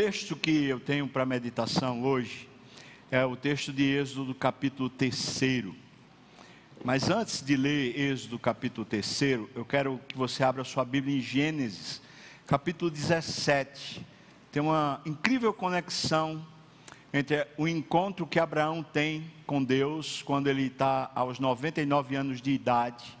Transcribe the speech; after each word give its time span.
texto 0.00 0.36
que 0.36 0.66
eu 0.66 0.78
tenho 0.78 1.08
para 1.08 1.26
meditação 1.26 2.04
hoje 2.04 2.48
é 3.10 3.24
o 3.24 3.34
texto 3.34 3.72
de 3.72 3.82
Êxodo, 3.82 4.32
capítulo 4.32 4.88
3. 4.88 5.64
Mas 6.84 7.10
antes 7.10 7.42
de 7.42 7.56
ler 7.56 7.98
Êxodo, 7.98 8.38
capítulo 8.38 8.84
3, 8.84 9.22
eu 9.56 9.64
quero 9.68 10.00
que 10.06 10.16
você 10.16 10.44
abra 10.44 10.62
sua 10.62 10.84
Bíblia 10.84 11.16
em 11.16 11.20
Gênesis, 11.20 12.00
capítulo 12.46 12.92
17. 12.92 14.06
Tem 14.52 14.62
uma 14.62 15.00
incrível 15.04 15.52
conexão 15.52 16.46
entre 17.12 17.44
o 17.56 17.66
encontro 17.66 18.24
que 18.24 18.38
Abraão 18.38 18.84
tem 18.84 19.28
com 19.48 19.64
Deus 19.64 20.22
quando 20.22 20.46
ele 20.46 20.68
está 20.68 21.10
aos 21.12 21.40
99 21.40 22.14
anos 22.14 22.40
de 22.40 22.52
idade 22.52 23.18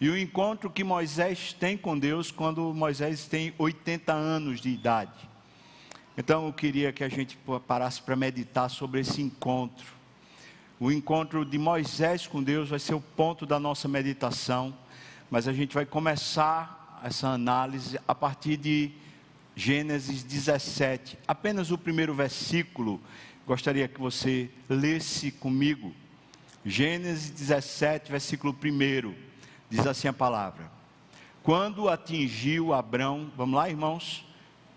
e 0.00 0.08
o 0.08 0.16
encontro 0.16 0.70
que 0.70 0.82
Moisés 0.82 1.52
tem 1.52 1.76
com 1.76 1.98
Deus 1.98 2.30
quando 2.30 2.72
Moisés 2.72 3.26
tem 3.26 3.52
80 3.58 4.14
anos 4.14 4.62
de 4.62 4.70
idade. 4.70 5.35
Então 6.16 6.46
eu 6.46 6.52
queria 6.52 6.92
que 6.92 7.04
a 7.04 7.08
gente 7.08 7.38
parasse 7.66 8.00
para 8.00 8.16
meditar 8.16 8.70
sobre 8.70 9.00
esse 9.00 9.20
encontro. 9.20 9.94
O 10.80 10.90
encontro 10.90 11.44
de 11.44 11.58
Moisés 11.58 12.26
com 12.26 12.42
Deus 12.42 12.70
vai 12.70 12.78
ser 12.78 12.94
o 12.94 13.00
ponto 13.00 13.44
da 13.44 13.60
nossa 13.60 13.86
meditação, 13.86 14.74
mas 15.30 15.46
a 15.46 15.52
gente 15.52 15.74
vai 15.74 15.84
começar 15.84 17.00
essa 17.04 17.28
análise 17.28 17.98
a 18.08 18.14
partir 18.14 18.56
de 18.56 18.92
Gênesis 19.54 20.22
17, 20.22 21.18
apenas 21.28 21.70
o 21.70 21.78
primeiro 21.78 22.14
versículo. 22.14 23.00
Gostaria 23.46 23.86
que 23.86 24.00
você 24.00 24.50
lesse 24.68 25.30
comigo. 25.30 25.94
Gênesis 26.64 27.30
17, 27.30 28.10
versículo 28.10 28.54
1. 28.54 29.14
Diz 29.68 29.86
assim 29.86 30.08
a 30.08 30.12
palavra: 30.12 30.70
Quando 31.42 31.88
atingiu 31.88 32.72
Abrão, 32.74 33.30
vamos 33.36 33.56
lá, 33.56 33.68
irmãos? 33.68 34.26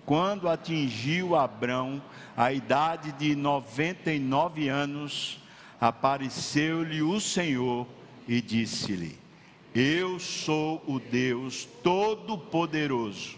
Quando 0.10 0.50
atingiu 0.50 1.36
Abrão 1.36 2.02
a 2.36 2.52
idade 2.52 3.12
de 3.12 3.36
99 3.36 4.68
anos, 4.68 5.40
apareceu-lhe 5.80 7.04
o 7.04 7.22
Senhor 7.22 7.86
e 8.28 8.42
disse-lhe: 8.42 9.20
Eu 9.72 10.20
sou 10.20 10.84
o 10.88 11.00
Deus 11.00 11.70
Todo-Poderoso, 11.84 13.38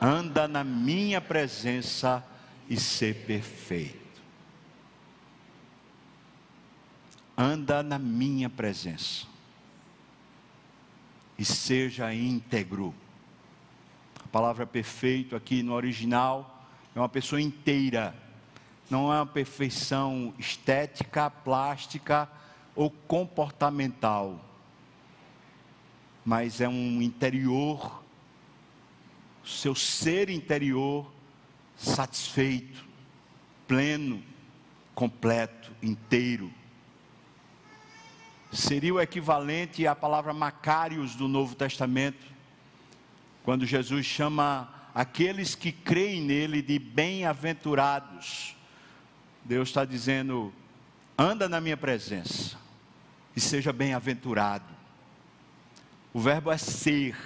anda 0.00 0.46
na 0.46 0.62
minha 0.62 1.20
presença 1.20 2.24
e 2.70 2.76
ser 2.76 3.26
perfeito. 3.26 4.22
Anda 7.36 7.82
na 7.82 7.98
minha 7.98 8.48
presença 8.48 9.26
e 11.36 11.44
seja 11.44 12.14
íntegro. 12.14 12.94
A 14.28 14.30
palavra 14.30 14.66
perfeito 14.66 15.34
aqui 15.34 15.62
no 15.62 15.72
original 15.72 16.62
é 16.94 16.98
uma 16.98 17.08
pessoa 17.08 17.40
inteira, 17.40 18.14
não 18.90 19.10
é 19.10 19.16
uma 19.16 19.26
perfeição 19.26 20.34
estética, 20.38 21.30
plástica 21.30 22.28
ou 22.76 22.90
comportamental, 22.90 24.38
mas 26.22 26.60
é 26.60 26.68
um 26.68 27.00
interior, 27.00 28.02
seu 29.42 29.74
ser 29.74 30.28
interior 30.28 31.10
satisfeito, 31.74 32.84
pleno, 33.66 34.22
completo, 34.94 35.72
inteiro. 35.82 36.52
Seria 38.52 38.92
o 38.92 39.00
equivalente 39.00 39.86
à 39.86 39.96
palavra 39.96 40.34
Macários 40.34 41.14
do 41.14 41.26
Novo 41.26 41.54
Testamento, 41.54 42.36
quando 43.48 43.64
Jesus 43.64 44.04
chama 44.04 44.68
aqueles 44.94 45.54
que 45.54 45.72
creem 45.72 46.20
nele 46.20 46.60
de 46.60 46.78
bem-aventurados. 46.78 48.54
Deus 49.42 49.70
está 49.70 49.86
dizendo: 49.86 50.52
anda 51.16 51.48
na 51.48 51.58
minha 51.58 51.74
presença 51.74 52.58
e 53.34 53.40
seja 53.40 53.72
bem-aventurado. 53.72 54.66
O 56.12 56.20
verbo 56.20 56.52
é 56.52 56.58
ser, 56.58 57.16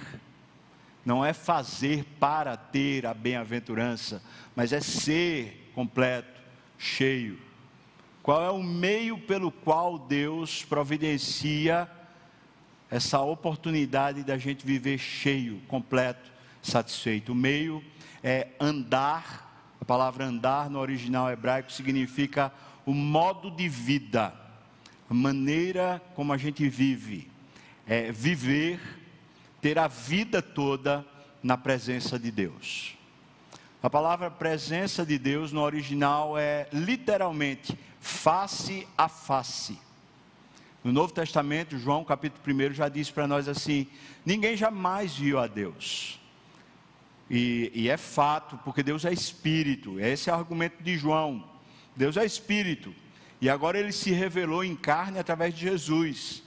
não 1.05 1.25
é 1.25 1.33
fazer 1.33 2.05
para 2.21 2.55
ter 2.55 3.05
a 3.05 3.13
bem-aventurança, 3.13 4.23
mas 4.55 4.71
é 4.71 4.79
ser 4.79 5.73
completo, 5.75 6.41
cheio. 6.77 7.37
Qual 8.21 8.41
é 8.41 8.49
o 8.49 8.63
meio 8.63 9.17
pelo 9.17 9.51
qual 9.51 9.99
Deus 9.99 10.63
providencia 10.63 11.85
essa 12.93 13.19
oportunidade 13.19 14.23
da 14.23 14.37
gente 14.37 14.63
viver 14.63 14.99
cheio, 14.99 15.59
completo, 15.67 16.31
satisfeito? 16.61 17.31
O 17.31 17.35
meio 17.35 17.83
é 18.23 18.49
andar, 18.59 19.73
a 19.81 19.83
palavra 19.83 20.25
andar 20.25 20.69
no 20.69 20.77
original 20.77 21.31
hebraico 21.31 21.71
significa 21.71 22.53
o 22.85 22.93
modo 22.93 23.49
de 23.49 23.67
vida, 23.67 24.31
a 25.09 25.13
maneira 25.13 25.99
como 26.13 26.31
a 26.33 26.37
gente 26.37 26.69
vive, 26.69 27.31
é 27.87 28.11
viver, 28.11 28.79
ter 29.59 29.79
a 29.79 29.87
vida 29.87 30.39
toda 30.39 31.03
na 31.41 31.57
presença 31.57 32.19
de 32.19 32.29
Deus. 32.29 32.95
A 33.81 33.89
palavra 33.89 34.29
presença 34.29 35.03
de 35.03 35.17
Deus 35.17 35.51
no 35.51 35.61
original 35.61 36.37
é 36.37 36.67
literalmente 36.71 37.75
face 37.99 38.87
a 38.95 39.09
face. 39.09 39.79
No 40.83 40.91
Novo 40.91 41.13
Testamento, 41.13 41.77
João 41.77 42.03
capítulo 42.03 42.43
1 42.45 42.73
já 42.73 42.89
diz 42.89 43.09
para 43.09 43.25
nós 43.25 43.47
assim: 43.47 43.87
ninguém 44.25 44.57
jamais 44.57 45.15
viu 45.15 45.39
a 45.39 45.47
Deus. 45.47 46.19
E, 47.29 47.71
e, 47.73 47.89
é 47.89 47.95
fato, 47.95 48.59
porque 48.65 48.83
Deus 48.83 49.05
é 49.05 49.13
espírito, 49.13 49.97
esse 49.97 50.29
é 50.29 50.33
o 50.33 50.35
argumento 50.35 50.83
de 50.83 50.97
João. 50.97 51.41
Deus 51.95 52.17
é 52.17 52.25
espírito, 52.25 52.93
e 53.39 53.49
agora 53.49 53.79
ele 53.79 53.93
se 53.93 54.11
revelou 54.11 54.61
em 54.61 54.75
carne 54.75 55.19
através 55.19 55.55
de 55.55 55.61
Jesus. 55.61 56.43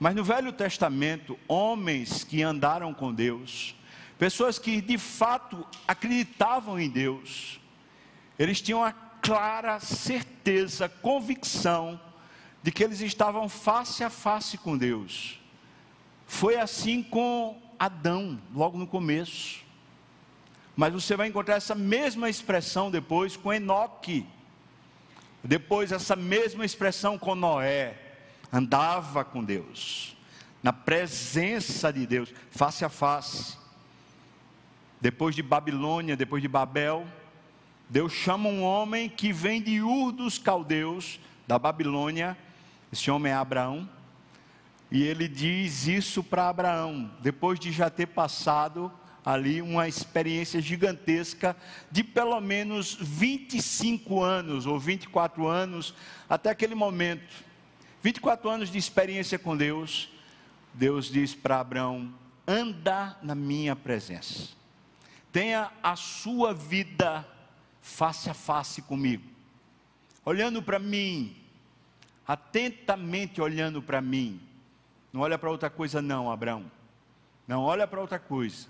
Mas 0.00 0.14
no 0.14 0.24
Velho 0.24 0.50
Testamento, 0.50 1.38
homens 1.46 2.24
que 2.24 2.42
andaram 2.42 2.94
com 2.94 3.12
Deus, 3.12 3.76
pessoas 4.18 4.58
que 4.58 4.80
de 4.80 4.96
fato 4.96 5.66
acreditavam 5.86 6.80
em 6.80 6.88
Deus, 6.88 7.60
eles 8.38 8.62
tinham 8.62 8.82
a 8.82 8.92
clara 8.92 9.78
certeza, 9.78 10.88
convicção 10.88 12.00
de 12.62 12.72
que 12.72 12.82
eles 12.82 13.00
estavam 13.00 13.48
face 13.48 14.02
a 14.02 14.10
face 14.10 14.58
com 14.58 14.76
Deus. 14.76 15.40
Foi 16.26 16.56
assim 16.56 17.02
com 17.02 17.60
Adão, 17.78 18.38
logo 18.54 18.76
no 18.76 18.86
começo. 18.86 19.64
Mas 20.76 20.92
você 20.92 21.16
vai 21.16 21.28
encontrar 21.28 21.56
essa 21.56 21.74
mesma 21.74 22.28
expressão 22.28 22.90
depois 22.90 23.36
com 23.36 23.52
Enoque. 23.52 24.26
Depois, 25.42 25.92
essa 25.92 26.14
mesma 26.14 26.64
expressão 26.64 27.18
com 27.18 27.34
Noé. 27.34 27.96
Andava 28.52 29.24
com 29.24 29.44
Deus, 29.44 30.16
na 30.62 30.72
presença 30.72 31.92
de 31.92 32.06
Deus, 32.06 32.32
face 32.50 32.82
a 32.82 32.88
face. 32.88 33.58
Depois 35.00 35.34
de 35.34 35.42
Babilônia, 35.42 36.16
depois 36.16 36.40
de 36.40 36.48
Babel, 36.48 37.06
Deus 37.90 38.12
chama 38.12 38.48
um 38.48 38.62
homem 38.62 39.08
que 39.08 39.32
vem 39.32 39.62
de 39.62 39.82
Ur 39.82 40.12
dos 40.12 40.38
Caldeus, 40.38 41.20
da 41.46 41.58
Babilônia. 41.58 42.36
Esse 42.92 43.10
homem 43.10 43.32
é 43.32 43.34
Abraão. 43.34 43.88
E 44.90 45.02
ele 45.02 45.28
diz 45.28 45.86
isso 45.86 46.24
para 46.24 46.48
Abraão, 46.48 47.10
depois 47.20 47.60
de 47.60 47.70
já 47.70 47.90
ter 47.90 48.06
passado 48.06 48.90
ali 49.24 49.60
uma 49.60 49.86
experiência 49.86 50.58
gigantesca 50.58 51.54
de 51.90 52.02
pelo 52.02 52.40
menos 52.40 52.96
25 52.98 54.22
anos 54.22 54.64
ou 54.64 54.78
24 54.78 55.46
anos 55.46 55.94
até 56.26 56.48
aquele 56.48 56.74
momento. 56.74 57.44
24 58.02 58.48
anos 58.48 58.70
de 58.70 58.78
experiência 58.78 59.38
com 59.38 59.54
Deus. 59.54 60.08
Deus 60.72 61.10
diz 61.10 61.34
para 61.34 61.60
Abraão: 61.60 62.10
anda 62.46 63.18
na 63.22 63.34
minha 63.34 63.76
presença. 63.76 64.48
Tenha 65.30 65.70
a 65.82 65.94
sua 65.94 66.54
vida 66.54 67.28
face 67.82 68.30
a 68.30 68.34
face 68.34 68.80
comigo, 68.80 69.24
olhando 70.24 70.62
para 70.62 70.78
mim, 70.78 71.36
atentamente 72.28 73.40
olhando 73.40 73.80
para 73.80 74.02
mim. 74.02 74.38
Não 75.10 75.22
olha 75.22 75.38
para 75.38 75.50
outra 75.50 75.70
coisa, 75.70 76.02
não, 76.02 76.30
Abraão. 76.30 76.70
Não 77.46 77.62
olha 77.62 77.86
para 77.86 78.02
outra 78.02 78.18
coisa. 78.18 78.66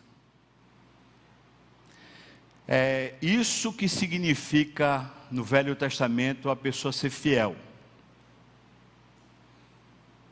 É 2.69 3.17
isso 3.21 3.73
que 3.73 3.89
significa 3.89 5.11
no 5.29 5.43
Velho 5.43 5.75
Testamento 5.75 6.49
a 6.49 6.55
pessoa 6.55 6.93
ser 6.93 7.11
fiel. 7.11 7.57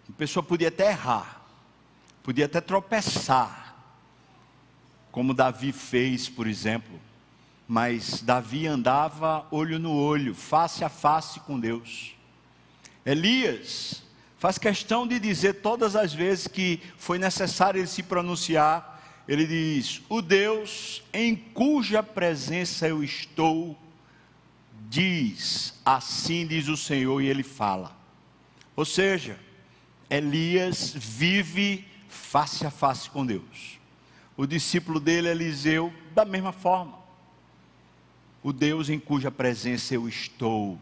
A 0.09 0.13
pessoa 0.13 0.43
podia 0.43 0.69
até 0.69 0.91
errar, 0.91 1.43
podia 2.23 2.45
até 2.45 2.61
tropeçar, 2.61 3.75
como 5.11 5.35
Davi 5.35 5.73
fez, 5.73 6.29
por 6.29 6.47
exemplo. 6.47 7.01
Mas 7.67 8.23
Davi 8.23 8.69
andava 8.69 9.45
olho 9.51 9.81
no 9.81 9.93
olho, 9.93 10.33
face 10.33 10.85
a 10.85 10.89
face 10.89 11.41
com 11.41 11.59
Deus. 11.59 12.16
Elias 13.07 14.03
faz 14.37 14.59
questão 14.59 15.07
de 15.07 15.21
dizer 15.21 15.55
todas 15.63 15.95
as 15.95 16.13
vezes 16.13 16.49
que 16.49 16.83
foi 16.99 17.19
necessário 17.19 17.79
ele 17.79 17.87
se 17.87 18.03
pronunciar: 18.03 19.01
ele 19.29 19.47
diz: 19.47 20.03
O 20.09 20.21
Deus 20.21 21.05
em 21.13 21.37
cuja 21.37 22.03
presença 22.03 22.89
eu 22.89 23.05
estou, 23.05 23.79
diz, 24.89 25.75
assim 25.85 26.45
diz 26.45 26.67
o 26.67 26.77
Senhor, 26.77 27.23
e 27.23 27.29
ele 27.29 27.45
fala. 27.45 27.97
Ou 28.75 28.85
seja, 28.85 29.39
Elias 30.11 30.93
vive 30.95 31.87
face 32.09 32.67
a 32.67 32.71
face 32.71 33.09
com 33.09 33.25
Deus. 33.25 33.79
O 34.37 34.47
discípulo 34.47 35.01
dele, 35.01 35.29
Eliseu, 35.29 35.93
da 36.13 36.25
mesma 36.25 36.53
forma. 36.53 36.99
O 38.43 38.53
Deus 38.53 38.91
em 38.91 38.99
cuja 38.99 39.31
presença 39.31 39.95
eu 39.95 40.09
estou. 40.09 40.79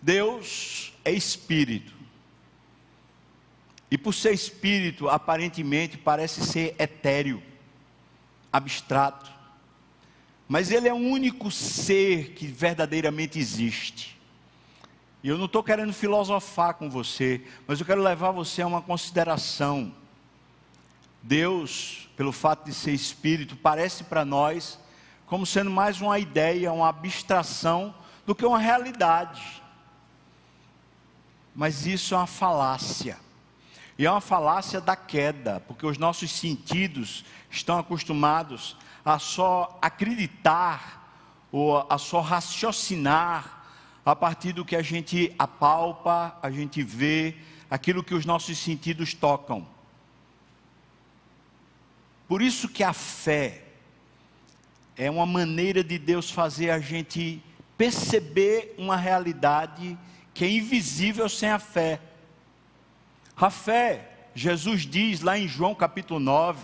Deus 0.00 0.92
é 1.04 1.10
espírito. 1.10 1.94
E 3.90 3.96
por 3.96 4.12
ser 4.12 4.32
espírito, 4.32 5.08
aparentemente 5.08 5.96
parece 5.96 6.44
ser 6.44 6.74
etéreo, 6.78 7.42
abstrato. 8.52 9.30
Mas 10.48 10.70
ele 10.70 10.88
é 10.88 10.92
o 10.92 10.96
único 10.96 11.50
ser 11.50 12.32
que 12.32 12.46
verdadeiramente 12.46 13.38
existe. 13.38 14.16
E 15.22 15.28
eu 15.28 15.38
não 15.38 15.46
estou 15.46 15.62
querendo 15.62 15.92
filosofar 15.92 16.74
com 16.74 16.88
você, 16.88 17.44
mas 17.66 17.80
eu 17.80 17.86
quero 17.86 18.02
levar 18.02 18.30
você 18.30 18.62
a 18.62 18.66
uma 18.66 18.82
consideração. 18.82 19.92
Deus, 21.22 22.08
pelo 22.16 22.30
fato 22.30 22.64
de 22.64 22.72
ser 22.72 22.92
espírito, 22.92 23.56
parece 23.56 24.04
para 24.04 24.24
nós 24.24 24.78
como 25.26 25.44
sendo 25.44 25.70
mais 25.70 26.00
uma 26.00 26.18
ideia, 26.18 26.72
uma 26.72 26.88
abstração, 26.88 27.92
do 28.24 28.34
que 28.34 28.46
uma 28.46 28.58
realidade. 28.58 29.62
Mas 31.56 31.86
isso 31.86 32.14
é 32.14 32.18
uma 32.18 32.26
falácia. 32.26 33.18
E 33.98 34.04
é 34.04 34.10
uma 34.10 34.20
falácia 34.20 34.78
da 34.78 34.94
queda, 34.94 35.58
porque 35.66 35.86
os 35.86 35.96
nossos 35.96 36.30
sentidos 36.30 37.24
estão 37.50 37.78
acostumados 37.78 38.76
a 39.02 39.18
só 39.18 39.78
acreditar 39.80 41.02
ou 41.50 41.86
a 41.88 41.96
só 41.96 42.20
raciocinar 42.20 43.64
a 44.04 44.14
partir 44.14 44.52
do 44.52 44.66
que 44.66 44.76
a 44.76 44.82
gente 44.82 45.34
apalpa, 45.38 46.38
a 46.42 46.50
gente 46.50 46.82
vê, 46.82 47.36
aquilo 47.70 48.04
que 48.04 48.14
os 48.14 48.26
nossos 48.26 48.58
sentidos 48.58 49.14
tocam. 49.14 49.66
Por 52.28 52.42
isso 52.42 52.68
que 52.68 52.84
a 52.84 52.92
fé 52.92 53.64
é 54.94 55.10
uma 55.10 55.26
maneira 55.26 55.82
de 55.82 55.98
Deus 55.98 56.30
fazer 56.30 56.70
a 56.70 56.78
gente 56.78 57.42
perceber 57.78 58.74
uma 58.76 58.96
realidade 58.96 59.98
que 60.36 60.44
é 60.44 60.50
invisível 60.50 61.30
sem 61.30 61.48
a 61.48 61.58
fé. 61.58 61.98
A 63.34 63.48
fé, 63.48 64.28
Jesus 64.34 64.82
diz 64.82 65.22
lá 65.22 65.38
em 65.38 65.48
João 65.48 65.74
capítulo 65.74 66.20
9, 66.20 66.62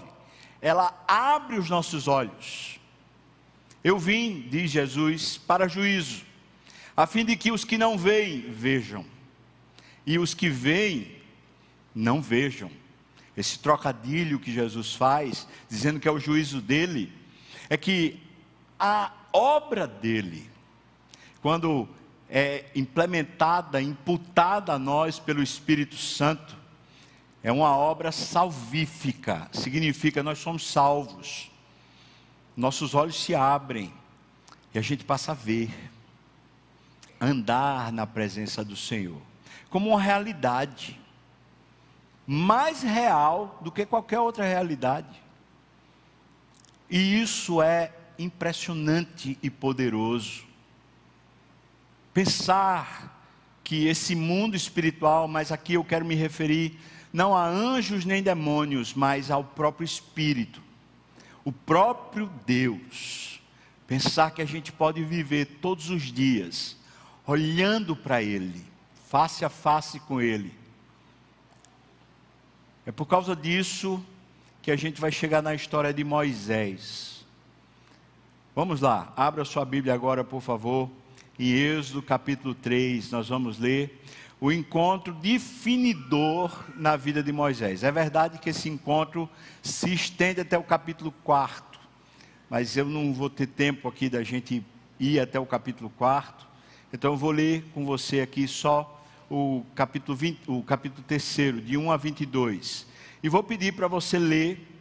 ela 0.61 1.03
abre 1.09 1.59
os 1.59 1.71
nossos 1.71 2.07
olhos. 2.07 2.79
Eu 3.83 3.99
vim, 3.99 4.47
diz 4.51 4.71
Jesus, 4.71 5.39
para 5.39 5.69
juízo, 5.69 6.23
a 6.95 7.07
fim 7.07 7.25
de 7.25 7.35
que 7.35 7.51
os 7.51 7.65
que 7.65 7.79
não 7.79 7.97
veem, 7.97 8.43
vejam, 8.43 9.07
e 10.05 10.19
os 10.19 10.35
que 10.35 10.51
veem, 10.51 11.17
não 11.95 12.21
vejam. 12.21 12.71
Esse 13.35 13.59
trocadilho 13.59 14.39
que 14.39 14.53
Jesus 14.53 14.95
faz, 14.95 15.49
dizendo 15.67 15.99
que 15.99 16.07
é 16.07 16.13
o 16.13 16.21
juízo 16.21 16.61
dele, 16.61 17.11
é 17.71 17.79
que 17.79 18.21
a 18.79 19.11
obra 19.33 19.87
dele, 19.87 20.51
quando 21.41 21.89
é 22.35 22.65
implementada, 22.75 23.83
imputada 23.83 24.73
a 24.73 24.79
nós 24.79 25.19
pelo 25.19 25.43
Espírito 25.43 25.97
Santo, 25.97 26.57
é 27.43 27.53
uma 27.53 27.77
obra 27.77 28.11
salvífica, 28.11 29.51
significa 29.53 30.23
nós 30.23 30.39
somos 30.39 30.67
salvos. 30.67 31.51
Nossos 32.57 32.95
olhos 32.95 33.23
se 33.23 33.35
abrem 33.35 33.93
e 34.73 34.79
a 34.79 34.83
gente 34.83 35.05
passa 35.05 35.33
a 35.33 35.35
ver, 35.35 35.71
andar 37.21 37.93
na 37.93 38.07
presença 38.07 38.65
do 38.65 38.77
Senhor, 38.77 39.21
como 39.69 39.91
uma 39.91 40.01
realidade 40.01 40.99
mais 42.27 42.83
real 42.83 43.59
do 43.61 43.71
que 43.71 43.85
qualquer 43.85 44.21
outra 44.21 44.45
realidade. 44.45 45.23
E 46.89 47.21
isso 47.21 47.61
é 47.61 47.93
impressionante 48.19 49.39
e 49.43 49.51
poderoso. 49.51 50.52
Pensar 52.13 53.13
que 53.65 53.87
esse 53.87 54.15
mundo 54.15 54.55
espiritual, 54.55 55.27
mas 55.27 55.51
aqui 55.51 55.75
eu 55.75 55.85
quero 55.85 56.05
me 56.05 56.15
referir 56.15 56.79
não 57.13 57.37
a 57.37 57.47
anjos 57.47 58.05
nem 58.05 58.23
demônios, 58.23 58.95
mas 58.95 59.31
ao 59.31 59.45
próprio 59.45 59.85
Espírito, 59.85 60.63
o 61.45 61.53
próprio 61.53 62.31
Deus. 62.47 63.41
Pensar 63.87 64.31
que 64.31 64.41
a 64.41 64.47
gente 64.47 64.73
pode 64.73 65.05
viver 65.05 65.59
todos 65.61 65.91
os 65.91 66.05
dias 66.05 66.77
olhando 67.27 67.95
para 67.95 68.23
Ele, 68.23 68.65
face 69.09 69.45
a 69.45 69.49
face 69.49 70.01
com 70.01 70.21
Ele. 70.21 70.55
É 72.87 72.91
por 72.91 73.07
causa 73.07 73.37
disso 73.37 74.05
que 74.61 74.71
a 74.71 74.77
gente 74.77 75.01
vai 75.01 75.13
chegar 75.13 75.43
na 75.43 75.55
história 75.55 75.93
de 75.93 76.03
Moisés. 76.03 77.25
Vamos 78.55 78.81
lá, 78.81 79.13
abra 79.17 79.45
sua 79.45 79.65
Bíblia 79.65 79.95
agora, 79.95 80.25
por 80.25 80.41
favor, 80.41 80.91
em 81.39 81.51
Êxodo 81.51 82.03
capítulo 82.03 82.55
3, 82.55 83.11
nós 83.11 83.29
vamos 83.29 83.59
ler 83.59 84.03
o 84.41 84.51
encontro 84.51 85.15
definidor 85.15 86.65
na 86.77 86.97
vida 86.97 87.23
de 87.23 87.33
Moisés. 87.33 87.85
É 87.85 87.93
verdade 87.93 88.39
que 88.39 88.51
esse 88.51 88.69
encontro 88.69 89.29
se 89.63 89.93
estende 89.93 90.41
até 90.41 90.59
o 90.59 90.63
capítulo 90.63 91.13
4, 91.23 91.81
mas 92.51 92.77
eu 92.77 92.85
não 92.85 93.15
vou 93.15 93.31
ter 93.31 93.47
tempo 93.47 93.89
aqui 93.89 94.11
da 94.11 94.23
gente 94.23 94.65
ir 94.99 95.21
até 95.21 95.39
o 95.39 95.47
capítulo 95.47 95.91
4, 95.97 96.47
então 96.93 97.13
eu 97.13 97.17
vou 97.17 97.31
ler 97.31 97.65
com 97.73 97.85
você 97.85 98.21
aqui 98.21 98.47
só 98.47 99.01
o 99.31 99.65
capítulo, 99.75 100.17
20, 100.17 100.41
o 100.49 100.63
capítulo 100.63 101.03
3, 101.07 101.65
de 101.65 101.77
1 101.79 101.91
a 101.91 101.97
22. 101.97 102.87
E 103.23 103.29
vou 103.29 103.43
pedir 103.43 103.73
para 103.73 103.89
você 103.89 104.19
ler 104.19 104.72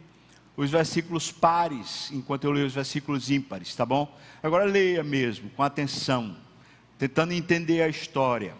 os 0.56 0.70
versículos 0.70 1.32
pares, 1.32 2.10
enquanto 2.12 2.44
eu 2.44 2.52
leio 2.52 2.66
os 2.66 2.74
versículos 2.74 3.30
ímpares, 3.30 3.74
tá 3.74 3.86
bom? 3.86 4.14
Agora 4.42 4.64
leia 4.64 5.02
mesmo, 5.02 5.50
com 5.50 5.62
atenção, 5.62 6.36
tentando 6.98 7.32
entender 7.32 7.82
a 7.82 7.88
história. 7.88 8.54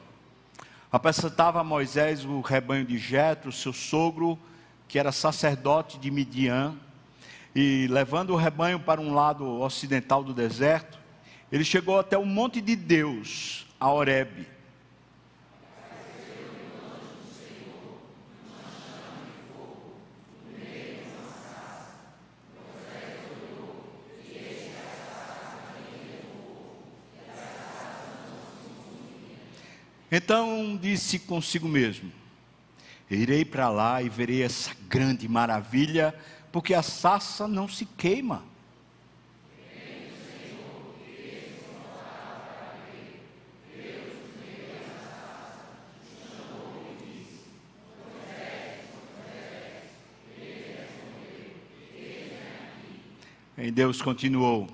Apresentava 0.90 1.62
Moisés 1.62 2.24
o 2.24 2.40
rebanho 2.40 2.84
de 2.84 2.98
Jetro, 2.98 3.52
seu 3.52 3.72
sogro, 3.72 4.38
que 4.88 4.98
era 4.98 5.12
sacerdote 5.12 5.98
de 5.98 6.10
Midian, 6.10 6.74
e 7.54 7.86
levando 7.88 8.30
o 8.30 8.36
rebanho 8.36 8.80
para 8.80 9.00
um 9.00 9.12
lado 9.12 9.46
ocidental 9.60 10.24
do 10.24 10.32
deserto, 10.32 10.98
ele 11.50 11.64
chegou 11.64 11.98
até 11.98 12.16
o 12.16 12.24
monte 12.24 12.62
de 12.62 12.74
Deus, 12.74 13.66
a 13.78 13.90
Horebe. 13.90 14.46
Então 30.14 30.78
disse 30.78 31.18
consigo 31.20 31.66
mesmo: 31.66 32.12
Irei 33.10 33.46
para 33.46 33.70
lá 33.70 34.02
e 34.02 34.10
verei 34.10 34.42
essa 34.42 34.76
grande 34.86 35.26
maravilha, 35.26 36.14
porque 36.52 36.74
a 36.74 36.82
sassa 36.82 37.48
não 37.48 37.66
se 37.66 37.86
queima. 37.86 38.44
E 53.56 53.70
Deus 53.70 54.02
continuou: 54.02 54.68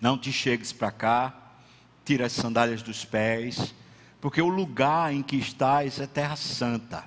Não 0.00 0.18
te 0.18 0.32
chegues 0.32 0.72
para 0.72 0.90
cá, 0.90 1.52
tira 2.04 2.26
as 2.26 2.32
sandálias 2.32 2.82
dos 2.82 3.04
pés, 3.04 3.72
porque 4.20 4.40
o 4.40 4.48
lugar 4.48 5.12
em 5.12 5.22
que 5.22 5.36
estás 5.36 6.00
é 6.00 6.06
terra 6.06 6.36
santa. 6.36 7.04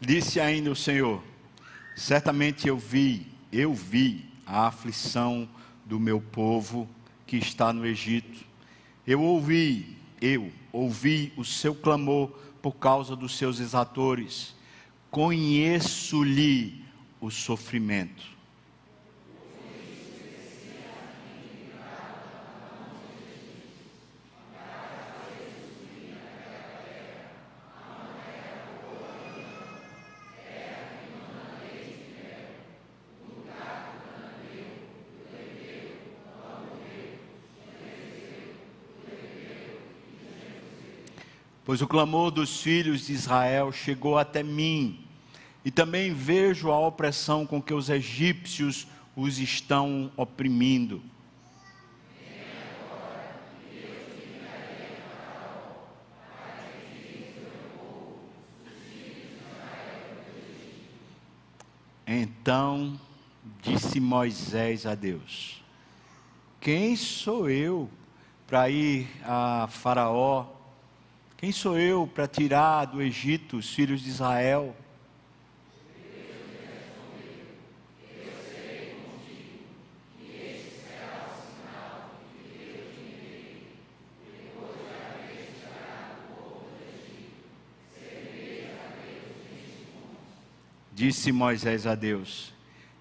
Disse 0.00 0.40
ainda 0.40 0.70
o 0.70 0.76
Senhor: 0.76 1.22
Certamente 1.94 2.66
eu 2.66 2.78
vi, 2.78 3.26
eu 3.52 3.74
vi 3.74 4.24
a 4.46 4.66
aflição 4.66 5.46
do 5.84 6.00
meu 6.00 6.18
povo 6.18 6.88
que 7.26 7.36
está 7.36 7.74
no 7.74 7.84
Egito. 7.84 8.46
Eu 9.06 9.20
ouvi, 9.20 9.97
eu 10.20 10.50
ouvi 10.72 11.32
o 11.36 11.44
seu 11.44 11.74
clamor 11.74 12.28
por 12.60 12.72
causa 12.72 13.16
dos 13.16 13.36
seus 13.36 13.60
exatores. 13.60 14.54
Conheço-lhe 15.10 16.84
o 17.20 17.30
sofrimento. 17.30 18.37
Pois 41.68 41.82
o 41.82 41.86
clamor 41.86 42.30
dos 42.30 42.62
filhos 42.62 43.08
de 43.08 43.12
Israel 43.12 43.70
chegou 43.70 44.16
até 44.16 44.42
mim, 44.42 45.04
e 45.62 45.70
também 45.70 46.14
vejo 46.14 46.70
a 46.70 46.78
opressão 46.78 47.44
com 47.44 47.60
que 47.60 47.74
os 47.74 47.90
egípcios 47.90 48.86
os 49.14 49.38
estão 49.38 50.10
oprimindo. 50.16 51.02
Então 62.06 62.98
disse 63.60 64.00
Moisés 64.00 64.86
a 64.86 64.94
Deus: 64.94 65.62
Quem 66.62 66.96
sou 66.96 67.50
eu 67.50 67.90
para 68.46 68.70
ir 68.70 69.06
a 69.22 69.68
Faraó 69.70 70.56
quem 71.38 71.52
sou 71.52 71.78
eu 71.78 72.04
para 72.04 72.26
tirar 72.26 72.86
do 72.86 73.00
Egito 73.00 73.58
os 73.58 73.72
filhos 73.72 74.00
de 74.00 74.08
Israel? 74.08 74.76
Disse 90.92 91.30
Moisés 91.30 91.86
a 91.86 91.94
Deus: 91.94 92.52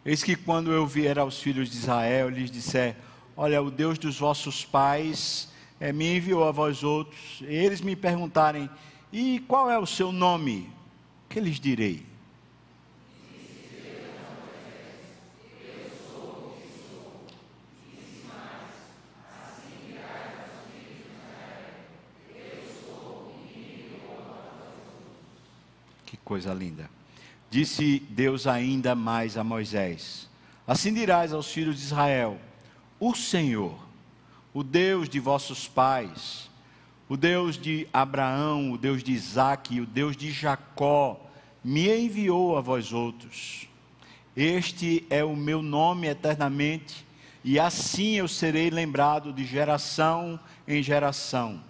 Eis 0.05 0.23
que 0.23 0.35
quando 0.35 0.71
eu 0.71 0.85
vier 0.85 1.17
aos 1.17 1.41
filhos 1.41 1.71
de 1.71 1.77
Israel, 1.77 2.29
lhes 2.29 2.51
disser: 2.51 2.95
Olha, 3.35 3.59
o 3.63 3.71
Deus 3.71 3.97
dos 3.97 4.19
vossos 4.19 4.63
pais 4.63 5.49
é, 5.79 5.93
me 5.93 6.17
enviou 6.17 6.43
a 6.43 6.51
vós 6.51 6.83
outros, 6.83 7.41
e 7.41 7.53
eles 7.53 7.81
me 7.81 7.95
perguntarem: 7.95 8.69
E 9.11 9.39
qual 9.47 9.69
é 9.69 9.77
o 9.77 9.85
seu 9.85 10.11
nome? 10.11 10.69
Que 11.29 11.39
lhes 11.39 11.59
direi? 11.59 12.05
Que 26.05 26.17
coisa 26.17 26.53
linda. 26.53 26.89
Disse 27.51 27.99
Deus 28.09 28.47
ainda 28.47 28.95
mais 28.95 29.37
a 29.37 29.43
Moisés: 29.43 30.27
Assim 30.65 30.93
dirás 30.93 31.31
aos 31.31 31.51
filhos 31.51 31.77
de 31.77 31.83
Israel: 31.83 32.39
O 32.99 33.13
Senhor 33.13 33.86
o 34.57 34.63
Deus 34.63 35.07
de 35.07 35.19
vossos 35.19 35.67
pais, 35.67 36.49
o 37.07 37.15
Deus 37.15 37.59
de 37.59 37.87
Abraão, 37.93 38.71
o 38.71 38.77
Deus 38.79 39.03
de 39.03 39.11
Isaac, 39.11 39.79
o 39.79 39.85
Deus 39.85 40.17
de 40.17 40.31
Jacó, 40.31 41.29
me 41.63 41.87
enviou 41.87 42.57
a 42.57 42.61
vós 42.61 42.91
outros. 42.91 43.67
Este 44.35 45.05
é 45.11 45.23
o 45.23 45.35
meu 45.35 45.61
nome 45.61 46.07
eternamente, 46.07 47.05
e 47.43 47.59
assim 47.59 48.15
eu 48.15 48.27
serei 48.27 48.71
lembrado 48.71 49.31
de 49.31 49.45
geração 49.45 50.39
em 50.67 50.81
geração. 50.81 51.61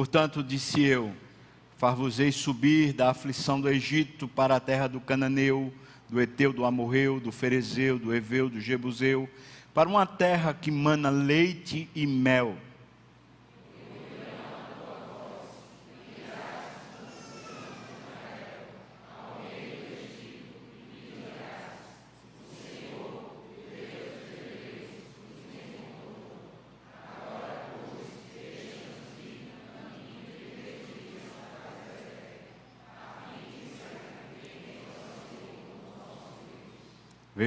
Portanto, 0.00 0.42
disse 0.42 0.80
eu: 0.82 1.12
Far-vos-ei 1.76 2.32
subir 2.32 2.94
da 2.94 3.10
aflição 3.10 3.60
do 3.60 3.68
Egito 3.68 4.26
para 4.26 4.56
a 4.56 4.58
terra 4.58 4.86
do 4.86 4.98
Cananeu, 4.98 5.70
do 6.08 6.18
Eteu, 6.18 6.54
do 6.54 6.64
Amorreu, 6.64 7.20
do 7.20 7.30
Ferezeu, 7.30 7.98
do 7.98 8.14
Eveu, 8.14 8.48
do 8.48 8.58
Jebuseu, 8.62 9.28
para 9.74 9.90
uma 9.90 10.06
terra 10.06 10.54
que 10.54 10.70
mana 10.70 11.10
leite 11.10 11.86
e 11.94 12.06
mel 12.06 12.56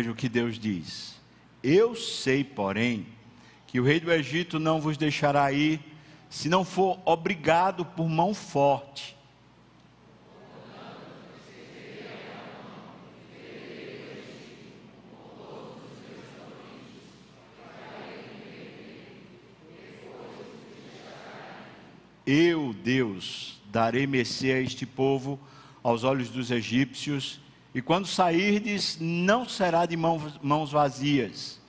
Veja 0.03 0.11
o 0.11 0.15
que 0.15 0.27
Deus 0.27 0.59
diz. 0.59 1.15
Eu 1.63 1.95
sei, 1.95 2.43
porém, 2.43 3.07
que 3.65 3.79
o 3.79 3.85
rei 3.85 4.01
do 4.01 4.11
Egito 4.11 4.59
não 4.59 4.81
vos 4.81 4.97
deixará 4.97 5.49
ir, 5.53 5.79
se 6.29 6.49
não 6.49 6.65
for 6.65 6.99
obrigado 7.05 7.85
por 7.85 8.09
mão 8.09 8.33
forte. 8.33 9.15
Eu, 22.27 22.73
Deus, 22.83 23.57
darei 23.71 24.05
mercê 24.05 24.51
a 24.51 24.59
este 24.59 24.85
povo 24.85 25.39
aos 25.81 26.03
olhos 26.03 26.27
dos 26.27 26.51
egípcios 26.51 27.39
e 27.75 27.81
quando 27.81 28.05
sairdes, 28.05 28.97
não 28.99 29.49
será 29.49 29.87
de 29.87 29.97
mãos, 29.97 30.39
mãos 30.43 30.71
vazias. 30.71 31.59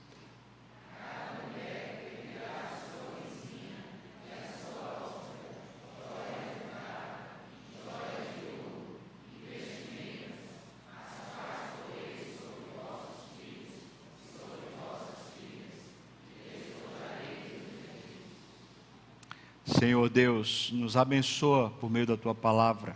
Senhor 19.65 20.07
Deus, 20.09 20.69
nos 20.71 20.95
abençoa 20.95 21.71
por 21.81 21.89
meio 21.89 22.05
da 22.05 22.15
tua 22.15 22.35
palavra. 22.35 22.95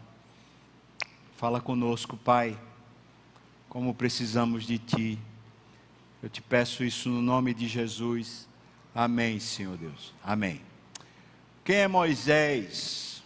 Fala 1.36 1.60
conosco, 1.60 2.16
Pai 2.16 2.58
como 3.70 3.94
precisamos 3.94 4.66
de 4.66 4.80
Ti. 4.80 5.20
Eu 6.22 6.30
te 6.30 6.42
peço 6.42 6.84
isso 6.84 7.08
no 7.08 7.22
nome 7.22 7.54
de 7.54 7.68
Jesus. 7.68 8.50
Amém, 8.94 9.40
Senhor 9.40 9.78
Deus. 9.78 10.14
Amém. 10.24 10.60
Quem 11.64 11.78
é 11.78 11.88
Moisés? 11.88 13.24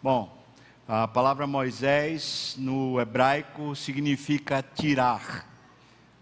Bom, 0.00 0.40
a 0.86 1.08
palavra 1.08 1.46
Moisés 1.48 2.54
no 2.56 3.00
hebraico 3.00 3.74
significa 3.74 4.62
tirar. 4.62 5.48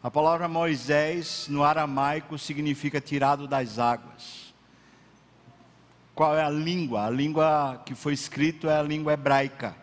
A 0.02 0.10
palavra 0.10 0.48
Moisés 0.48 1.46
no 1.46 1.62
aramaico 1.62 2.38
significa 2.38 2.98
tirado 2.98 3.46
das 3.46 3.78
águas. 3.78 4.54
Qual 6.14 6.34
é 6.34 6.42
a 6.42 6.48
língua? 6.48 7.04
A 7.04 7.10
língua 7.10 7.82
que 7.84 7.94
foi 7.94 8.14
escrito 8.14 8.68
é 8.68 8.78
a 8.78 8.82
língua 8.82 9.12
hebraica. 9.12 9.76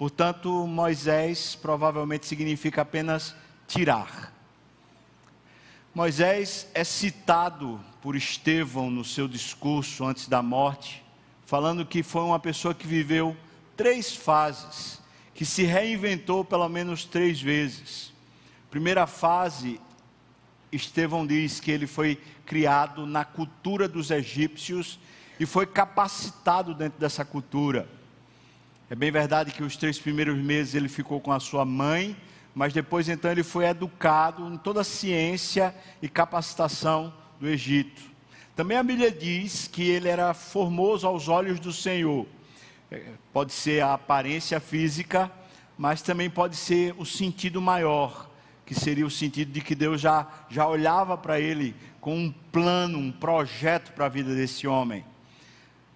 Portanto, 0.00 0.66
Moisés 0.66 1.54
provavelmente 1.54 2.24
significa 2.24 2.80
apenas 2.80 3.36
tirar. 3.68 4.32
Moisés 5.94 6.66
é 6.72 6.82
citado 6.84 7.78
por 8.00 8.16
Estevão 8.16 8.90
no 8.90 9.04
seu 9.04 9.28
discurso 9.28 10.06
antes 10.06 10.26
da 10.26 10.40
morte, 10.40 11.04
falando 11.44 11.84
que 11.84 12.02
foi 12.02 12.22
uma 12.22 12.40
pessoa 12.40 12.72
que 12.72 12.86
viveu 12.86 13.36
três 13.76 14.16
fases, 14.16 15.02
que 15.34 15.44
se 15.44 15.64
reinventou 15.64 16.46
pelo 16.46 16.66
menos 16.66 17.04
três 17.04 17.38
vezes. 17.38 18.10
Primeira 18.70 19.06
fase, 19.06 19.78
Estevão 20.72 21.26
diz 21.26 21.60
que 21.60 21.70
ele 21.70 21.86
foi 21.86 22.18
criado 22.46 23.04
na 23.04 23.22
cultura 23.22 23.86
dos 23.86 24.10
egípcios 24.10 24.98
e 25.38 25.44
foi 25.44 25.66
capacitado 25.66 26.74
dentro 26.74 26.98
dessa 26.98 27.22
cultura. 27.22 27.99
É 28.92 28.96
bem 28.96 29.12
verdade 29.12 29.52
que 29.52 29.62
os 29.62 29.76
três 29.76 30.00
primeiros 30.00 30.36
meses 30.36 30.74
ele 30.74 30.88
ficou 30.88 31.20
com 31.20 31.30
a 31.30 31.38
sua 31.38 31.64
mãe, 31.64 32.16
mas 32.52 32.72
depois 32.72 33.08
então 33.08 33.30
ele 33.30 33.44
foi 33.44 33.66
educado 33.66 34.52
em 34.52 34.56
toda 34.56 34.80
a 34.80 34.84
ciência 34.84 35.72
e 36.02 36.08
capacitação 36.08 37.14
do 37.38 37.46
Egito. 37.46 38.02
Também 38.56 38.76
a 38.76 38.82
Bíblia 38.82 39.12
diz 39.12 39.68
que 39.68 39.88
ele 39.88 40.08
era 40.08 40.34
formoso 40.34 41.06
aos 41.06 41.28
olhos 41.28 41.60
do 41.60 41.72
Senhor. 41.72 42.26
É, 42.90 43.04
pode 43.32 43.52
ser 43.52 43.80
a 43.80 43.94
aparência 43.94 44.58
física, 44.58 45.30
mas 45.78 46.02
também 46.02 46.28
pode 46.28 46.56
ser 46.56 46.92
o 46.98 47.06
sentido 47.06 47.62
maior, 47.62 48.28
que 48.66 48.74
seria 48.74 49.06
o 49.06 49.10
sentido 49.10 49.52
de 49.52 49.60
que 49.60 49.76
Deus 49.76 50.00
já, 50.00 50.26
já 50.50 50.66
olhava 50.66 51.16
para 51.16 51.38
ele 51.38 51.76
com 52.00 52.16
um 52.16 52.34
plano, 52.50 52.98
um 52.98 53.12
projeto 53.12 53.92
para 53.92 54.06
a 54.06 54.08
vida 54.08 54.34
desse 54.34 54.66
homem. 54.66 55.04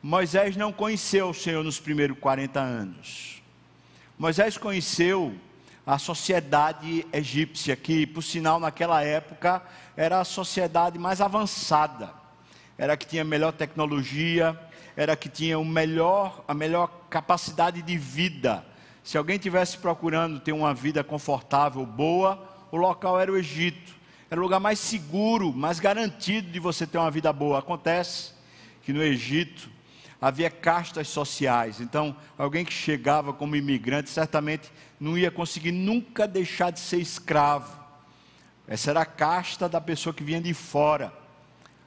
Moisés 0.07 0.55
não 0.55 0.71
conheceu 0.71 1.31
o 1.31 1.35
Senhor 1.35 1.65
nos 1.65 1.81
primeiros 1.81 2.19
40 2.19 2.61
anos. 2.61 3.43
Moisés 4.19 4.59
conheceu 4.59 5.35
a 5.87 5.97
sociedade 5.97 7.07
egípcia, 7.11 7.75
que, 7.75 8.07
por 8.07 8.21
sinal, 8.21 8.61
naquela 8.61 9.03
época 9.03 9.63
era 9.97 10.21
a 10.21 10.25
sociedade 10.25 10.99
mais 10.99 11.23
avançada, 11.23 12.13
era 12.77 12.93
a 12.93 12.97
que 12.99 13.07
tinha 13.07 13.25
melhor 13.25 13.53
tecnologia, 13.53 14.61
era 14.95 15.15
a 15.15 15.17
que 15.17 15.31
tinha 15.31 15.59
o 15.59 15.65
melhor, 15.65 16.45
a 16.47 16.53
melhor 16.53 17.07
capacidade 17.09 17.81
de 17.81 17.97
vida. 17.97 18.63
Se 19.03 19.17
alguém 19.17 19.39
tivesse 19.39 19.79
procurando 19.79 20.39
ter 20.39 20.53
uma 20.53 20.75
vida 20.75 21.03
confortável, 21.03 21.87
boa, 21.87 22.47
o 22.71 22.77
local 22.77 23.19
era 23.19 23.33
o 23.33 23.39
Egito. 23.39 23.95
Era 24.31 24.39
o 24.39 24.45
lugar 24.45 24.61
mais 24.61 24.79
seguro, 24.79 25.51
mais 25.51 25.81
garantido 25.81 26.51
de 26.51 26.61
você 26.61 26.87
ter 26.87 26.99
uma 26.99 27.11
vida 27.11 27.33
boa. 27.33 27.59
Acontece 27.59 28.35
que 28.83 28.93
no 28.93 29.03
Egito 29.03 29.73
havia 30.21 30.51
castas 30.51 31.09
sociais. 31.09 31.81
Então, 31.81 32.17
alguém 32.39 32.65
que 32.65 32.73
chegava 32.73 33.33
como 33.33 33.57
imigrante 33.57 34.11
certamente 34.11 34.73
não 34.99 35.19
ia 35.19 35.31
conseguir 35.31 35.73
nunca 35.73 36.27
deixar 36.27 36.71
de 36.71 36.81
ser 36.81 36.99
escravo. 36.99 37.83
Essa 38.67 38.91
era 38.91 39.03
a 39.03 39.07
casta 39.07 39.69
da 39.69 39.81
pessoa 39.81 40.15
que 40.15 40.25
vinha 40.25 40.41
de 40.41 40.55
fora. 40.55 41.13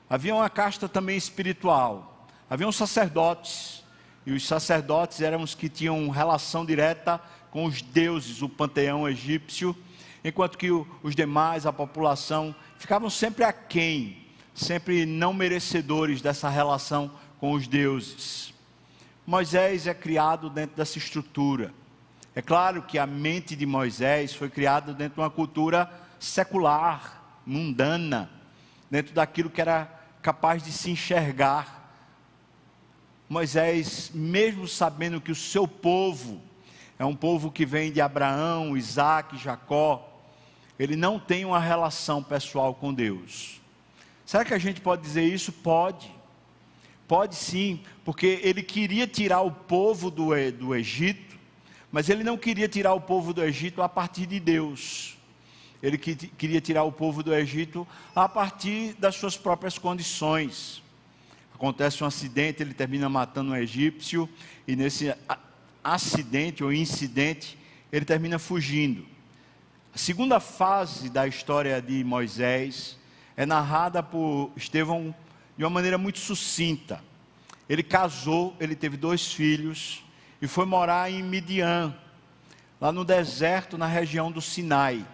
Havia 0.10 0.36
uma 0.36 0.50
casta 0.50 0.88
também 0.88 1.18
espiritual. 1.18 2.28
Havia 2.50 2.68
os 2.68 2.76
sacerdotes. 2.76 3.84
E 4.26 4.32
os 4.32 4.46
sacerdotes 4.46 5.22
eram 5.22 5.42
os 5.42 5.56
que 5.56 5.70
tinham 5.70 6.10
relação 6.10 6.66
direta 6.66 7.20
com 7.50 7.66
os 7.66 7.82
deuses, 7.82 8.42
o 8.42 8.50
panteão 8.50 9.08
egípcio, 9.08 9.76
enquanto 10.24 10.58
que 10.58 10.70
os 10.70 11.16
demais, 11.16 11.66
a 11.66 11.74
população, 11.74 12.54
ficavam 12.78 13.10
sempre 13.10 13.44
aquém, 13.44 14.28
sempre 14.54 15.06
não 15.06 15.34
merecedores 15.34 16.22
dessa 16.22 16.50
relação 16.50 17.10
com 17.40 17.54
os 17.54 17.68
deuses. 17.68 18.54
Moisés 19.26 19.88
é 19.88 19.94
criado 19.94 20.50
dentro 20.50 20.76
dessa 20.76 20.98
estrutura. 20.98 21.74
É 22.34 22.42
claro 22.42 22.84
que 22.84 22.98
a 22.98 23.06
mente 23.06 23.56
de 23.56 23.66
Moisés 23.66 24.34
foi 24.34 24.50
criada 24.50 24.94
dentro 24.94 25.16
de 25.16 25.22
uma 25.22 25.30
cultura 25.30 25.92
secular, 26.20 27.42
mundana, 27.46 28.30
dentro 28.90 29.14
daquilo 29.14 29.50
que 29.50 29.62
era 29.62 29.86
capaz 30.22 30.64
de 30.64 30.72
se 30.72 30.92
enxergar. 30.92 31.92
Moisés, 33.30 34.12
mesmo 34.14 34.68
sabendo 34.68 35.20
que 35.20 35.32
o 35.32 35.36
seu 35.36 35.68
povo 35.68 36.42
é 37.00 37.06
um 37.06 37.16
povo 37.16 37.52
que 37.52 37.66
vem 37.66 37.92
de 37.92 38.02
Abraão, 38.02 38.76
Isaac, 38.78 39.38
Jacó, 39.38 40.08
ele 40.80 40.96
não 40.96 41.20
tem 41.20 41.44
uma 41.44 41.60
relação 41.60 42.24
pessoal 42.24 42.74
com 42.74 42.94
Deus. 42.94 43.62
Será 44.26 44.46
que 44.46 44.54
a 44.54 44.60
gente 44.60 44.82
pode 44.82 45.02
dizer 45.02 45.24
isso? 45.24 45.52
Pode. 45.52 46.17
Pode 47.08 47.36
sim, 47.36 47.80
porque 48.04 48.42
ele 48.44 48.62
queria 48.62 49.08
tirar 49.08 49.42
o 49.42 49.52
povo 49.52 50.12
do, 50.12 50.30
do 50.52 50.76
Egito, 50.76 51.38
mas 51.90 52.10
ele 52.10 52.24
não 52.24 52.38
queria 52.38 52.68
tirar 52.68 52.94
o 52.94 53.00
povo 53.00 53.34
do 53.34 53.42
Egito 53.42 53.82
a 53.82 53.88
partir 53.88 54.26
de 54.26 54.40
Deus. 54.40 55.18
Ele 55.82 55.98
que, 55.98 56.16
queria 56.16 56.60
tirar 56.60 56.84
o 56.84 56.92
povo 56.92 57.24
do 57.24 57.34
Egito 57.34 57.88
a 58.14 58.28
partir 58.28 58.94
das 58.96 59.16
suas 59.16 59.38
próprias 59.38 59.78
condições. 59.78 60.84
Acontece 61.54 62.04
um 62.04 62.08
acidente, 62.08 62.62
ele 62.62 62.74
termina 62.74 63.08
matando 63.08 63.52
um 63.52 63.56
egípcio, 63.56 64.30
e 64.68 64.76
nesse 64.76 65.16
acidente 65.82 66.64
ou 66.64 66.74
incidente, 66.74 67.58
ele 67.92 68.04
termina 68.04 68.38
fugindo. 68.38 69.06
A 69.96 69.98
segunda 69.98 70.42
fase 70.42 71.10
da 71.10 71.26
história 71.26 71.82
de 71.82 72.04
Moisés 72.04 72.98
é 73.38 73.46
narrada 73.46 74.04
por 74.04 74.52
Estevão 74.58 75.16
de 75.58 75.64
uma 75.64 75.70
maneira 75.70 75.98
muito 75.98 76.20
sucinta. 76.20 77.04
Ele 77.68 77.84
casou, 77.84 78.56
ele 78.60 78.76
teve 78.76 78.96
dois 78.96 79.34
filhos 79.34 80.04
e 80.42 80.48
foi 80.48 80.66
morar 80.66 81.12
em 81.12 81.24
Midian, 81.24 81.96
lá 82.80 82.92
no 82.92 83.04
deserto, 83.04 83.78
na 83.78 83.88
região 83.88 84.32
do 84.32 84.42
Sinai. 84.42 85.06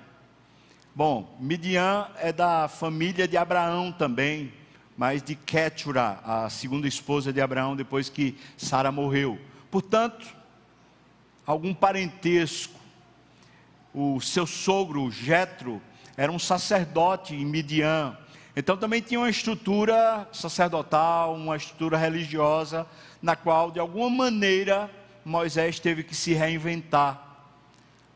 Bom, 0.93 1.35
Midian 1.39 2.07
é 2.17 2.31
da 2.31 2.67
família 2.67 3.27
de 3.27 3.37
Abraão 3.37 3.91
também, 3.91 4.53
mas 4.95 5.23
de 5.23 5.33
Ketura, 5.33 6.19
a 6.23 6.49
segunda 6.49 6.87
esposa 6.87 7.33
de 7.33 7.41
Abraão, 7.41 7.75
depois 7.75 8.09
que 8.09 8.37
Sara 8.57 8.91
morreu. 8.91 9.39
Portanto, 9.71 10.35
algum 11.45 11.73
parentesco. 11.73 12.79
O 13.93 14.19
seu 14.21 14.45
sogro, 14.45 15.09
Jetro, 15.11 15.81
era 16.17 16.31
um 16.31 16.39
sacerdote 16.39 17.35
em 17.35 17.45
Midian, 17.45 18.17
então 18.55 18.77
também 18.77 19.01
tinha 19.01 19.19
uma 19.19 19.29
estrutura 19.29 20.27
sacerdotal, 20.31 21.33
uma 21.33 21.57
estrutura 21.57 21.97
religiosa, 21.97 22.85
na 23.21 23.35
qual, 23.35 23.71
de 23.71 23.79
alguma 23.79 24.09
maneira, 24.09 24.91
Moisés 25.25 25.79
teve 25.79 26.03
que 26.03 26.13
se 26.13 26.33
reinventar. 26.33 27.19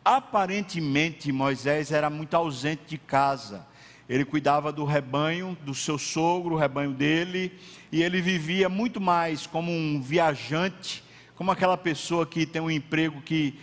Aparentemente, 0.05 1.31
Moisés 1.31 1.91
era 1.91 2.09
muito 2.09 2.35
ausente 2.35 2.83
de 2.87 2.97
casa. 2.97 3.65
Ele 4.07 4.23
cuidava 4.23 4.71
do 4.71 4.85
rebanho 4.85 5.57
do 5.63 5.73
seu 5.73 5.97
sogro, 5.97 6.55
o 6.55 6.57
rebanho 6.57 6.91
dele, 6.91 7.57
e 7.91 8.03
ele 8.03 8.21
vivia 8.21 8.69
muito 8.69 9.01
mais 9.01 9.47
como 9.47 9.71
um 9.71 10.01
viajante, 10.01 11.03
como 11.35 11.51
aquela 11.51 11.77
pessoa 11.77 12.25
que 12.25 12.45
tem 12.45 12.61
um 12.61 12.71
emprego 12.71 13.21
que 13.21 13.59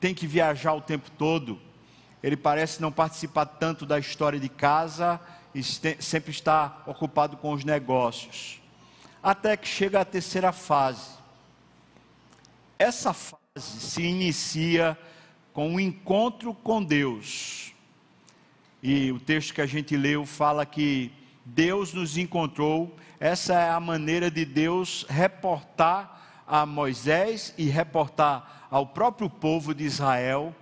tem 0.00 0.14
que 0.14 0.26
viajar 0.26 0.72
o 0.72 0.80
tempo 0.80 1.10
todo. 1.12 1.60
Ele 2.22 2.36
parece 2.36 2.80
não 2.80 2.90
participar 2.90 3.46
tanto 3.46 3.84
da 3.84 3.98
história 3.98 4.40
de 4.40 4.48
casa, 4.48 5.20
e 5.54 5.62
sempre 5.62 6.30
está 6.30 6.82
ocupado 6.86 7.36
com 7.36 7.52
os 7.52 7.64
negócios. 7.64 8.60
Até 9.22 9.56
que 9.56 9.68
chega 9.68 10.00
a 10.00 10.04
terceira 10.04 10.52
fase. 10.52 11.10
Essa 12.78 13.12
fase 13.12 13.40
se 13.56 14.02
inicia 14.02 14.98
com 15.52 15.68
o 15.68 15.72
um 15.74 15.80
encontro 15.80 16.52
com 16.52 16.82
Deus. 16.82 17.72
E 18.82 19.12
o 19.12 19.20
texto 19.20 19.54
que 19.54 19.60
a 19.60 19.66
gente 19.66 19.96
leu 19.96 20.26
fala 20.26 20.66
que 20.66 21.10
Deus 21.44 21.92
nos 21.92 22.18
encontrou. 22.18 22.94
Essa 23.20 23.54
é 23.54 23.70
a 23.70 23.80
maneira 23.80 24.30
de 24.30 24.44
Deus 24.44 25.06
reportar 25.08 26.42
a 26.46 26.66
Moisés 26.66 27.54
e 27.56 27.66
reportar 27.66 28.66
ao 28.70 28.86
próprio 28.86 29.30
povo 29.30 29.74
de 29.74 29.84
Israel, 29.84 30.54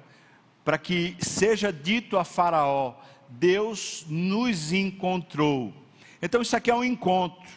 para 0.65 0.79
que 0.79 1.17
seja 1.21 1.73
dito 1.73 2.19
a 2.19 2.25
Faraó: 2.25 2.95
Deus 3.39 4.05
nos 4.09 4.73
encontrou. 4.73 5.73
Então 6.21 6.41
isso 6.43 6.57
aqui 6.57 6.71
é 6.71 6.75
um 6.75 6.85
encontro, 6.85 7.49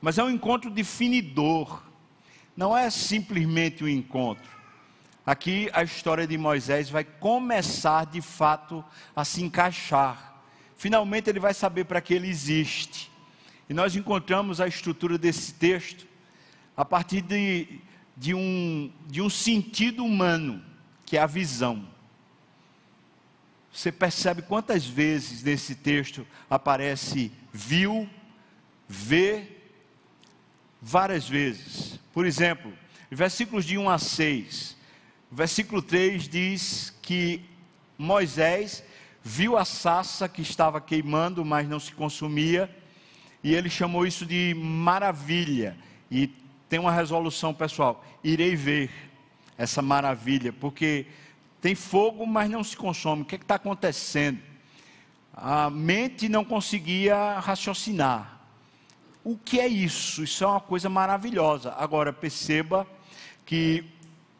mas 0.00 0.18
é 0.18 0.24
um 0.24 0.30
encontro 0.30 0.70
definidor. 0.70 1.82
Não 2.56 2.76
é 2.76 2.88
simplesmente 2.90 3.84
um 3.84 3.88
encontro. 3.88 4.50
Aqui 5.24 5.68
a 5.72 5.82
história 5.82 6.26
de 6.26 6.36
Moisés 6.38 6.88
vai 6.88 7.04
começar 7.04 8.06
de 8.06 8.20
fato 8.20 8.84
a 9.14 9.24
se 9.24 9.42
encaixar. 9.42 10.42
Finalmente 10.76 11.28
ele 11.28 11.38
vai 11.38 11.52
saber 11.52 11.84
para 11.84 12.00
que 12.00 12.14
ele 12.14 12.28
existe. 12.28 13.10
E 13.68 13.74
nós 13.74 13.94
encontramos 13.94 14.60
a 14.60 14.66
estrutura 14.66 15.18
desse 15.18 15.54
texto 15.54 16.06
a 16.76 16.84
partir 16.84 17.20
de, 17.20 17.80
de, 18.16 18.34
um, 18.34 18.90
de 19.06 19.20
um 19.20 19.28
sentido 19.28 20.04
humano, 20.04 20.64
que 21.04 21.16
é 21.16 21.20
a 21.20 21.26
visão. 21.26 21.86
Você 23.72 23.92
percebe 23.92 24.42
quantas 24.42 24.84
vezes 24.84 25.42
nesse 25.42 25.74
texto 25.74 26.26
aparece 26.48 27.32
viu, 27.52 28.08
vê, 28.88 29.46
várias 30.80 31.28
vezes. 31.28 32.00
Por 32.12 32.26
exemplo, 32.26 32.72
versículos 33.10 33.64
de 33.64 33.78
1 33.78 33.88
a 33.88 33.98
6. 33.98 34.76
Versículo 35.30 35.80
3 35.80 36.28
diz 36.28 36.96
que 37.00 37.44
Moisés 37.96 38.82
viu 39.22 39.56
a 39.56 39.64
sassa 39.64 40.28
que 40.28 40.42
estava 40.42 40.80
queimando, 40.80 41.44
mas 41.44 41.68
não 41.68 41.78
se 41.78 41.92
consumia, 41.92 42.74
e 43.42 43.54
ele 43.54 43.70
chamou 43.70 44.06
isso 44.06 44.26
de 44.26 44.54
maravilha. 44.54 45.76
E 46.10 46.26
tem 46.68 46.80
uma 46.80 46.92
resolução 46.92 47.54
pessoal: 47.54 48.04
irei 48.24 48.56
ver 48.56 48.90
essa 49.56 49.82
maravilha, 49.82 50.52
porque 50.52 51.06
tem 51.60 51.74
fogo, 51.74 52.26
mas 52.26 52.50
não 52.50 52.64
se 52.64 52.76
consome. 52.76 53.22
O 53.22 53.24
que 53.24 53.34
é 53.34 53.38
está 53.38 53.56
acontecendo? 53.56 54.40
A 55.32 55.70
mente 55.70 56.28
não 56.28 56.44
conseguia 56.44 57.38
raciocinar. 57.38 58.40
o 59.22 59.36
que 59.36 59.60
é 59.60 59.68
isso? 59.68 60.24
Isso 60.24 60.42
é 60.42 60.46
uma 60.46 60.60
coisa 60.60 60.88
maravilhosa. 60.88 61.74
Agora, 61.76 62.12
perceba 62.12 62.86
que 63.44 63.84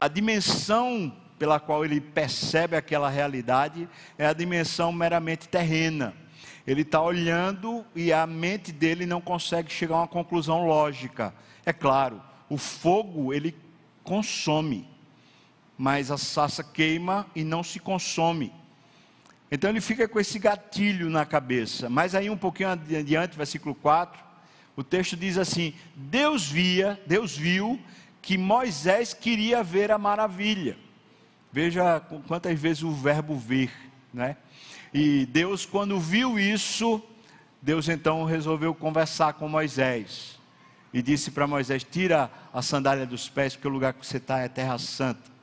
a 0.00 0.08
dimensão 0.08 1.12
pela 1.40 1.58
qual 1.58 1.86
ele 1.86 2.02
percebe 2.02 2.76
aquela 2.76 3.08
realidade 3.08 3.88
é 4.18 4.26
a 4.26 4.32
dimensão 4.34 4.92
meramente 4.92 5.48
terrena. 5.48 6.14
Ele 6.66 6.82
está 6.82 7.00
olhando 7.00 7.82
e 7.96 8.12
a 8.12 8.26
mente 8.26 8.70
dele 8.70 9.06
não 9.06 9.22
consegue 9.22 9.72
chegar 9.72 9.94
a 9.94 9.98
uma 10.00 10.06
conclusão 10.06 10.66
lógica. 10.66 11.34
É 11.64 11.72
claro, 11.72 12.22
o 12.48 12.58
fogo 12.58 13.32
ele 13.32 13.56
consome, 14.04 14.86
mas 15.80 16.10
a 16.10 16.18
sassa 16.18 16.62
queima 16.62 17.26
e 17.34 17.42
não 17.42 17.62
se 17.62 17.80
consome. 17.80 18.52
Então 19.50 19.70
ele 19.70 19.80
fica 19.80 20.06
com 20.06 20.20
esse 20.20 20.38
gatilho 20.38 21.08
na 21.08 21.24
cabeça. 21.24 21.88
Mas 21.88 22.14
aí 22.14 22.28
um 22.28 22.36
pouquinho 22.36 22.68
adiante, 22.68 23.34
versículo 23.34 23.74
4, 23.74 24.22
o 24.76 24.84
texto 24.84 25.16
diz 25.16 25.38
assim: 25.38 25.72
Deus 25.96 26.46
via, 26.46 27.00
Deus 27.06 27.34
viu 27.34 27.80
que 28.20 28.36
Moisés 28.36 29.14
queria 29.14 29.62
ver 29.62 29.90
a 29.90 29.96
maravilha. 29.96 30.76
Veja 31.50 31.98
quantas 32.28 32.60
vezes 32.60 32.82
o 32.82 32.92
verbo 32.92 33.34
ver, 33.34 33.72
né? 34.12 34.36
E 34.92 35.24
Deus, 35.24 35.64
quando 35.64 35.98
viu 35.98 36.38
isso, 36.38 37.02
Deus 37.62 37.88
então 37.88 38.26
resolveu 38.26 38.74
conversar 38.74 39.32
com 39.32 39.48
Moisés 39.48 40.38
e 40.92 41.00
disse 41.00 41.30
para 41.30 41.46
Moisés: 41.46 41.82
Tira 41.82 42.30
a 42.52 42.60
sandália 42.60 43.06
dos 43.06 43.30
pés, 43.30 43.56
porque 43.56 43.66
o 43.66 43.70
lugar 43.70 43.94
que 43.94 44.04
você 44.04 44.18
está 44.18 44.40
é 44.40 44.48
terra 44.48 44.76
santa. 44.76 45.39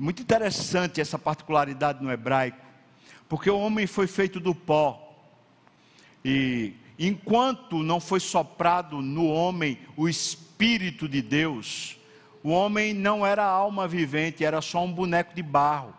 Muito 0.00 0.22
interessante 0.22 0.98
essa 0.98 1.18
particularidade 1.18 2.02
no 2.02 2.10
hebraico, 2.10 2.56
porque 3.28 3.50
o 3.50 3.58
homem 3.58 3.86
foi 3.86 4.06
feito 4.06 4.40
do 4.40 4.54
pó, 4.54 5.14
e 6.24 6.72
enquanto 6.98 7.82
não 7.82 8.00
foi 8.00 8.18
soprado 8.18 9.02
no 9.02 9.26
homem 9.26 9.78
o 9.98 10.08
Espírito 10.08 11.06
de 11.06 11.20
Deus, 11.20 11.98
o 12.42 12.48
homem 12.48 12.94
não 12.94 13.26
era 13.26 13.44
alma 13.44 13.86
vivente, 13.86 14.42
era 14.42 14.62
só 14.62 14.82
um 14.82 14.90
boneco 14.90 15.34
de 15.34 15.42
barro. 15.42 15.94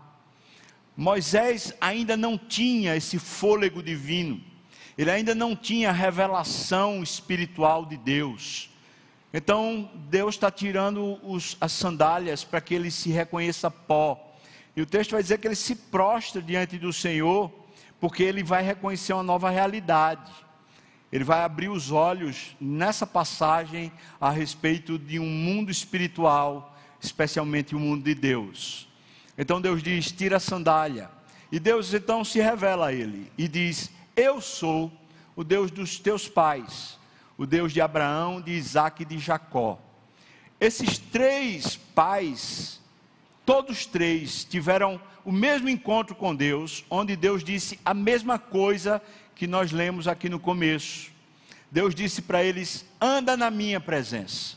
Moisés 0.97 1.71
ainda 1.79 2.17
não 2.17 2.39
tinha 2.39 2.95
esse 2.95 3.19
fôlego 3.19 3.83
divino, 3.83 4.41
ele 4.97 5.11
ainda 5.11 5.35
não 5.35 5.55
tinha 5.55 5.91
revelação 5.91 7.03
espiritual 7.03 7.85
de 7.85 7.97
Deus. 7.97 8.70
Então, 9.33 9.89
Deus 10.09 10.35
está 10.35 10.51
tirando 10.51 11.19
os, 11.23 11.55
as 11.61 11.71
sandálias 11.71 12.43
para 12.43 12.59
que 12.59 12.73
ele 12.73 12.91
se 12.91 13.09
reconheça 13.09 13.71
pó. 13.71 14.35
E 14.75 14.81
o 14.81 14.85
texto 14.85 15.11
vai 15.11 15.21
dizer 15.21 15.37
que 15.37 15.47
ele 15.47 15.55
se 15.55 15.75
prostra 15.75 16.41
diante 16.41 16.77
do 16.77 16.91
Senhor, 16.91 17.51
porque 17.99 18.23
ele 18.23 18.43
vai 18.43 18.63
reconhecer 18.63 19.13
uma 19.13 19.23
nova 19.23 19.49
realidade. 19.49 20.31
Ele 21.11 21.23
vai 21.23 21.43
abrir 21.43 21.69
os 21.69 21.91
olhos 21.91 22.55
nessa 22.59 23.05
passagem 23.05 23.91
a 24.19 24.29
respeito 24.29 24.97
de 24.97 25.19
um 25.19 25.25
mundo 25.25 25.69
espiritual, 25.69 26.77
especialmente 27.01 27.75
o 27.75 27.79
mundo 27.79 28.03
de 28.03 28.15
Deus. 28.15 28.87
Então 29.37 29.59
Deus 29.59 29.83
diz: 29.83 30.11
tira 30.11 30.37
a 30.37 30.39
sandália. 30.39 31.09
E 31.51 31.59
Deus 31.59 31.93
então 31.93 32.23
se 32.23 32.39
revela 32.39 32.87
a 32.87 32.93
ele 32.93 33.29
e 33.37 33.47
diz: 33.47 33.91
Eu 34.15 34.39
sou 34.39 34.91
o 35.35 35.43
Deus 35.43 35.69
dos 35.69 35.99
teus 35.99 36.29
pais, 36.29 36.97
o 37.41 37.45
Deus 37.47 37.73
de 37.73 37.81
Abraão, 37.81 38.39
de 38.39 38.51
Isaac 38.51 39.01
e 39.01 39.05
de 39.05 39.17
Jacó. 39.17 39.79
Esses 40.59 40.99
três 40.99 41.75
pais, 41.75 42.79
todos 43.43 43.87
três, 43.87 44.43
tiveram 44.43 45.01
o 45.25 45.31
mesmo 45.31 45.67
encontro 45.67 46.13
com 46.13 46.35
Deus, 46.35 46.85
onde 46.87 47.15
Deus 47.15 47.43
disse 47.43 47.79
a 47.83 47.95
mesma 47.95 48.37
coisa 48.37 49.01
que 49.33 49.47
nós 49.47 49.71
lemos 49.71 50.07
aqui 50.07 50.29
no 50.29 50.39
começo. 50.39 51.09
Deus 51.71 51.95
disse 51.95 52.21
para 52.21 52.43
eles: 52.43 52.85
anda 53.01 53.35
na 53.35 53.49
minha 53.49 53.79
presença. 53.79 54.55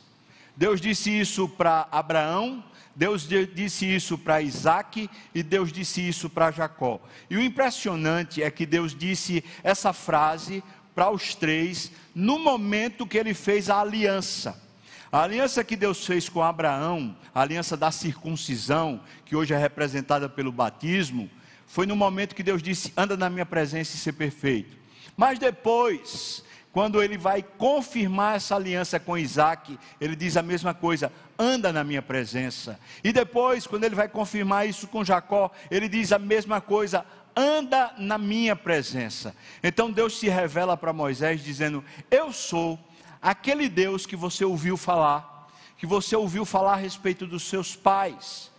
Deus 0.55 0.79
disse 0.79 1.09
isso 1.11 1.49
para 1.49 1.88
Abraão, 1.90 2.62
Deus 2.94 3.27
disse 3.27 3.87
isso 3.87 4.18
para 4.18 4.42
Isaac 4.42 5.09
e 5.35 5.42
Deus 5.42 5.73
disse 5.73 6.07
isso 6.07 6.29
para 6.29 6.51
Jacó. 6.51 7.01
E 7.31 7.37
o 7.38 7.42
impressionante 7.42 8.42
é 8.42 8.51
que 8.51 8.66
Deus 8.66 8.94
disse 8.94 9.42
essa 9.62 9.94
frase 9.94 10.62
para 10.95 11.11
os 11.11 11.35
três 11.35 11.91
no 12.15 12.39
momento 12.39 13.07
que 13.07 13.19
ele 13.19 13.35
fez 13.35 13.69
a 13.69 13.81
aliança. 13.81 14.63
A 15.11 15.23
aliança 15.23 15.63
que 15.63 15.77
Deus 15.77 16.05
fez 16.05 16.29
com 16.29 16.43
Abraão, 16.43 17.17
a 17.35 17.41
aliança 17.41 17.77
da 17.77 17.91
circuncisão, 17.91 19.01
que 19.25 19.37
hoje 19.37 19.55
é 19.55 19.57
representada 19.57 20.29
pelo 20.29 20.51
batismo, 20.51 21.31
foi 21.67 21.87
no 21.87 21.97
momento 21.97 22.35
que 22.35 22.43
Deus 22.43 22.63
disse: 22.63 22.93
anda 22.97 23.17
na 23.17 23.31
minha 23.31 23.47
presença 23.47 23.95
e 23.95 23.99
ser 23.99 24.13
perfeito. 24.13 24.77
Mas 25.17 25.39
depois, 25.39 26.43
quando 26.73 27.01
ele 27.01 27.17
vai 27.17 27.43
confirmar 27.43 28.37
essa 28.37 28.57
aliança 28.57 28.99
com 28.99 29.17
Isaac, 29.17 29.79
ele 30.01 30.17
diz 30.17 30.37
a 30.37 30.43
mesma 30.43 30.75
coisa: 30.75 31.13
anda 31.39 31.73
na 31.73 31.85
minha 31.85 32.03
presença. 32.03 32.79
E 33.03 33.13
depois, 33.13 33.67
quando 33.67 33.85
ele 33.85 33.95
vai 33.95 34.09
confirmar 34.09 34.69
isso 34.69 34.89
com 34.89 35.05
Jacó, 35.05 35.53
ele 35.71 35.89
diz 35.89 36.11
a 36.11 36.19
mesma 36.19 36.61
coisa: 36.61 37.07
anda 37.37 37.94
na 37.99 38.18
minha 38.18 38.55
presença. 38.55 39.35
Então 39.62 39.90
Deus 39.90 40.18
se 40.18 40.29
revela 40.29 40.77
para 40.77 40.92
Moisés 40.92 41.42
dizendo: 41.42 41.85
Eu 42.11 42.33
sou 42.33 42.79
aquele 43.20 43.68
Deus 43.68 44.07
que 44.07 44.16
você 44.16 44.44
ouviu 44.44 44.77
falar, 44.77 45.49
que 45.77 45.87
você 45.87 46.14
ouviu 46.14 46.44
falar 46.44 46.75
a 46.75 46.77
respeito 46.77 47.27
dos 47.27 47.44
seus 47.44 47.75
pais 47.75 48.53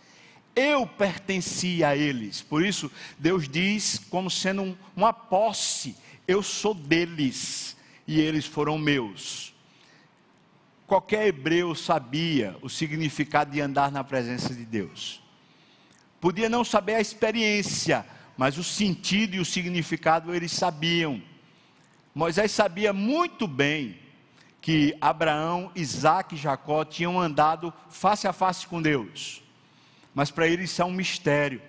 eu 0.56 0.86
pertencia 0.86 1.88
a 1.88 1.96
eles. 1.96 2.40
Por 2.40 2.64
isso, 2.64 2.90
Deus 3.18 3.46
diz, 3.46 4.00
como 4.08 4.30
sendo 4.30 4.62
um, 4.62 4.76
uma 4.96 5.12
posse: 5.12 5.94
eu 6.26 6.42
sou 6.42 6.72
deles 6.72 7.76
e 8.08 8.18
eles 8.18 8.46
foram 8.46 8.78
meus. 8.78 9.54
Qualquer 10.86 11.26
hebreu 11.26 11.74
sabia 11.74 12.56
o 12.62 12.70
significado 12.70 13.50
de 13.50 13.60
andar 13.60 13.92
na 13.92 14.02
presença 14.02 14.54
de 14.54 14.64
Deus. 14.64 15.22
Podia 16.20 16.48
não 16.48 16.64
saber 16.64 16.94
a 16.94 17.00
experiência, 17.00 18.06
mas 18.36 18.58
o 18.58 18.64
sentido 18.64 19.36
e 19.36 19.40
o 19.40 19.44
significado 19.44 20.34
eles 20.34 20.52
sabiam. 20.52 21.22
Moisés 22.14 22.50
sabia 22.50 22.92
muito 22.92 23.46
bem 23.46 23.98
que 24.60 24.96
Abraão, 25.00 25.70
Isaac 25.74 26.34
e 26.34 26.38
Jacó 26.38 26.84
tinham 26.84 27.20
andado 27.20 27.72
face 27.88 28.26
a 28.26 28.32
face 28.32 28.66
com 28.66 28.82
Deus 28.82 29.46
mas 30.16 30.30
para 30.30 30.48
ele 30.48 30.64
isso 30.64 30.80
é 30.80 30.84
um 30.86 30.92
mistério. 30.92 31.60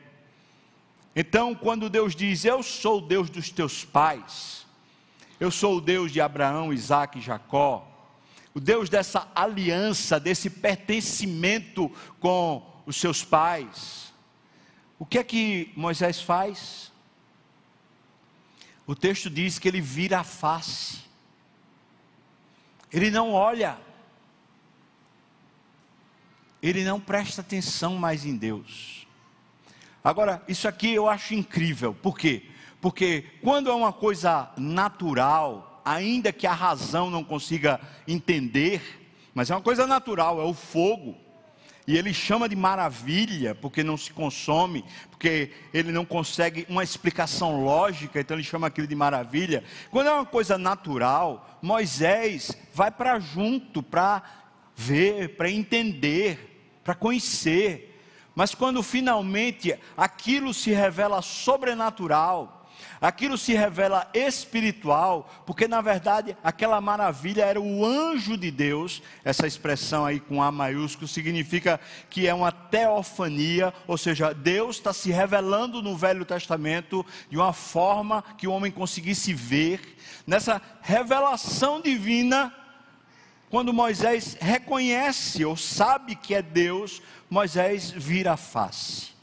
Então, 1.14 1.54
quando 1.54 1.90
Deus 1.90 2.16
diz: 2.16 2.46
Eu 2.46 2.64
sou 2.64 3.00
o 3.00 3.06
Deus 3.06 3.30
dos 3.30 3.50
teus 3.50 3.84
pais, 3.84 4.66
eu 5.38 5.52
sou 5.52 5.76
o 5.76 5.82
Deus 5.82 6.14
de 6.14 6.22
Abraão, 6.22 6.72
Isaac 6.72 7.20
e 7.20 7.22
Jacó, 7.22 7.86
o 8.54 8.62
Deus 8.62 8.88
dessa 8.88 9.28
aliança, 9.36 10.18
desse 10.18 10.50
pertencimento 10.50 11.92
com 12.22 12.66
os 12.86 12.96
seus 12.96 13.22
pais, 13.22 14.07
o 15.00 15.06
que 15.06 15.20
é 15.20 15.24
que 15.24 15.72
Moisés 15.76 16.22
faz? 16.22 16.92
O 18.86 18.96
texto 18.96 19.30
diz 19.30 19.60
que 19.60 19.68
ele 19.68 19.82
vira 19.82 20.20
a 20.20 20.24
face, 20.24 21.00
ele 22.92 23.12
não 23.12 23.32
olha 23.34 23.78
ele 26.62 26.84
não 26.84 27.00
presta 27.00 27.42
atenção 27.42 27.96
mais 27.96 28.26
em 28.26 28.36
Deus. 28.36 29.08
Agora, 30.04 30.42
isso 30.48 30.68
aqui 30.68 30.94
eu 30.94 31.10
acho 31.10 31.34
incrível, 31.34 31.94
por 31.94 32.18
quê? 32.18 32.44
Porque 32.80 33.26
quando 33.42 33.70
é 33.70 33.74
uma 33.74 33.92
coisa 33.92 34.50
natural, 34.58 35.82
ainda 35.84 36.32
que 36.32 36.48
a 36.48 36.54
razão 36.54 37.10
não 37.10 37.24
consiga 37.24 37.80
entender, 38.08 39.10
mas 39.34 39.50
é 39.50 39.56
uma 39.56 39.62
coisa 39.62 39.86
natural, 39.86 40.40
é 40.40 40.44
o 40.44 40.54
fogo. 40.54 41.16
E 41.88 41.97
ele 41.97 42.13
chama 42.13 42.50
de 42.50 42.56
maravilha, 42.56 43.56
porque 43.56 43.82
não 43.82 43.95
se 43.95 44.12
consome, 44.12 44.84
porque 45.10 45.54
ele 45.73 45.89
não 45.89 46.04
consegue 46.04 46.65
uma 46.67 46.84
explicação 46.84 47.63
lógica, 47.63 48.19
então 48.19 48.36
ele 48.36 48.43
chama 48.43 48.67
aquilo 48.67 48.86
de 48.86 48.93
maravilha. 48.93 49.63
Quando 49.89 50.08
é 50.08 50.12
uma 50.12 50.26
coisa 50.26 50.58
natural, 50.58 51.58
Moisés 51.62 52.52
vai 52.73 52.91
para 52.91 53.17
junto, 53.19 53.82
para 53.82 54.21
ver, 54.76 55.38
para 55.38 55.50
entender, 55.50 56.78
para 56.84 56.93
conhecer. 56.93 57.97
Mas 58.36 58.54
quando 58.54 58.84
finalmente 58.84 59.73
aquilo 59.95 60.54
se 60.54 60.71
revela 60.71 61.21
sobrenatural, 61.21 62.57
aquilo 63.00 63.38
se 63.38 63.54
revela 63.54 64.10
espiritual, 64.13 65.30
porque 65.46 65.68
na 65.68 65.82
verdade 65.82 66.36
aquela 66.44 66.80
maravilha 66.82 67.44
era 67.44 67.60
o 67.60 67.86
anjo 67.86 68.38
de 68.38 68.52
Deus, 68.52 69.02
essa 69.24 69.48
expressão 69.48 70.06
aí 70.06 70.20
com 70.20 70.42
A 70.42 70.52
maiúsculo 70.52 71.08
significa 71.08 71.80
que 72.10 72.28
é 72.28 72.34
uma 72.34 72.52
teofania, 72.52 73.74
ou 73.88 73.98
seja, 73.98 74.34
Deus 74.34 74.78
está 74.78 74.94
se 74.94 75.12
revelando 75.12 75.82
no 75.82 75.98
Velho 75.98 76.26
Testamento 76.26 77.06
de 77.30 77.38
uma 77.38 77.54
forma 77.54 78.24
que 78.38 78.48
o 78.48 78.52
homem 78.52 78.72
conseguisse 78.72 79.34
ver, 79.34 79.98
nessa 80.26 80.62
revelação 80.82 81.82
divina 81.82 82.54
quando 83.50 83.74
Moisés 83.74 84.38
reconhece 84.40 85.46
ou 85.46 85.56
sabe 85.56 86.16
que 86.16 86.36
é 86.36 86.42
Deus, 86.42 87.02
Moisés 87.30 87.92
vira 87.92 88.34
a 88.34 88.38
face. 88.38 89.17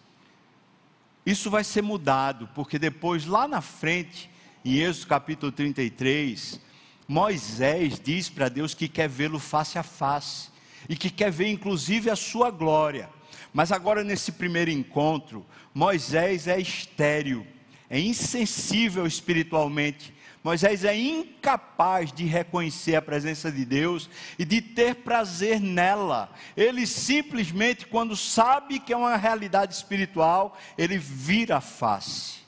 Isso 1.26 1.50
vai 1.50 1.64
ser 1.64 1.82
mudado, 1.82 2.48
porque 2.54 2.78
depois, 2.78 3.26
lá 3.26 3.48
na 3.48 3.60
frente, 3.60 4.30
em 4.64 4.76
Êxodo 4.76 5.08
capítulo 5.08 5.52
33, 5.52 6.60
Moisés 7.06 8.00
diz 8.02 8.30
para 8.30 8.48
Deus 8.48 8.74
que 8.74 8.88
quer 8.88 9.08
vê-lo 9.08 9.38
face 9.38 9.78
a 9.78 9.82
face 9.82 10.48
e 10.88 10.96
que 10.96 11.10
quer 11.10 11.30
ver 11.30 11.48
inclusive 11.48 12.10
a 12.10 12.16
sua 12.16 12.50
glória. 12.50 13.10
Mas 13.52 13.72
agora 13.72 14.02
nesse 14.02 14.32
primeiro 14.32 14.70
encontro, 14.70 15.44
Moisés 15.72 16.48
é 16.48 16.58
estéril, 16.58 17.46
é 17.90 18.00
insensível 18.00 19.06
espiritualmente. 19.06 20.13
Moisés 20.44 20.84
é 20.84 20.94
incapaz 20.94 22.12
de 22.12 22.26
reconhecer 22.26 22.94
a 22.94 23.00
presença 23.00 23.50
de 23.50 23.64
Deus 23.64 24.10
e 24.38 24.44
de 24.44 24.60
ter 24.60 24.96
prazer 24.96 25.58
nela. 25.58 26.30
Ele 26.54 26.86
simplesmente, 26.86 27.86
quando 27.86 28.14
sabe 28.14 28.78
que 28.78 28.92
é 28.92 28.96
uma 28.96 29.16
realidade 29.16 29.72
espiritual, 29.72 30.58
ele 30.76 30.98
vira 30.98 31.56
a 31.56 31.60
face. 31.62 32.40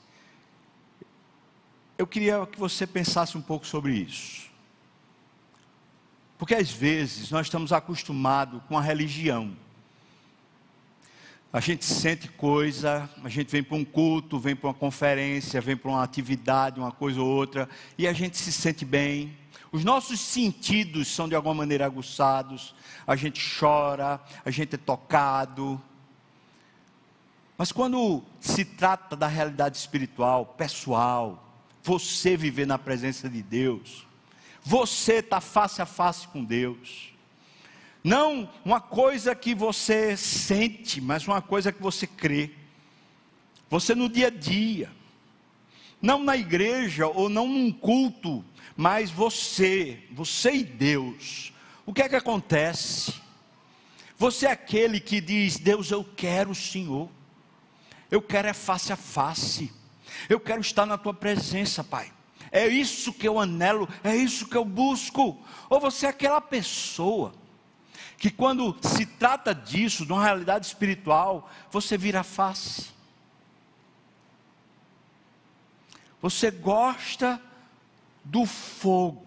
Eu 1.97 2.05
queria 2.05 2.45
que 2.45 2.59
você 2.59 2.85
pensasse 2.85 3.35
um 3.35 3.41
pouco 3.41 3.65
sobre 3.65 3.95
isso. 3.95 4.47
Porque 6.37 6.53
às 6.53 6.69
vezes 6.69 7.31
nós 7.31 7.47
estamos 7.47 7.73
acostumados 7.73 8.61
com 8.67 8.77
a 8.77 8.81
religião. 8.81 9.57
A 11.57 11.59
gente 11.59 11.85
sente 11.85 12.27
coisa, 12.27 13.09
a 13.23 13.29
gente 13.29 13.51
vem 13.51 13.63
para 13.63 13.75
um 13.75 13.83
culto, 13.83 14.37
vem 14.37 14.55
para 14.55 14.67
uma 14.67 14.75
conferência, 14.75 15.59
vem 15.59 15.75
para 15.75 15.89
uma 15.89 16.03
atividade, 16.03 16.79
uma 16.79 16.91
coisa 16.91 17.19
ou 17.19 17.27
outra, 17.27 17.67
e 17.97 18.07
a 18.07 18.13
gente 18.13 18.37
se 18.37 18.51
sente 18.51 18.85
bem. 18.85 19.35
Os 19.71 19.83
nossos 19.83 20.19
sentidos 20.19 21.07
são 21.07 21.27
de 21.27 21.33
alguma 21.33 21.55
maneira 21.55 21.83
aguçados, 21.83 22.75
a 23.07 23.15
gente 23.15 23.41
chora, 23.59 24.21
a 24.45 24.51
gente 24.51 24.75
é 24.75 24.77
tocado. 24.77 25.81
Mas 27.57 27.71
quando 27.71 28.23
se 28.39 28.63
trata 28.63 29.15
da 29.15 29.25
realidade 29.25 29.77
espiritual, 29.77 30.45
pessoal, 30.45 31.43
você 31.81 32.37
viver 32.37 32.67
na 32.67 32.77
presença 32.77 33.27
de 33.27 33.41
Deus, 33.41 34.05
você 34.61 35.13
está 35.13 35.41
face 35.41 35.81
a 35.81 35.87
face 35.87 36.27
com 36.27 36.43
Deus. 36.43 37.16
Não 38.03 38.49
uma 38.63 38.79
coisa 38.79 39.35
que 39.35 39.53
você 39.53 40.15
sente, 40.15 41.01
mas 41.01 41.27
uma 41.27 41.41
coisa 41.41 41.71
que 41.71 41.81
você 41.81 42.07
crê. 42.07 42.51
Você 43.69 43.93
no 43.93 44.07
dia 44.07 44.27
a 44.27 44.29
dia. 44.29 44.91
Não 46.01 46.23
na 46.23 46.37
igreja 46.37 47.07
ou 47.07 47.27
não 47.27 47.47
num 47.47 47.71
culto, 47.71 48.45
mas 48.75 49.09
você, 49.09 50.03
você 50.11 50.51
e 50.51 50.63
Deus. 50.63 51.51
O 51.85 51.93
que 51.93 52.03
é 52.03 52.09
que 52.09 52.15
acontece? 52.15 53.13
Você 54.17 54.45
é 54.45 54.51
aquele 54.51 54.99
que 54.99 55.19
diz: 55.19 55.57
Deus, 55.57 55.89
eu 55.91 56.03
quero 56.03 56.51
o 56.51 56.55
Senhor. 56.55 57.09
Eu 58.09 58.21
quero 58.21 58.47
é 58.47 58.53
face 58.53 58.93
a 58.93 58.95
face. 58.95 59.71
Eu 60.29 60.39
quero 60.39 60.61
estar 60.61 60.85
na 60.85 60.97
tua 60.97 61.13
presença, 61.13 61.83
Pai. 61.83 62.11
É 62.51 62.67
isso 62.67 63.11
que 63.11 63.27
eu 63.27 63.39
anelo, 63.39 63.89
é 64.03 64.15
isso 64.15 64.47
que 64.47 64.55
eu 64.55 64.63
busco. 64.63 65.37
Ou 65.69 65.79
você 65.79 66.05
é 66.05 66.09
aquela 66.09 66.39
pessoa 66.39 67.33
que 68.17 68.31
quando 68.31 68.75
se 68.81 69.05
trata 69.05 69.53
disso, 69.53 70.05
de 70.05 70.11
uma 70.11 70.23
realidade 70.23 70.65
espiritual, 70.65 71.49
você 71.71 71.97
vira 71.97 72.23
face. 72.23 72.87
Você 76.19 76.49
gosta 76.49 77.39
do 78.23 78.45
fogo, 78.45 79.25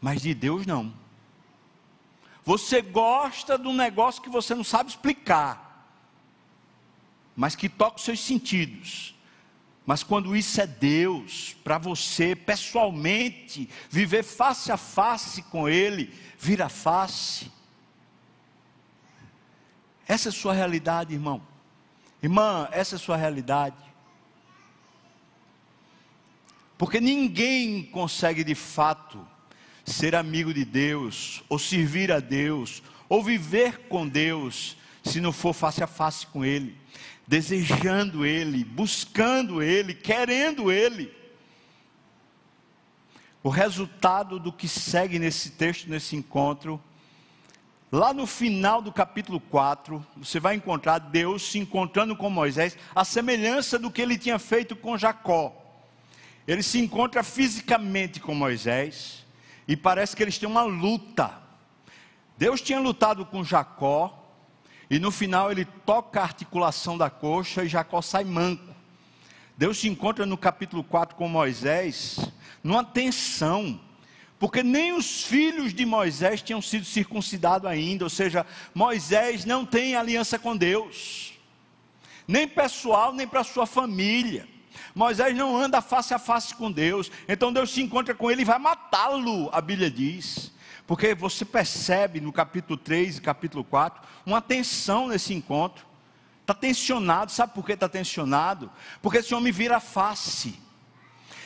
mas 0.00 0.22
de 0.22 0.32
Deus 0.34 0.66
não. 0.66 0.92
Você 2.44 2.80
gosta 2.80 3.58
do 3.58 3.72
negócio 3.72 4.22
que 4.22 4.30
você 4.30 4.54
não 4.54 4.64
sabe 4.64 4.90
explicar, 4.90 5.86
mas 7.36 7.54
que 7.54 7.68
toca 7.68 7.98
os 7.98 8.04
seus 8.04 8.20
sentidos. 8.20 9.14
Mas 9.90 10.04
quando 10.04 10.36
isso 10.36 10.60
é 10.60 10.68
Deus, 10.68 11.56
para 11.64 11.76
você 11.76 12.36
pessoalmente, 12.36 13.68
viver 13.90 14.22
face 14.22 14.70
a 14.70 14.76
face 14.76 15.42
com 15.42 15.68
Ele, 15.68 16.14
vira 16.38 16.68
face. 16.68 17.50
Essa 20.06 20.28
é 20.28 20.30
a 20.30 20.32
sua 20.32 20.54
realidade, 20.54 21.12
irmão. 21.12 21.42
Irmã, 22.22 22.68
essa 22.70 22.94
é 22.94 22.98
a 22.98 23.00
sua 23.00 23.16
realidade. 23.16 23.82
Porque 26.78 27.00
ninguém 27.00 27.82
consegue 27.82 28.44
de 28.44 28.54
fato 28.54 29.26
ser 29.84 30.14
amigo 30.14 30.54
de 30.54 30.64
Deus, 30.64 31.42
ou 31.48 31.58
servir 31.58 32.12
a 32.12 32.20
Deus, 32.20 32.80
ou 33.08 33.24
viver 33.24 33.88
com 33.88 34.06
Deus, 34.06 34.76
se 35.02 35.20
não 35.20 35.32
for 35.32 35.52
face 35.52 35.82
a 35.82 35.88
face 35.88 36.28
com 36.28 36.44
Ele 36.44 36.79
desejando 37.30 38.26
Ele, 38.26 38.64
buscando 38.64 39.62
Ele, 39.62 39.94
querendo 39.94 40.72
Ele. 40.72 41.14
O 43.40 43.48
resultado 43.48 44.40
do 44.40 44.52
que 44.52 44.66
segue 44.66 45.16
nesse 45.16 45.50
texto, 45.50 45.88
nesse 45.88 46.16
encontro, 46.16 46.82
lá 47.92 48.12
no 48.12 48.26
final 48.26 48.82
do 48.82 48.92
capítulo 48.92 49.38
4, 49.38 50.04
você 50.16 50.40
vai 50.40 50.56
encontrar 50.56 50.98
Deus 50.98 51.48
se 51.48 51.60
encontrando 51.60 52.16
com 52.16 52.28
Moisés, 52.28 52.76
a 52.92 53.04
semelhança 53.04 53.78
do 53.78 53.92
que 53.92 54.02
ele 54.02 54.18
tinha 54.18 54.40
feito 54.40 54.74
com 54.74 54.98
Jacó. 54.98 55.54
Ele 56.48 56.64
se 56.64 56.80
encontra 56.80 57.22
fisicamente 57.22 58.18
com 58.18 58.34
Moisés, 58.34 59.24
e 59.68 59.76
parece 59.76 60.16
que 60.16 60.22
eles 60.24 60.36
têm 60.36 60.48
uma 60.48 60.64
luta. 60.64 61.32
Deus 62.36 62.60
tinha 62.60 62.80
lutado 62.80 63.24
com 63.24 63.44
Jacó, 63.44 64.19
e 64.90 64.98
no 64.98 65.12
final 65.12 65.52
ele 65.52 65.64
toca 65.86 66.20
a 66.20 66.24
articulação 66.24 66.98
da 66.98 67.08
coxa 67.08 67.62
e 67.62 67.68
Jacó 67.68 68.02
sai 68.02 68.24
manco. 68.24 68.74
Deus 69.56 69.78
se 69.78 69.88
encontra 69.88 70.26
no 70.26 70.36
capítulo 70.36 70.82
4 70.82 71.14
com 71.14 71.28
Moisés, 71.28 72.18
numa 72.64 72.82
tensão, 72.82 73.80
porque 74.38 74.62
nem 74.62 74.92
os 74.92 75.22
filhos 75.22 75.72
de 75.72 75.86
Moisés 75.86 76.42
tinham 76.42 76.60
sido 76.60 76.84
circuncidados 76.84 77.70
ainda, 77.70 78.04
ou 78.04 78.10
seja, 78.10 78.44
Moisés 78.74 79.44
não 79.44 79.64
tem 79.64 79.94
aliança 79.94 80.38
com 80.38 80.56
Deus, 80.56 81.34
nem 82.26 82.48
pessoal, 82.48 83.12
nem 83.12 83.28
para 83.28 83.44
sua 83.44 83.66
família. 83.66 84.48
Moisés 84.94 85.36
não 85.36 85.56
anda 85.56 85.80
face 85.80 86.12
a 86.14 86.18
face 86.18 86.54
com 86.54 86.72
Deus, 86.72 87.12
então 87.28 87.52
Deus 87.52 87.70
se 87.70 87.82
encontra 87.82 88.14
com 88.14 88.30
ele 88.30 88.42
e 88.42 88.46
vai 88.46 88.58
matá-lo, 88.58 89.50
a 89.52 89.60
Bíblia 89.60 89.90
diz. 89.90 90.52
Porque 90.90 91.14
você 91.14 91.44
percebe 91.44 92.20
no 92.20 92.32
capítulo 92.32 92.76
3 92.76 93.18
e 93.18 93.20
capítulo 93.20 93.62
4 93.62 94.02
uma 94.26 94.42
tensão 94.42 95.06
nesse 95.06 95.32
encontro. 95.32 95.86
Está 96.40 96.52
tensionado, 96.52 97.30
sabe 97.30 97.54
por 97.54 97.64
que 97.64 97.74
está 97.74 97.88
tensionado? 97.88 98.68
Porque 99.00 99.18
esse 99.18 99.32
homem 99.32 99.52
vira 99.52 99.78
face. 99.78 100.58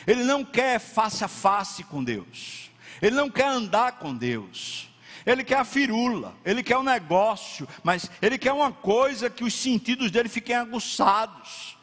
Ele 0.07 0.23
não 0.23 0.43
quer 0.43 0.79
face 0.79 1.23
a 1.23 1.27
face 1.27 1.83
com 1.83 2.03
Deus. 2.03 2.71
Ele 2.99 3.15
não 3.15 3.29
quer 3.29 3.45
andar 3.45 3.99
com 3.99 4.15
Deus. 4.15 4.89
Ele 5.23 5.43
quer 5.43 5.59
a 5.59 5.63
firula, 5.63 6.35
ele 6.43 6.63
quer 6.63 6.77
o 6.77 6.79
um 6.79 6.83
negócio, 6.83 7.67
mas 7.83 8.09
ele 8.23 8.39
quer 8.39 8.51
uma 8.51 8.71
coisa 8.71 9.29
que 9.29 9.43
os 9.43 9.53
sentidos 9.53 10.09
dele 10.09 10.27
fiquem 10.27 10.55
aguçados. 10.55 11.77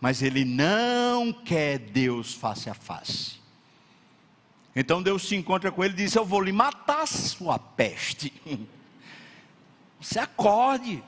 Mas 0.00 0.22
ele 0.22 0.44
não 0.44 1.32
quer 1.32 1.80
Deus 1.80 2.32
face 2.32 2.70
a 2.70 2.74
face. 2.74 3.42
Então 4.74 5.02
Deus 5.02 5.28
se 5.28 5.36
encontra 5.36 5.70
com 5.70 5.84
ele 5.84 5.94
e 5.94 5.98
diz: 5.98 6.14
Eu 6.14 6.24
vou 6.24 6.40
lhe 6.40 6.52
matar, 6.52 7.06
sua 7.06 7.58
peste. 7.58 8.32
Você 10.00 10.18
acorde. 10.18 11.02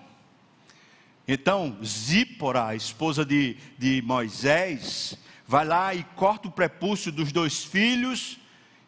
Então, 1.29 1.76
Zípora, 1.85 2.68
a 2.68 2.74
esposa 2.76 3.24
de, 3.24 3.57
de 3.76 4.00
Moisés, 4.02 5.18
vai 5.46 5.64
lá 5.64 5.92
e 5.92 6.05
corta 6.14 6.46
o 6.46 6.52
prepúcio 6.52 7.11
dos 7.11 7.33
dois 7.33 7.64
filhos 7.64 8.38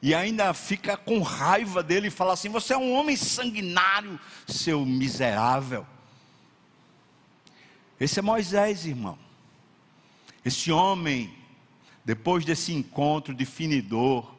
e 0.01 0.15
ainda 0.15 0.55
fica 0.55 0.97
com 0.97 1.21
raiva 1.21 1.83
dele 1.83 2.07
e 2.07 2.11
fala 2.11 2.35
assim: 2.35 2.49
Você 2.49 2.73
é 2.73 2.79
um 2.79 2.93
homem 2.93 3.17
sanguinário, 3.17 4.19
seu 4.47 4.87
miserável. 4.87 5.85
Esse 7.99 8.21
é 8.21 8.23
Moisés, 8.23 8.87
irmão. 8.87 9.19
Esse 10.45 10.71
homem, 10.71 11.35
depois 12.05 12.45
desse 12.45 12.73
encontro 12.73 13.35
definidor, 13.35 14.38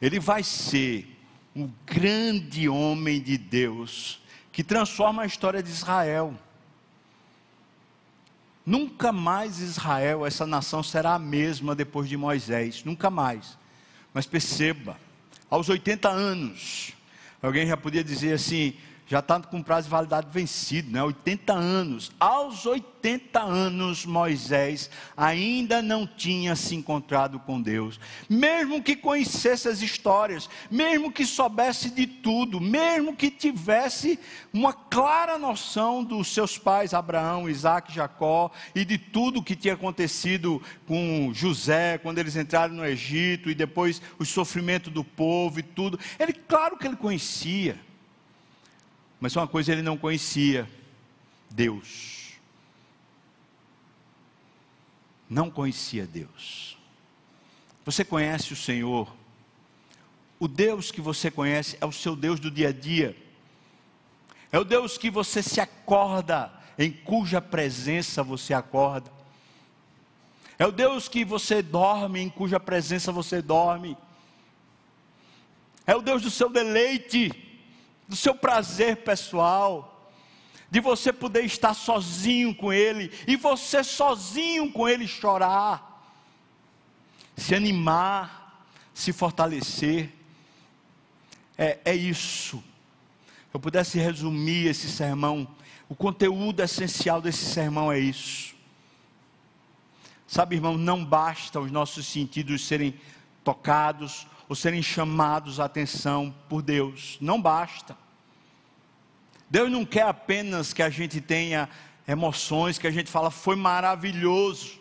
ele 0.00 0.18
vai 0.18 0.42
ser 0.42 1.16
um 1.54 1.70
grande 1.84 2.68
homem 2.68 3.20
de 3.20 3.36
Deus 3.36 4.20
que 4.52 4.64
transforma 4.64 5.22
a 5.22 5.26
história 5.26 5.62
de 5.62 5.70
Israel. 5.70 6.34
Nunca 8.64 9.12
mais 9.12 9.58
Israel, 9.58 10.24
essa 10.24 10.46
nação, 10.46 10.82
será 10.82 11.14
a 11.14 11.18
mesma 11.18 11.74
depois 11.74 12.08
de 12.08 12.16
Moisés, 12.16 12.84
nunca 12.84 13.10
mais. 13.10 13.58
Mas 14.12 14.26
perceba, 14.26 14.96
aos 15.48 15.68
80 15.68 16.08
anos, 16.08 16.92
alguém 17.42 17.66
já 17.66 17.76
podia 17.76 18.04
dizer 18.04 18.34
assim: 18.34 18.74
já 19.10 19.18
está 19.18 19.40
com 19.40 19.60
prazo 19.60 19.88
de 19.88 19.90
validade 19.90 20.28
vencido, 20.30 20.88
né? 20.88 21.02
80 21.02 21.52
anos. 21.52 22.12
Aos 22.20 22.64
80 22.64 23.40
anos, 23.40 24.06
Moisés 24.06 24.88
ainda 25.16 25.82
não 25.82 26.06
tinha 26.06 26.54
se 26.54 26.76
encontrado 26.76 27.40
com 27.40 27.60
Deus. 27.60 27.98
Mesmo 28.28 28.80
que 28.80 28.94
conhecesse 28.94 29.66
as 29.66 29.82
histórias, 29.82 30.48
mesmo 30.70 31.10
que 31.10 31.26
soubesse 31.26 31.90
de 31.90 32.06
tudo, 32.06 32.60
mesmo 32.60 33.16
que 33.16 33.32
tivesse 33.32 34.16
uma 34.52 34.72
clara 34.72 35.36
noção 35.36 36.04
dos 36.04 36.32
seus 36.32 36.56
pais, 36.56 36.94
Abraão, 36.94 37.50
Isaac, 37.50 37.92
Jacó, 37.92 38.52
e 38.76 38.84
de 38.84 38.96
tudo 38.96 39.42
que 39.42 39.56
tinha 39.56 39.74
acontecido 39.74 40.62
com 40.86 41.32
José, 41.34 41.98
quando 41.98 42.18
eles 42.18 42.36
entraram 42.36 42.76
no 42.76 42.86
Egito, 42.86 43.50
e 43.50 43.56
depois 43.56 44.00
o 44.20 44.24
sofrimento 44.24 44.88
do 44.88 45.02
povo 45.02 45.58
e 45.58 45.64
tudo. 45.64 45.98
Ele, 46.16 46.32
claro 46.32 46.78
que 46.78 46.86
ele 46.86 46.94
conhecia. 46.94 47.89
Mas 49.20 49.36
uma 49.36 49.46
coisa 49.46 49.70
ele 49.70 49.82
não 49.82 49.98
conhecia: 49.98 50.68
Deus. 51.50 52.30
Não 55.28 55.50
conhecia 55.50 56.06
Deus. 56.06 56.76
Você 57.84 58.04
conhece 58.04 58.52
o 58.52 58.56
Senhor? 58.56 59.14
O 60.40 60.48
Deus 60.48 60.90
que 60.90 61.00
você 61.00 61.30
conhece 61.30 61.76
é 61.80 61.86
o 61.86 61.92
seu 61.92 62.16
Deus 62.16 62.40
do 62.40 62.50
dia 62.50 62.70
a 62.70 62.72
dia. 62.72 63.16
É 64.50 64.58
o 64.58 64.64
Deus 64.64 64.96
que 64.96 65.10
você 65.10 65.42
se 65.42 65.60
acorda, 65.60 66.50
em 66.78 66.90
cuja 66.90 67.40
presença 67.40 68.22
você 68.22 68.54
acorda. 68.54 69.12
É 70.58 70.66
o 70.66 70.72
Deus 70.72 71.08
que 71.08 71.24
você 71.24 71.62
dorme, 71.62 72.20
em 72.20 72.28
cuja 72.28 72.58
presença 72.58 73.12
você 73.12 73.40
dorme. 73.40 73.96
É 75.86 75.94
o 75.94 76.02
Deus 76.02 76.22
do 76.22 76.30
seu 76.30 76.48
deleite 76.48 77.49
do 78.10 78.16
seu 78.16 78.34
prazer 78.34 78.96
pessoal, 79.04 80.10
de 80.68 80.80
você 80.80 81.12
poder 81.12 81.44
estar 81.44 81.74
sozinho 81.74 82.52
com 82.52 82.72
Ele 82.72 83.12
e 83.24 83.36
você 83.36 83.84
sozinho 83.84 84.72
com 84.72 84.88
Ele 84.88 85.06
chorar, 85.06 86.12
se 87.36 87.54
animar, 87.54 88.66
se 88.92 89.12
fortalecer. 89.12 90.12
É, 91.56 91.78
é 91.84 91.94
isso. 91.94 92.60
Eu 93.54 93.60
pudesse 93.60 93.96
resumir 93.96 94.66
esse 94.66 94.88
sermão, 94.88 95.46
o 95.88 95.94
conteúdo 95.94 96.60
essencial 96.60 97.22
desse 97.22 97.44
sermão 97.44 97.92
é 97.92 97.98
isso. 98.00 98.56
Sabe, 100.26 100.56
irmão, 100.56 100.76
não 100.76 101.04
basta 101.04 101.60
os 101.60 101.70
nossos 101.70 102.08
sentidos 102.08 102.66
serem 102.66 102.98
tocados 103.44 104.26
ou 104.50 104.56
serem 104.56 104.82
chamados 104.82 105.60
a 105.60 105.66
atenção 105.66 106.34
por 106.48 106.60
Deus. 106.60 107.16
Não 107.20 107.40
basta. 107.40 107.96
Deus 109.48 109.70
não 109.70 109.84
quer 109.84 110.02
apenas 110.02 110.72
que 110.72 110.82
a 110.82 110.90
gente 110.90 111.20
tenha 111.20 111.68
emoções, 112.06 112.76
que 112.76 112.88
a 112.88 112.90
gente 112.90 113.08
fala, 113.08 113.30
foi 113.30 113.54
maravilhoso. 113.54 114.80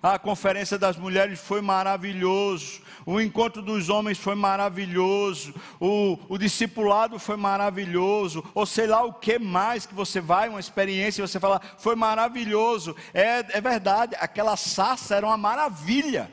A 0.00 0.20
conferência 0.20 0.78
das 0.78 0.96
mulheres 0.96 1.40
foi 1.40 1.60
maravilhoso. 1.60 2.80
O 3.04 3.20
encontro 3.20 3.60
dos 3.60 3.88
homens 3.88 4.18
foi 4.18 4.36
maravilhoso. 4.36 5.52
O, 5.80 6.16
o 6.28 6.38
discipulado 6.38 7.18
foi 7.18 7.36
maravilhoso. 7.36 8.44
Ou 8.54 8.64
sei 8.64 8.86
lá 8.86 9.02
o 9.02 9.12
que 9.12 9.36
mais 9.36 9.84
que 9.84 9.94
você 9.94 10.20
vai, 10.20 10.48
uma 10.48 10.60
experiência, 10.60 11.26
você 11.26 11.40
fala, 11.40 11.60
foi 11.76 11.96
maravilhoso. 11.96 12.94
É, 13.12 13.58
é 13.58 13.60
verdade, 13.60 14.14
aquela 14.20 14.56
sarça 14.56 15.16
era 15.16 15.26
uma 15.26 15.36
maravilha. 15.36 16.30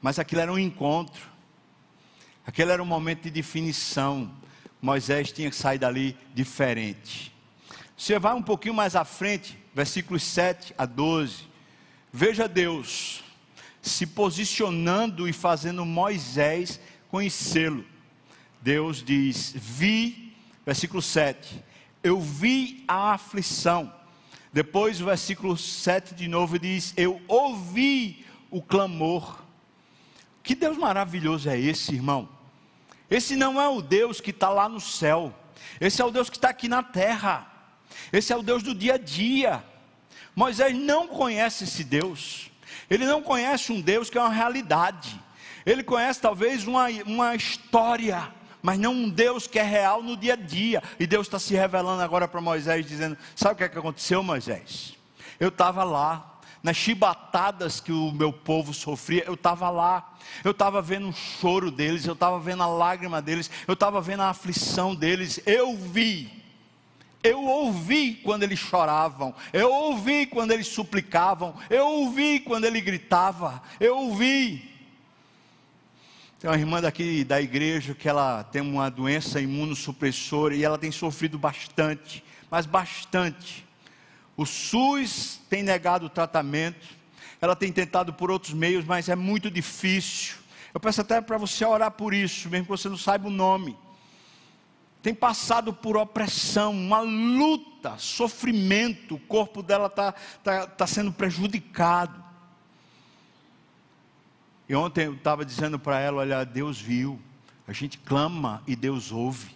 Mas 0.00 0.18
aquilo 0.18 0.40
era 0.40 0.52
um 0.52 0.58
encontro, 0.58 1.28
aquele 2.46 2.72
era 2.72 2.82
um 2.82 2.86
momento 2.86 3.22
de 3.22 3.30
definição. 3.30 4.30
Moisés 4.80 5.30
tinha 5.30 5.50
que 5.50 5.56
sair 5.56 5.78
dali 5.78 6.16
diferente. 6.34 7.34
Você 7.96 8.18
vai 8.18 8.34
um 8.34 8.42
pouquinho 8.42 8.72
mais 8.72 8.96
à 8.96 9.04
frente, 9.04 9.58
versículos 9.74 10.22
7 10.22 10.74
a 10.78 10.86
12. 10.86 11.48
Veja 12.12 12.48
Deus 12.48 13.22
se 13.82 14.06
posicionando 14.06 15.28
e 15.28 15.32
fazendo 15.32 15.84
Moisés 15.84 16.80
conhecê-lo. 17.08 17.84
Deus 18.60 19.02
diz: 19.02 19.54
Vi, 19.56 20.34
versículo 20.64 21.00
7, 21.00 21.62
eu 22.02 22.20
vi 22.20 22.84
a 22.86 23.12
aflição. 23.12 23.92
Depois, 24.52 25.00
o 25.00 25.04
versículo 25.04 25.56
7 25.56 26.14
de 26.14 26.28
novo 26.28 26.58
diz: 26.58 26.92
Eu 26.96 27.20
ouvi 27.28 28.24
o 28.50 28.60
clamor. 28.60 29.44
Que 30.42 30.54
Deus 30.54 30.76
maravilhoso 30.76 31.48
é 31.48 31.58
esse, 31.58 31.94
irmão? 31.94 32.28
Esse 33.10 33.34
não 33.34 33.60
é 33.60 33.68
o 33.68 33.82
Deus 33.82 34.20
que 34.20 34.30
está 34.30 34.48
lá 34.48 34.68
no 34.68 34.80
céu, 34.80 35.34
esse 35.80 36.00
é 36.00 36.04
o 36.04 36.10
Deus 36.10 36.30
que 36.30 36.36
está 36.36 36.50
aqui 36.50 36.68
na 36.68 36.82
terra, 36.82 37.46
esse 38.12 38.32
é 38.32 38.36
o 38.36 38.42
Deus 38.42 38.62
do 38.62 38.74
dia 38.74 38.94
a 38.94 38.98
dia. 38.98 39.64
Moisés 40.34 40.76
não 40.76 41.08
conhece 41.08 41.64
esse 41.64 41.82
Deus, 41.82 42.50
ele 42.88 43.04
não 43.04 43.20
conhece 43.20 43.72
um 43.72 43.80
Deus 43.80 44.08
que 44.08 44.16
é 44.16 44.20
uma 44.20 44.32
realidade, 44.32 45.20
ele 45.66 45.82
conhece 45.82 46.20
talvez 46.20 46.66
uma, 46.66 46.88
uma 47.04 47.34
história, 47.34 48.32
mas 48.62 48.78
não 48.78 48.92
um 48.92 49.08
Deus 49.08 49.46
que 49.46 49.58
é 49.58 49.62
real 49.62 50.02
no 50.02 50.16
dia 50.16 50.34
a 50.34 50.36
dia. 50.36 50.82
E 50.98 51.06
Deus 51.06 51.26
está 51.26 51.38
se 51.38 51.54
revelando 51.54 52.02
agora 52.02 52.28
para 52.28 52.40
Moisés, 52.40 52.86
dizendo: 52.86 53.16
Sabe 53.34 53.54
o 53.54 53.56
que, 53.56 53.64
é 53.64 53.68
que 53.68 53.78
aconteceu, 53.78 54.22
Moisés? 54.22 54.96
Eu 55.38 55.48
estava 55.48 55.82
lá, 55.82 56.29
nas 56.62 56.76
chibatadas 56.76 57.80
que 57.80 57.92
o 57.92 58.12
meu 58.12 58.32
povo 58.32 58.74
sofria, 58.74 59.24
eu 59.26 59.34
estava 59.34 59.70
lá, 59.70 60.16
eu 60.44 60.50
estava 60.50 60.82
vendo 60.82 61.08
o 61.08 61.12
choro 61.12 61.70
deles, 61.70 62.06
eu 62.06 62.12
estava 62.12 62.38
vendo 62.38 62.62
a 62.62 62.66
lágrima 62.66 63.22
deles, 63.22 63.50
eu 63.66 63.74
estava 63.74 64.00
vendo 64.00 64.20
a 64.20 64.30
aflição 64.30 64.94
deles, 64.94 65.40
eu 65.46 65.76
vi, 65.76 66.30
eu 67.22 67.42
ouvi 67.44 68.14
quando 68.14 68.42
eles 68.42 68.58
choravam, 68.58 69.34
eu 69.52 69.70
ouvi 69.70 70.26
quando 70.26 70.52
eles 70.52 70.66
suplicavam, 70.66 71.54
eu 71.68 71.86
ouvi 71.86 72.40
quando 72.40 72.64
ele 72.64 72.80
gritava, 72.80 73.62
eu 73.78 73.96
ouvi. 73.96 74.68
Tem 76.38 76.48
uma 76.48 76.56
irmã 76.56 76.80
daqui 76.80 77.22
da 77.22 77.40
igreja 77.40 77.94
que 77.94 78.08
ela 78.08 78.42
tem 78.44 78.62
uma 78.62 78.90
doença 78.90 79.40
imunossupressora 79.40 80.54
e 80.54 80.64
ela 80.64 80.78
tem 80.78 80.90
sofrido 80.90 81.38
bastante, 81.38 82.24
mas 82.50 82.64
bastante. 82.64 83.66
O 84.40 84.46
SUS 84.46 85.38
tem 85.50 85.62
negado 85.62 86.06
o 86.06 86.08
tratamento, 86.08 86.96
ela 87.42 87.54
tem 87.54 87.70
tentado 87.70 88.10
por 88.14 88.30
outros 88.30 88.54
meios, 88.54 88.86
mas 88.86 89.10
é 89.10 89.14
muito 89.14 89.50
difícil. 89.50 90.38
Eu 90.72 90.80
peço 90.80 91.02
até 91.02 91.20
para 91.20 91.36
você 91.36 91.62
orar 91.62 91.90
por 91.90 92.14
isso, 92.14 92.48
mesmo 92.48 92.64
que 92.64 92.70
você 92.70 92.88
não 92.88 92.96
saiba 92.96 93.28
o 93.28 93.30
nome. 93.30 93.76
Tem 95.02 95.12
passado 95.12 95.74
por 95.74 95.94
opressão, 95.94 96.72
uma 96.72 97.00
luta, 97.00 97.98
sofrimento, 97.98 99.16
o 99.16 99.20
corpo 99.20 99.62
dela 99.62 99.88
está 99.88 100.14
tá, 100.42 100.66
tá 100.66 100.86
sendo 100.86 101.12
prejudicado. 101.12 102.24
E 104.66 104.74
ontem 104.74 105.04
eu 105.04 105.16
estava 105.16 105.44
dizendo 105.44 105.78
para 105.78 106.00
ela: 106.00 106.22
olha, 106.22 106.44
Deus 106.46 106.80
viu, 106.80 107.20
a 107.68 107.74
gente 107.74 107.98
clama 107.98 108.62
e 108.66 108.74
Deus 108.74 109.12
ouve, 109.12 109.54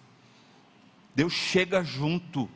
Deus 1.15 1.33
chega 1.33 1.83
junto 1.83 2.51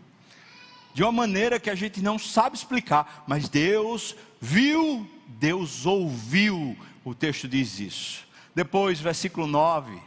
de 0.95 1.03
uma 1.03 1.13
maneira 1.13 1.61
que 1.61 1.71
a 1.71 1.75
gente 1.75 2.01
não 2.01 2.19
sabe 2.19 2.57
explicar, 2.57 3.25
mas 3.27 3.49
Deus 3.49 4.17
viu, 4.41 5.09
Deus 5.27 5.87
ouviu, 5.87 6.77
o 7.05 7.15
texto 7.15 7.47
diz 7.47 7.79
isso. 7.79 8.27
Depois, 8.55 9.01
versículo 9.01 9.47
9, 9.47 9.99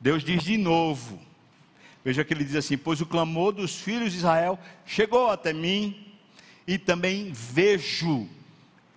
Deus 0.00 0.22
diz 0.22 0.42
de 0.42 0.56
novo, 0.56 1.18
veja 2.04 2.24
que 2.24 2.32
ele 2.32 2.44
diz 2.44 2.54
assim: 2.54 2.78
Pois 2.78 3.00
o 3.00 3.06
clamor 3.06 3.52
dos 3.52 3.76
filhos 3.76 4.12
de 4.12 4.18
Israel 4.18 4.58
chegou 4.86 5.30
até 5.30 5.52
mim, 5.52 6.06
e 6.66 6.78
também 6.78 7.32
vejo, 7.32 8.28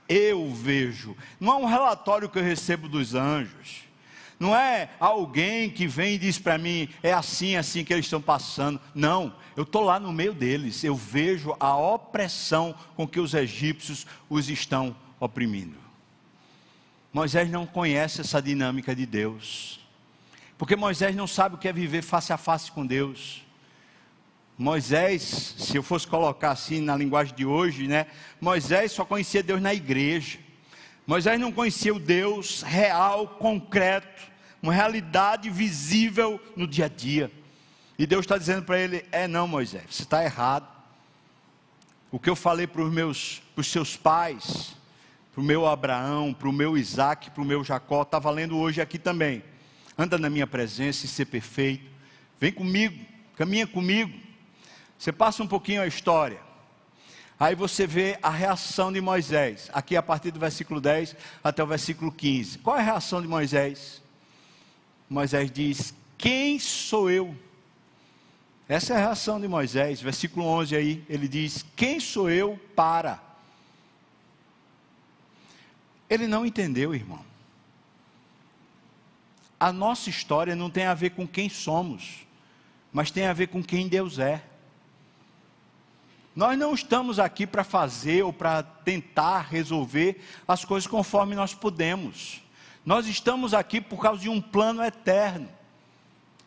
eu 0.07 0.53
vejo, 0.53 1.15
não 1.39 1.53
é 1.53 1.55
um 1.55 1.65
relatório 1.65 2.29
que 2.29 2.37
eu 2.37 2.43
recebo 2.43 2.89
dos 2.89 3.15
anjos, 3.15 3.83
não 4.41 4.55
é 4.55 4.89
alguém 4.99 5.69
que 5.69 5.85
vem 5.85 6.15
e 6.15 6.17
diz 6.17 6.39
para 6.39 6.57
mim, 6.57 6.89
é 7.03 7.13
assim, 7.13 7.55
assim 7.55 7.83
que 7.85 7.93
eles 7.93 8.07
estão 8.07 8.19
passando. 8.19 8.81
Não, 8.95 9.35
eu 9.55 9.61
estou 9.61 9.83
lá 9.83 9.99
no 9.99 10.11
meio 10.11 10.33
deles, 10.33 10.83
eu 10.83 10.95
vejo 10.95 11.55
a 11.59 11.77
opressão 11.77 12.73
com 12.95 13.07
que 13.07 13.19
os 13.19 13.35
egípcios 13.35 14.07
os 14.27 14.49
estão 14.49 14.95
oprimindo. 15.19 15.77
Moisés 17.13 17.51
não 17.51 17.67
conhece 17.67 18.21
essa 18.21 18.41
dinâmica 18.41 18.95
de 18.95 19.05
Deus, 19.05 19.79
porque 20.57 20.75
Moisés 20.75 21.15
não 21.15 21.27
sabe 21.27 21.53
o 21.53 21.57
que 21.59 21.67
é 21.67 21.73
viver 21.73 22.01
face 22.01 22.33
a 22.33 22.37
face 22.37 22.71
com 22.71 22.83
Deus. 22.83 23.45
Moisés, 24.57 25.53
se 25.55 25.77
eu 25.77 25.83
fosse 25.83 26.07
colocar 26.07 26.49
assim 26.49 26.81
na 26.81 26.95
linguagem 26.95 27.35
de 27.35 27.45
hoje, 27.45 27.87
né? 27.87 28.07
Moisés 28.39 28.91
só 28.91 29.05
conhecia 29.05 29.43
Deus 29.43 29.61
na 29.61 29.71
igreja. 29.71 30.39
Moisés 31.05 31.39
não 31.39 31.51
conhecia 31.51 31.93
o 31.93 31.99
Deus 31.99 32.63
real, 32.63 33.27
concreto, 33.27 34.30
uma 34.61 34.73
realidade 34.73 35.49
visível 35.49 36.39
no 36.55 36.67
dia 36.67 36.85
a 36.85 36.89
dia. 36.89 37.31
E 37.97 38.05
Deus 38.05 38.21
está 38.25 38.37
dizendo 38.37 38.63
para 38.63 38.79
ele: 38.79 39.05
é 39.11 39.27
não, 39.27 39.47
Moisés, 39.47 39.83
você 39.89 40.03
está 40.03 40.23
errado. 40.23 40.67
O 42.11 42.19
que 42.19 42.29
eu 42.29 42.35
falei 42.35 42.67
para 42.67 42.81
os 42.81 42.91
meus, 42.91 43.41
para 43.55 43.61
os 43.61 43.67
seus 43.67 43.95
pais, 43.95 44.75
para 45.31 45.41
o 45.41 45.43
meu 45.43 45.65
Abraão, 45.65 46.33
para 46.33 46.49
o 46.49 46.53
meu 46.53 46.77
Isaac, 46.77 47.31
para 47.31 47.41
o 47.41 47.45
meu 47.45 47.63
Jacó, 47.63 48.01
está 48.01 48.19
valendo 48.19 48.57
hoje 48.57 48.81
aqui 48.81 48.99
também. 48.99 49.43
Anda 49.97 50.17
na 50.17 50.29
minha 50.29 50.45
presença 50.45 51.05
e 51.05 51.09
ser 51.09 51.25
perfeito. 51.25 51.89
Vem 52.39 52.51
comigo, 52.51 53.05
caminha 53.37 53.65
comigo. 53.65 54.11
Você 54.97 55.11
passa 55.11 55.41
um 55.41 55.47
pouquinho 55.47 55.81
a 55.81 55.87
história. 55.87 56.39
Aí 57.39 57.55
você 57.55 57.87
vê 57.87 58.19
a 58.21 58.29
reação 58.29 58.91
de 58.91 59.01
Moisés, 59.01 59.69
aqui 59.73 59.95
a 59.95 60.03
partir 60.03 60.29
do 60.29 60.39
versículo 60.39 60.79
10 60.79 61.15
até 61.43 61.63
o 61.63 61.67
versículo 61.67 62.11
15. 62.11 62.59
Qual 62.59 62.75
é 62.75 62.81
a 62.81 62.83
reação 62.83 63.21
de 63.21 63.27
Moisés? 63.27 64.01
Moisés 65.11 65.51
diz: 65.51 65.93
Quem 66.17 66.57
sou 66.57 67.11
eu? 67.11 67.35
Essa 68.69 68.93
é 68.93 68.95
a 68.95 68.99
reação 68.99 69.41
de 69.41 69.47
Moisés, 69.47 69.99
versículo 69.99 70.45
11 70.45 70.73
aí, 70.73 71.03
ele 71.09 71.27
diz: 71.27 71.65
Quem 71.75 71.99
sou 71.99 72.29
eu 72.29 72.57
para? 72.73 73.21
Ele 76.09 76.27
não 76.27 76.45
entendeu, 76.45 76.95
irmão. 76.95 77.19
A 79.59 79.73
nossa 79.73 80.09
história 80.09 80.55
não 80.55 80.69
tem 80.69 80.85
a 80.85 80.93
ver 80.93 81.09
com 81.09 81.27
quem 81.27 81.49
somos, 81.49 82.25
mas 82.93 83.11
tem 83.11 83.27
a 83.27 83.33
ver 83.33 83.47
com 83.47 83.61
quem 83.61 83.89
Deus 83.89 84.17
é. 84.17 84.41
Nós 86.33 86.57
não 86.57 86.73
estamos 86.73 87.19
aqui 87.19 87.45
para 87.45 87.65
fazer 87.65 88.23
ou 88.23 88.31
para 88.31 88.63
tentar 88.63 89.41
resolver 89.41 90.21
as 90.47 90.63
coisas 90.63 90.87
conforme 90.87 91.35
nós 91.35 91.53
podemos. 91.53 92.41
Nós 92.85 93.07
estamos 93.07 93.53
aqui 93.53 93.79
por 93.79 94.01
causa 94.01 94.21
de 94.21 94.29
um 94.29 94.41
plano 94.41 94.83
eterno. 94.83 95.47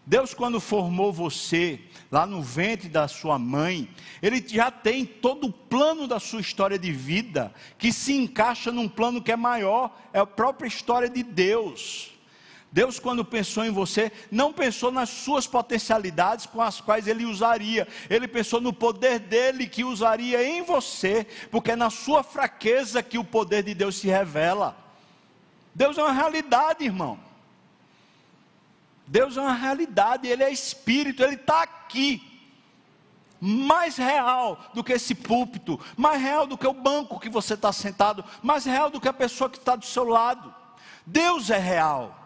Deus, 0.06 0.34
quando 0.34 0.60
formou 0.60 1.10
você 1.12 1.80
lá 2.10 2.26
no 2.26 2.42
ventre 2.42 2.88
da 2.88 3.08
sua 3.08 3.38
mãe, 3.38 3.88
Ele 4.20 4.44
já 4.46 4.70
tem 4.70 5.06
todo 5.06 5.46
o 5.46 5.52
plano 5.52 6.06
da 6.06 6.20
sua 6.20 6.42
história 6.42 6.78
de 6.78 6.92
vida, 6.92 7.54
que 7.78 7.90
se 7.90 8.12
encaixa 8.12 8.70
num 8.70 8.88
plano 8.88 9.22
que 9.22 9.32
é 9.32 9.36
maior, 9.36 9.96
é 10.12 10.18
a 10.18 10.26
própria 10.26 10.68
história 10.68 11.08
de 11.08 11.22
Deus. 11.22 12.10
Deus, 12.70 12.98
quando 12.98 13.24
pensou 13.24 13.64
em 13.64 13.70
você, 13.70 14.10
não 14.30 14.52
pensou 14.52 14.90
nas 14.90 15.08
suas 15.08 15.46
potencialidades 15.46 16.44
com 16.44 16.60
as 16.60 16.80
quais 16.80 17.06
Ele 17.06 17.24
usaria, 17.24 17.88
Ele 18.10 18.28
pensou 18.28 18.60
no 18.60 18.72
poder 18.72 19.20
dele 19.20 19.66
que 19.66 19.84
usaria 19.84 20.44
em 20.46 20.60
você, 20.62 21.26
porque 21.50 21.70
é 21.70 21.76
na 21.76 21.88
sua 21.88 22.22
fraqueza 22.22 23.02
que 23.02 23.16
o 23.16 23.24
poder 23.24 23.62
de 23.62 23.72
Deus 23.72 23.94
se 23.96 24.08
revela. 24.08 24.83
Deus 25.74 25.98
é 25.98 26.02
uma 26.02 26.12
realidade, 26.12 26.84
irmão. 26.84 27.18
Deus 29.06 29.36
é 29.36 29.40
uma 29.40 29.52
realidade, 29.52 30.28
Ele 30.28 30.42
é 30.42 30.50
espírito, 30.50 31.22
Ele 31.22 31.34
está 31.34 31.62
aqui. 31.62 32.30
Mais 33.40 33.96
real 33.96 34.58
do 34.72 34.82
que 34.82 34.92
esse 34.92 35.14
púlpito, 35.14 35.78
mais 35.96 36.22
real 36.22 36.46
do 36.46 36.56
que 36.56 36.66
o 36.66 36.72
banco 36.72 37.20
que 37.20 37.28
você 37.28 37.54
está 37.54 37.72
sentado, 37.72 38.24
mais 38.42 38.64
real 38.64 38.88
do 38.88 39.00
que 39.00 39.08
a 39.08 39.12
pessoa 39.12 39.50
que 39.50 39.58
está 39.58 39.76
do 39.76 39.84
seu 39.84 40.04
lado. 40.04 40.54
Deus 41.04 41.50
é 41.50 41.58
real. 41.58 42.18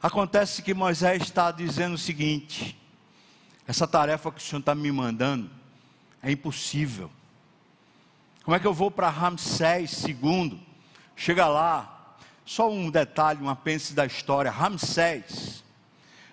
Acontece 0.00 0.62
que 0.62 0.72
Moisés 0.72 1.22
está 1.22 1.50
dizendo 1.50 1.94
o 1.94 1.98
seguinte: 1.98 2.78
essa 3.66 3.88
tarefa 3.88 4.30
que 4.30 4.38
o 4.38 4.42
Senhor 4.42 4.60
está 4.60 4.74
me 4.74 4.92
mandando 4.92 5.50
é 6.22 6.30
impossível. 6.30 7.10
Como 8.44 8.54
é 8.54 8.60
que 8.60 8.66
eu 8.66 8.74
vou 8.74 8.90
para 8.90 9.08
Ramsés 9.08 10.04
II? 10.04 10.65
Chega 11.16 11.48
lá, 11.48 12.16
só 12.44 12.70
um 12.70 12.90
detalhe, 12.90 13.42
um 13.42 13.48
apêndice 13.48 13.94
da 13.94 14.04
história: 14.04 14.50
Ramsés 14.50 15.64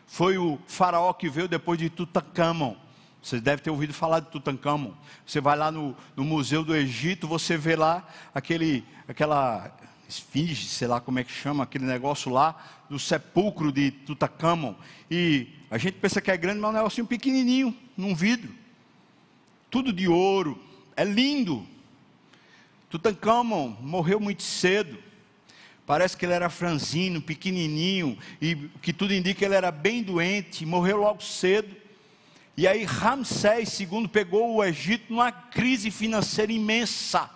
foi 0.05 0.37
o 0.37 0.59
faraó 0.67 1.11
que 1.13 1.29
veio 1.29 1.47
depois 1.47 1.79
de 1.79 1.89
Tutankhamon. 1.89 2.75
Você 3.21 3.39
deve 3.39 3.61
ter 3.61 3.71
ouvido 3.71 3.93
falar 3.93 4.19
de 4.19 4.27
Tutankhamon. 4.27 4.93
Você 5.25 5.39
vai 5.39 5.57
lá 5.57 5.71
no, 5.71 5.95
no 6.15 6.25
Museu 6.25 6.63
do 6.63 6.75
Egito, 6.75 7.27
você 7.27 7.57
vê 7.57 7.75
lá 7.77 8.05
aquele, 8.35 8.85
aquela 9.07 9.75
esfinge, 10.07 10.67
sei 10.67 10.87
lá 10.87 10.99
como 10.99 11.17
é 11.19 11.23
que 11.23 11.31
chama, 11.31 11.63
aquele 11.63 11.85
negócio 11.85 12.31
lá, 12.31 12.55
do 12.89 12.99
sepulcro 12.99 13.71
de 13.71 13.91
Tutankhamon. 13.91 14.75
E 15.09 15.47
a 15.71 15.77
gente 15.77 15.95
pensa 15.95 16.21
que 16.21 16.29
é 16.29 16.37
grande, 16.37 16.59
mas 16.59 16.69
é 16.69 16.73
um 16.73 16.77
negocinho 16.77 17.07
pequenininho, 17.07 17.75
num 17.95 18.13
vidro. 18.13 18.53
Tudo 19.71 19.93
de 19.93 20.07
ouro, 20.07 20.61
é 20.95 21.03
lindo. 21.03 21.65
Tutankhamon 22.93 23.75
morreu 23.81 24.19
muito 24.19 24.43
cedo. 24.43 24.99
Parece 25.83 26.15
que 26.15 26.27
ele 26.27 26.33
era 26.33 26.47
franzino, 26.47 27.19
pequenininho, 27.19 28.15
e 28.39 28.69
que 28.83 28.93
tudo 28.93 29.15
indica 29.15 29.39
que 29.39 29.45
ele 29.45 29.55
era 29.55 29.71
bem 29.71 30.03
doente, 30.03 30.63
morreu 30.63 30.97
logo 30.97 31.19
cedo. 31.23 31.75
E 32.55 32.67
aí 32.67 32.83
Ramsés 32.83 33.79
II 33.79 34.07
pegou 34.07 34.55
o 34.55 34.63
Egito 34.63 35.11
numa 35.11 35.31
crise 35.31 35.89
financeira 35.89 36.53
imensa. 36.53 37.27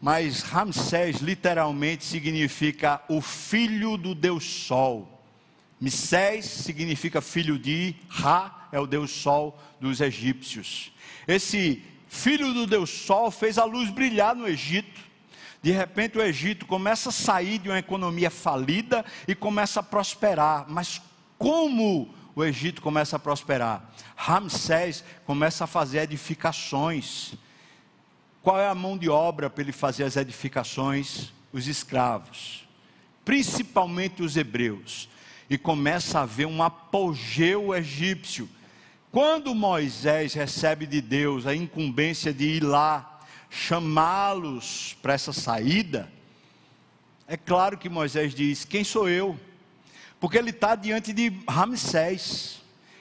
Mas 0.00 0.42
Ramsés 0.42 1.18
literalmente 1.18 2.04
significa 2.04 3.00
o 3.08 3.20
filho 3.20 3.96
do 3.96 4.12
Deus 4.12 4.44
Sol. 4.44 5.22
Missés 5.80 6.46
significa 6.46 7.20
filho 7.20 7.56
de 7.56 7.94
Ra, 8.08 8.68
é 8.72 8.80
o 8.80 8.88
Deus 8.88 9.12
Sol 9.12 9.56
dos 9.80 10.00
egípcios. 10.00 10.90
Esse 11.28 11.80
filho 12.08 12.52
do 12.52 12.66
Deus 12.66 12.90
Sol 12.90 13.30
fez 13.30 13.58
a 13.58 13.64
luz 13.64 13.90
brilhar 13.90 14.34
no 14.34 14.48
Egito. 14.48 15.00
De 15.62 15.70
repente 15.70 16.18
o 16.18 16.22
Egito 16.22 16.66
começa 16.66 17.08
a 17.08 17.12
sair 17.12 17.58
de 17.58 17.68
uma 17.68 17.78
economia 17.78 18.30
falida 18.30 19.04
e 19.26 19.34
começa 19.34 19.80
a 19.80 19.82
prosperar. 19.82 20.66
Mas 20.68 21.00
como 21.36 22.14
o 22.34 22.44
Egito 22.44 22.80
começa 22.80 23.16
a 23.16 23.18
prosperar? 23.18 23.90
Ramsés 24.16 25.04
começa 25.24 25.64
a 25.64 25.66
fazer 25.66 25.98
edificações 25.98 27.36
qual 28.48 28.58
é 28.58 28.66
a 28.66 28.74
mão 28.74 28.96
de 28.96 29.10
obra 29.10 29.50
para 29.50 29.62
ele 29.62 29.72
fazer 29.72 30.04
as 30.04 30.16
edificações? 30.16 31.32
Os 31.52 31.66
escravos, 31.66 32.66
principalmente 33.22 34.22
os 34.22 34.38
hebreus. 34.38 35.08
E 35.50 35.58
começa 35.58 36.18
a 36.18 36.22
haver 36.22 36.46
um 36.46 36.62
apogeu 36.62 37.74
egípcio. 37.74 38.48
Quando 39.10 39.54
Moisés 39.54 40.34
recebe 40.34 40.86
de 40.86 41.00
Deus 41.00 41.46
a 41.46 41.54
incumbência 41.54 42.32
de 42.32 42.44
ir 42.44 42.60
lá, 42.62 43.20
chamá-los 43.48 44.96
para 45.00 45.14
essa 45.14 45.32
saída, 45.32 46.12
é 47.26 47.36
claro 47.36 47.78
que 47.78 47.88
Moisés 47.88 48.34
diz: 48.34 48.64
Quem 48.64 48.84
sou 48.84 49.08
eu? 49.08 49.38
Porque 50.20 50.36
ele 50.36 50.50
está 50.50 50.74
diante 50.74 51.12
de 51.12 51.32
Ramsés. 51.48 52.60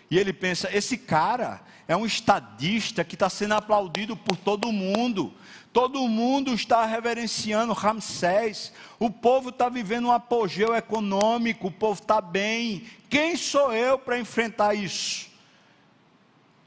E 0.10 0.18
ele 0.18 0.32
pensa: 0.32 0.70
esse 0.76 0.98
cara 0.98 1.62
é 1.88 1.96
um 1.96 2.06
estadista 2.06 3.04
que 3.04 3.16
está 3.16 3.30
sendo 3.30 3.56
aplaudido 3.56 4.16
por 4.16 4.38
todo 4.38 4.72
mundo. 4.72 5.34
Todo 5.74 6.08
mundo 6.08 6.54
está 6.54 6.86
reverenciando 6.86 7.74
Ramsés. 7.74 8.72
O 8.98 9.10
povo 9.10 9.50
está 9.50 9.70
vivendo 9.70 10.08
um 10.08 10.12
apogeu 10.12 10.74
econômico. 10.74 11.68
O 11.68 11.72
povo 11.72 12.02
está 12.02 12.22
bem. 12.22 12.84
Quem 13.10 13.36
sou 13.36 13.74
eu 13.74 14.00
para 14.00 14.20
enfrentar 14.20 14.74
isso? 14.74 15.28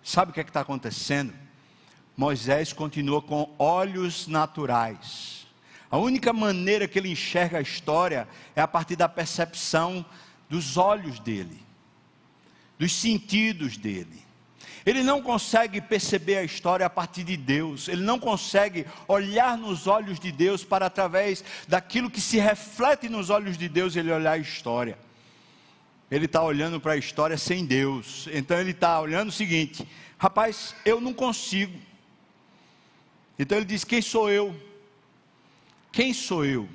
Sabe 0.03 0.31
o 0.31 0.35
que 0.35 0.41
é 0.41 0.43
está 0.43 0.61
acontecendo? 0.61 1.33
Moisés 2.17 2.73
continua 2.73 3.23
com 3.23 3.55
olhos 3.59 4.27
naturais. 4.27 5.47
A 5.91 5.99
única 5.99 6.33
maneira 6.33 6.87
que 6.87 6.99
ele 6.99 7.11
enxerga 7.11 7.59
a 7.59 7.63
história 7.63 8.29
é 8.55 8.61
a 8.61 8.69
partir 8.69 8.97
da 8.97 9.09
percepção 9.09 10.05
dos 10.49 10.77
olhos 10.77 11.19
dele, 11.19 11.61
dos 12.79 12.93
sentidos 12.93 13.77
dele. 13.77 14.25
Ele 14.87 15.03
não 15.03 15.21
consegue 15.21 15.81
perceber 15.81 16.39
a 16.39 16.45
história 16.45 16.87
a 16.87 16.91
partir 16.91 17.23
de 17.23 17.37
Deus, 17.37 17.89
ele 17.89 18.03
não 18.03 18.19
consegue 18.19 18.87
olhar 19.07 19.59
nos 19.59 19.87
olhos 19.87 20.19
de 20.19 20.33
Deus 20.33 20.65
para 20.65 20.87
através 20.87 21.45
daquilo 21.69 22.11
que 22.11 22.21
se 22.21 22.39
reflete 22.39 23.09
nos 23.09 23.31
olhos 23.31 23.59
de 23.59 23.69
Deus, 23.69 23.97
ele 23.97 24.13
olhar 24.13 24.33
a 24.33 24.39
história. 24.39 24.99
Ele 26.11 26.27
está 26.27 26.43
olhando 26.43 26.81
para 26.81 26.93
a 26.93 26.97
história 26.97 27.39
sem 27.39 27.65
Deus, 27.65 28.29
então 28.33 28.59
ele 28.59 28.73
está 28.73 29.01
olhando 29.01 29.29
o 29.29 29.33
seguinte: 29.33 29.87
rapaz, 30.19 30.75
eu 30.85 31.01
não 31.01 31.15
consigo. 31.15 31.79
Então 33.39 33.57
ele 33.57 33.65
diz: 33.65 33.85
quem 33.85 34.03
sou 34.03 34.29
eu? 34.29 34.55
Quem 35.93 36.13
sou 36.13 36.45
eu? 36.45 36.69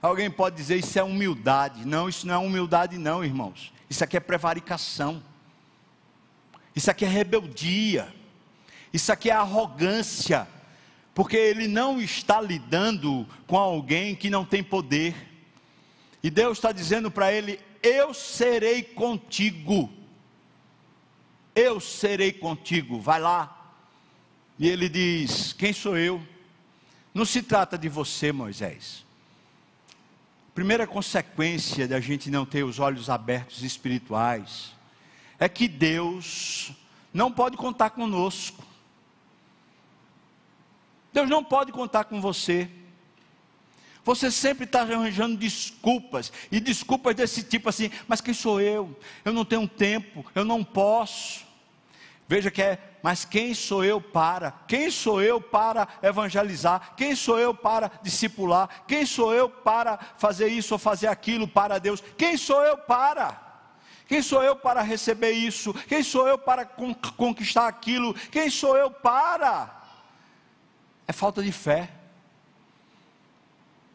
Alguém 0.00 0.30
pode 0.30 0.56
dizer 0.56 0.76
isso 0.76 0.98
é 0.98 1.02
humildade. 1.02 1.84
Não, 1.86 2.08
isso 2.08 2.26
não 2.26 2.34
é 2.34 2.38
humildade, 2.38 2.98
não, 2.98 3.24
irmãos. 3.24 3.72
Isso 3.90 4.04
aqui 4.04 4.16
é 4.16 4.20
prevaricação. 4.20 5.22
Isso 6.74 6.90
aqui 6.90 7.04
é 7.04 7.08
rebeldia. 7.08 8.14
Isso 8.92 9.10
aqui 9.10 9.30
é 9.30 9.32
arrogância. 9.32 10.46
Porque 11.14 11.36
ele 11.36 11.66
não 11.66 12.00
está 12.00 12.40
lidando 12.40 13.26
com 13.46 13.56
alguém 13.56 14.14
que 14.14 14.30
não 14.30 14.44
tem 14.44 14.62
poder. 14.62 15.16
E 16.22 16.30
Deus 16.30 16.58
está 16.58 16.70
dizendo 16.70 17.10
para 17.10 17.32
ele: 17.32 17.58
Eu 17.82 18.12
serei 18.12 18.82
contigo. 18.82 19.90
Eu 21.54 21.80
serei 21.80 22.32
contigo. 22.32 23.00
Vai 23.00 23.20
lá. 23.20 23.72
E 24.58 24.68
ele 24.68 24.88
diz: 24.88 25.52
Quem 25.52 25.72
sou 25.72 25.96
eu? 25.96 26.24
Não 27.14 27.24
se 27.24 27.42
trata 27.42 27.78
de 27.78 27.88
você, 27.88 28.32
Moisés. 28.32 29.04
Primeira 30.54 30.86
consequência 30.86 31.86
da 31.86 32.00
gente 32.00 32.30
não 32.30 32.44
ter 32.44 32.64
os 32.64 32.80
olhos 32.80 33.08
abertos 33.08 33.62
espirituais 33.62 34.74
é 35.38 35.48
que 35.48 35.68
Deus 35.68 36.72
não 37.14 37.30
pode 37.30 37.56
contar 37.56 37.90
conosco. 37.90 38.64
Deus 41.12 41.30
não 41.30 41.42
pode 41.44 41.72
contar 41.72 42.04
com 42.04 42.20
você. 42.20 42.68
Você 44.08 44.30
sempre 44.30 44.64
está 44.64 44.80
arranjando 44.80 45.36
desculpas, 45.36 46.32
e 46.50 46.58
desculpas 46.60 47.14
desse 47.14 47.42
tipo 47.42 47.68
assim, 47.68 47.90
mas 48.06 48.22
quem 48.22 48.32
sou 48.32 48.58
eu? 48.58 48.98
Eu 49.22 49.34
não 49.34 49.44
tenho 49.44 49.68
tempo, 49.68 50.24
eu 50.34 50.46
não 50.46 50.64
posso. 50.64 51.44
Veja 52.26 52.50
que 52.50 52.62
é, 52.62 52.78
mas 53.02 53.26
quem 53.26 53.52
sou 53.52 53.84
eu 53.84 54.00
para? 54.00 54.50
Quem 54.66 54.90
sou 54.90 55.20
eu 55.20 55.42
para 55.42 55.86
evangelizar? 56.02 56.94
Quem 56.96 57.14
sou 57.14 57.38
eu 57.38 57.52
para 57.54 57.90
discipular? 58.02 58.82
Quem 58.88 59.04
sou 59.04 59.34
eu 59.34 59.50
para 59.50 59.98
fazer 60.16 60.48
isso 60.48 60.72
ou 60.72 60.78
fazer 60.78 61.08
aquilo 61.08 61.46
para 61.46 61.78
Deus? 61.78 62.02
Quem 62.16 62.38
sou 62.38 62.64
eu 62.64 62.78
para? 62.78 63.38
Quem 64.06 64.22
sou 64.22 64.42
eu 64.42 64.56
para 64.56 64.80
receber 64.80 65.32
isso? 65.32 65.74
Quem 65.86 66.02
sou 66.02 66.26
eu 66.26 66.38
para 66.38 66.64
conquistar 66.64 67.68
aquilo? 67.68 68.14
Quem 68.14 68.48
sou 68.48 68.74
eu 68.74 68.90
para? 68.90 69.70
É 71.06 71.12
falta 71.12 71.42
de 71.42 71.52
fé. 71.52 71.97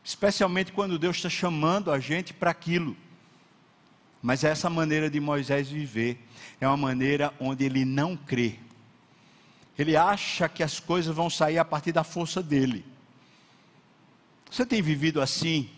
Especialmente 0.03 0.71
quando 0.71 0.99
Deus 0.99 1.15
está 1.15 1.29
chamando 1.29 1.91
a 1.91 1.99
gente 1.99 2.33
para 2.33 2.51
aquilo. 2.51 2.97
Mas 4.21 4.43
é 4.43 4.49
essa 4.49 4.69
maneira 4.69 5.09
de 5.09 5.19
Moisés 5.19 5.69
viver. 5.69 6.17
É 6.59 6.67
uma 6.67 6.77
maneira 6.77 7.33
onde 7.39 7.63
ele 7.63 7.85
não 7.85 8.15
crê. 8.15 8.59
Ele 9.77 9.95
acha 9.95 10.47
que 10.49 10.61
as 10.61 10.79
coisas 10.79 11.15
vão 11.15 11.29
sair 11.29 11.57
a 11.57 11.65
partir 11.65 11.91
da 11.91 12.03
força 12.03 12.43
dele. 12.43 12.85
Você 14.49 14.65
tem 14.65 14.81
vivido 14.81 15.19
assim? 15.21 15.69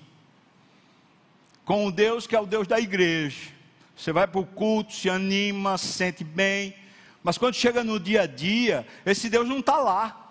Com 1.63 1.87
o 1.87 1.91
Deus 1.91 2.27
que 2.27 2.35
é 2.35 2.39
o 2.39 2.45
Deus 2.45 2.67
da 2.67 2.79
igreja. 2.79 3.51
Você 3.95 4.11
vai 4.11 4.27
para 4.27 4.41
o 4.41 4.45
culto, 4.45 4.93
se 4.93 5.09
anima, 5.09 5.77
se 5.77 5.87
sente 5.87 6.23
bem. 6.23 6.75
Mas 7.23 7.37
quando 7.37 7.55
chega 7.55 7.83
no 7.83 7.99
dia 7.99 8.23
a 8.23 8.27
dia, 8.27 8.85
esse 9.05 9.29
Deus 9.29 9.47
não 9.47 9.59
está 9.59 9.77
lá. 9.77 10.24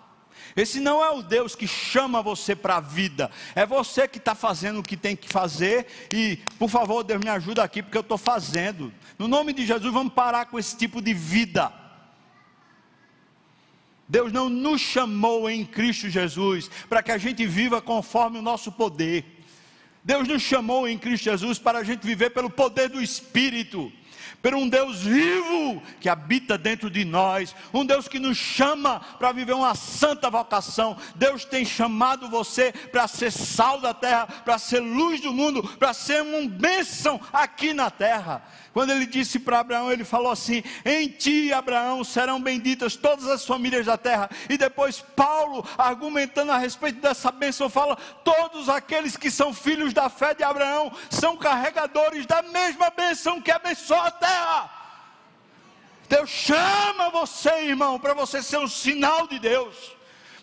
Esse 0.55 0.79
não 0.79 1.03
é 1.03 1.09
o 1.09 1.21
Deus 1.21 1.53
que 1.53 1.67
chama 1.67 2.21
você 2.21 2.55
para 2.55 2.77
a 2.77 2.79
vida, 2.79 3.29
é 3.53 3.65
você 3.65 4.07
que 4.07 4.17
está 4.17 4.33
fazendo 4.33 4.79
o 4.79 4.83
que 4.83 4.95
tem 4.95 5.15
que 5.15 5.27
fazer. 5.27 5.85
E, 6.11 6.39
por 6.57 6.69
favor, 6.69 7.03
Deus 7.03 7.21
me 7.21 7.29
ajuda 7.29 7.61
aqui, 7.61 7.83
porque 7.83 7.97
eu 7.97 8.01
estou 8.01 8.17
fazendo. 8.17 8.93
No 9.19 9.27
nome 9.27 9.51
de 9.51 9.65
Jesus, 9.65 9.91
vamos 9.93 10.13
parar 10.13 10.45
com 10.45 10.57
esse 10.57 10.77
tipo 10.77 11.01
de 11.01 11.13
vida. 11.13 11.73
Deus 14.07 14.31
não 14.31 14.49
nos 14.49 14.79
chamou 14.79 15.49
em 15.49 15.65
Cristo 15.65 16.09
Jesus 16.09 16.69
para 16.87 17.03
que 17.03 17.11
a 17.11 17.17
gente 17.17 17.45
viva 17.45 17.81
conforme 17.81 18.39
o 18.39 18.41
nosso 18.41 18.71
poder. 18.71 19.25
Deus 20.03 20.27
nos 20.27 20.41
chamou 20.41 20.87
em 20.87 20.97
Cristo 20.97 21.23
Jesus 21.23 21.57
para 21.57 21.79
a 21.79 21.83
gente 21.83 22.05
viver 22.05 22.29
pelo 22.29 22.49
poder 22.49 22.87
do 22.87 23.01
Espírito 23.01 23.91
por 24.45 24.53
um 24.53 24.69
Deus 24.69 25.01
vivo 25.01 25.81
que 25.99 26.07
habita 26.07 26.55
dentro 26.55 26.87
de 26.87 27.03
nós, 27.03 27.55
um 27.73 27.83
Deus 27.83 28.07
que 28.07 28.19
nos 28.19 28.37
chama 28.37 28.99
para 29.17 29.31
viver 29.31 29.53
uma 29.53 29.73
santa 29.73 30.29
vocação. 30.29 30.95
Deus 31.15 31.43
tem 31.43 31.65
chamado 31.65 32.29
você 32.29 32.71
para 32.71 33.07
ser 33.07 33.31
sal 33.31 33.81
da 33.81 33.91
terra, 33.91 34.27
para 34.27 34.59
ser 34.59 34.81
luz 34.81 35.19
do 35.19 35.33
mundo, 35.33 35.63
para 35.79 35.95
ser 35.95 36.21
uma 36.21 36.47
bênção 36.47 37.19
aqui 37.33 37.73
na 37.73 37.89
terra. 37.89 38.43
Quando 38.71 38.91
ele 38.91 39.07
disse 39.07 39.39
para 39.39 39.61
Abraão, 39.61 39.91
ele 39.91 40.03
falou 40.03 40.31
assim: 40.31 40.61
Em 40.83 41.07
ti, 41.07 41.51
Abraão, 41.51 42.03
serão 42.03 42.39
benditas 42.39 42.95
todas 42.95 43.25
as 43.27 43.45
famílias 43.45 43.85
da 43.85 43.97
terra. 43.97 44.29
E 44.49 44.57
depois, 44.57 44.99
Paulo, 44.99 45.65
argumentando 45.77 46.51
a 46.51 46.57
respeito 46.57 46.99
dessa 46.99 47.31
bênção, 47.31 47.69
fala: 47.69 47.95
Todos 48.23 48.69
aqueles 48.69 49.17
que 49.17 49.31
são 49.31 49.53
filhos 49.53 49.93
da 49.93 50.07
fé 50.09 50.35
de 50.35 50.43
Abraão 50.43 50.91
são 51.09 51.37
carregadores 51.37 52.25
da 52.25 52.41
mesma 52.41 52.91
bênção 52.91 53.41
que 53.41 53.49
abençoa 53.49 54.07
a 54.07 54.11
terra. 54.11 54.34
Deus 56.07 56.29
chama 56.29 57.09
você, 57.09 57.67
irmão, 57.67 57.99
para 57.99 58.13
você 58.13 58.41
ser 58.41 58.57
um 58.57 58.67
sinal 58.67 59.27
de 59.27 59.39
Deus 59.39 59.95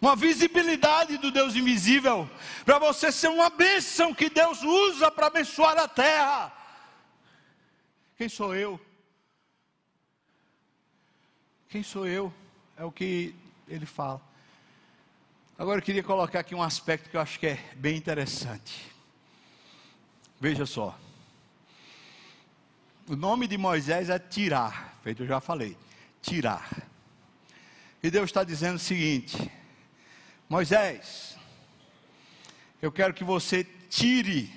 uma 0.03 0.17
visibilidade 0.17 1.17
do 1.17 1.31
Deus 1.31 1.55
invisível, 1.55 2.29
para 2.65 2.77
você 2.81 3.13
ser 3.13 3.29
uma 3.29 3.49
bênção 3.49 4.13
que 4.13 4.29
Deus 4.29 4.61
usa 4.61 5.13
para 5.13 5.29
abençoar 5.29 5.79
a 5.79 5.87
terra. 5.87 6.53
Quem 8.19 8.29
sou 8.29 8.53
eu? 8.53 8.81
Quem 11.69 11.85
sou 11.85 12.05
eu? 12.05 12.35
É 12.77 12.85
o 12.85 12.91
que 12.91 13.33
ele 13.69 13.87
fala. 13.87 14.21
Agora 15.57 15.79
eu 15.79 15.85
queria 15.85 16.03
colocar 16.03 16.41
aqui 16.41 16.53
um 16.53 16.63
aspecto 16.63 17.09
que 17.09 17.17
eu 17.17 17.21
acho 17.21 17.39
que 17.39 17.47
é 17.47 17.55
bem 17.77 17.97
interessante. 17.97 18.93
Veja 20.41 20.67
só. 20.67 20.99
O 23.09 23.17
nome 23.17 23.47
de 23.47 23.59
Moisés 23.59 24.09
é 24.09 24.19
tirar, 24.19 24.97
feito 25.03 25.23
eu 25.23 25.27
já 25.27 25.41
falei, 25.41 25.77
tirar. 26.21 26.71
E 28.03 28.11
Deus 28.11 28.27
está 28.27 28.45
dizendo 28.45 28.77
o 28.77 28.81
seguinte: 28.81 29.51
Moisés, 30.49 31.37
eu 32.81 32.91
quero 32.93 33.13
que 33.15 33.25
você 33.25 33.65
tire 33.91 34.53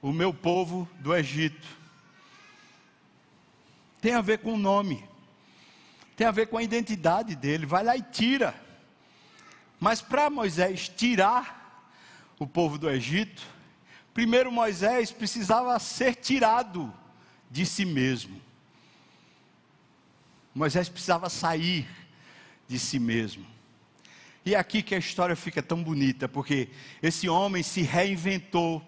o 0.00 0.12
meu 0.12 0.32
povo 0.32 0.88
do 1.00 1.14
Egito 1.14 1.80
tem 4.00 4.14
a 4.14 4.20
ver 4.20 4.38
com 4.38 4.54
o 4.54 4.58
nome, 4.58 5.04
tem 6.16 6.26
a 6.26 6.30
ver 6.30 6.46
com 6.46 6.56
a 6.56 6.62
identidade 6.62 7.36
dele. 7.36 7.66
Vai 7.66 7.84
lá 7.84 7.96
e 7.96 8.02
tira. 8.02 8.54
Mas 9.78 10.00
para 10.00 10.30
Moisés 10.30 10.88
tirar 10.88 11.84
o 12.38 12.46
povo 12.46 12.78
do 12.78 12.88
Egito, 12.88 13.42
primeiro 14.14 14.50
Moisés 14.50 15.12
precisava 15.12 15.78
ser 15.78 16.14
tirado 16.14 16.92
de 17.50 17.66
si 17.66 17.84
mesmo. 17.84 18.40
Moisés 20.54 20.88
precisava 20.88 21.28
sair 21.28 21.88
de 22.68 22.78
si 22.78 22.98
mesmo. 22.98 23.46
E 24.44 24.54
é 24.54 24.58
aqui 24.58 24.82
que 24.82 24.94
a 24.94 24.98
história 24.98 25.36
fica 25.36 25.62
tão 25.62 25.82
bonita, 25.82 26.28
porque 26.28 26.68
esse 27.02 27.28
homem 27.28 27.62
se 27.62 27.82
reinventou. 27.82 28.82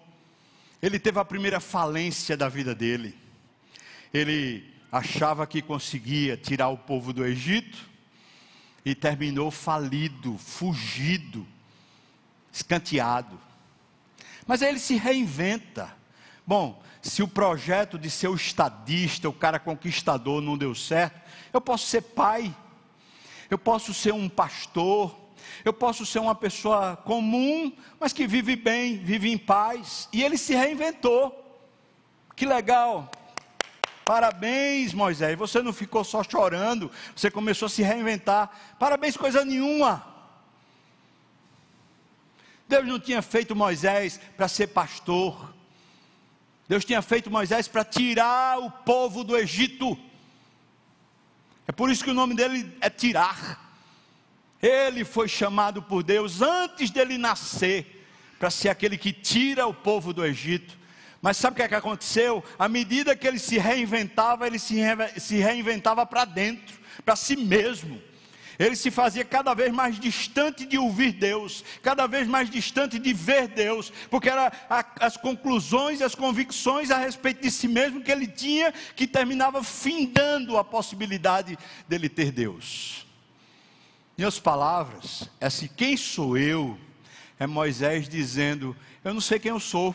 Ele 0.81 0.97
teve 0.97 1.19
a 1.19 1.25
primeira 1.25 1.59
falência 1.59 2.35
da 2.35 2.49
vida 2.49 2.73
dele. 2.73 3.15
Ele 4.13 4.73
achava 4.91 5.45
que 5.45 5.61
conseguia 5.61 6.37
tirar 6.37 6.69
o 6.69 6.77
povo 6.77 7.13
do 7.13 7.25
Egito 7.25 7.89
e 8.85 8.93
terminou 8.93 9.49
falido, 9.49 10.37
fugido, 10.37 11.47
escanteado. 12.51 13.39
Mas 14.45 14.61
aí 14.61 14.69
ele 14.69 14.79
se 14.79 14.95
reinventa. 14.95 15.95
Bom, 16.45 16.81
se 17.03 17.21
o 17.21 17.27
projeto 17.27 17.99
de 17.99 18.09
ser 18.09 18.29
o 18.29 18.35
estadista, 18.35 19.29
o 19.29 19.33
cara 19.33 19.59
conquistador 19.59 20.41
não 20.41 20.57
deu 20.57 20.73
certo, 20.73 21.21
eu 21.53 21.61
posso 21.61 21.85
ser 21.85 22.01
pai, 22.01 22.55
eu 23.49 23.57
posso 23.57 23.93
ser 23.93 24.13
um 24.13 24.27
pastor, 24.27 25.15
eu 25.63 25.73
posso 25.73 26.05
ser 26.05 26.19
uma 26.19 26.33
pessoa 26.33 26.95
comum, 26.95 27.71
mas 27.99 28.13
que 28.13 28.25
vive 28.25 28.55
bem, 28.55 28.97
vive 28.97 29.29
em 29.29 29.37
paz. 29.37 30.07
E 30.11 30.23
ele 30.23 30.37
se 30.37 30.55
reinventou. 30.55 31.39
Que 32.35 32.45
legal, 32.45 33.11
Parabéns, 34.05 34.93
Moisés. 34.93 35.37
Você 35.37 35.61
não 35.61 35.71
ficou 35.71 36.03
só 36.03 36.23
chorando, 36.23 36.91
você 37.15 37.31
começou 37.31 37.67
a 37.67 37.69
se 37.69 37.81
reinventar. 37.81 38.75
Parabéns, 38.77 39.15
coisa 39.15 39.45
nenhuma. 39.45 40.05
Deus 42.67 42.85
não 42.85 42.99
tinha 42.99 43.21
feito 43.21 43.55
Moisés 43.55 44.19
para 44.35 44.47
ser 44.47 44.67
pastor. 44.67 45.52
Deus 46.67 46.85
tinha 46.85 47.01
feito 47.01 47.29
Moisés 47.29 47.67
para 47.67 47.83
tirar 47.83 48.59
o 48.59 48.71
povo 48.71 49.23
do 49.23 49.37
Egito. 49.37 49.97
É 51.67 51.71
por 51.71 51.89
isso 51.89 52.03
que 52.03 52.11
o 52.11 52.13
nome 52.13 52.35
dele 52.35 52.75
é 52.81 52.89
Tirar. 52.89 53.61
Ele 54.61 55.03
foi 55.03 55.27
chamado 55.27 55.81
por 55.81 56.03
Deus 56.03 56.41
antes 56.41 56.89
dele 56.89 57.17
nascer, 57.17 58.07
para 58.39 58.49
ser 58.49 58.69
aquele 58.69 58.97
que 58.97 59.11
tira 59.11 59.67
o 59.67 59.73
povo 59.73 60.13
do 60.13 60.25
Egito. 60.25 60.77
Mas 61.21 61.37
sabe 61.37 61.53
o 61.53 61.55
que, 61.57 61.63
é 61.63 61.67
que 61.67 61.75
aconteceu? 61.75 62.43
À 62.59 62.67
medida 62.67 63.15
que 63.15 63.27
ele 63.27 63.39
se 63.39 63.57
reinventava, 63.57 64.47
ele 64.47 64.59
se, 64.59 65.35
reinventava 65.35 66.05
para 66.05 66.25
dentro, 66.25 66.77
para 67.03 67.15
si 67.15 67.35
mesmo. 67.35 68.01
Ele 68.63 68.77
se 68.77 68.89
fazia 68.89 69.25
cada 69.25 69.53
vez 69.53 69.73
mais 69.73 69.99
distante 69.99 70.65
de 70.65 70.77
ouvir 70.77 71.11
Deus, 71.11 71.65
cada 71.81 72.07
vez 72.07 72.25
mais 72.29 72.49
distante 72.49 72.97
de 72.97 73.11
ver 73.11 73.49
Deus, 73.49 73.91
porque 74.09 74.29
eram 74.29 74.49
as 75.01 75.17
conclusões 75.17 75.99
e 75.99 76.03
as 76.03 76.15
convicções 76.15 76.89
a 76.89 76.97
respeito 76.97 77.41
de 77.41 77.51
si 77.51 77.67
mesmo 77.67 78.01
que 78.01 78.09
ele 78.09 78.25
tinha, 78.25 78.71
que 78.95 79.05
terminava 79.05 79.61
findando 79.61 80.57
a 80.57 80.63
possibilidade 80.63 81.59
dele 81.89 82.07
ter 82.07 82.31
Deus. 82.31 83.05
Minhas 84.17 84.39
palavras, 84.39 85.29
é 85.41 85.47
assim: 85.47 85.67
quem 85.67 85.97
sou 85.97 86.37
eu? 86.37 86.79
É 87.37 87.45
Moisés 87.45 88.07
dizendo: 88.07 88.73
Eu 89.03 89.13
não 89.13 89.19
sei 89.19 89.39
quem 89.39 89.49
eu 89.49 89.59
sou. 89.59 89.93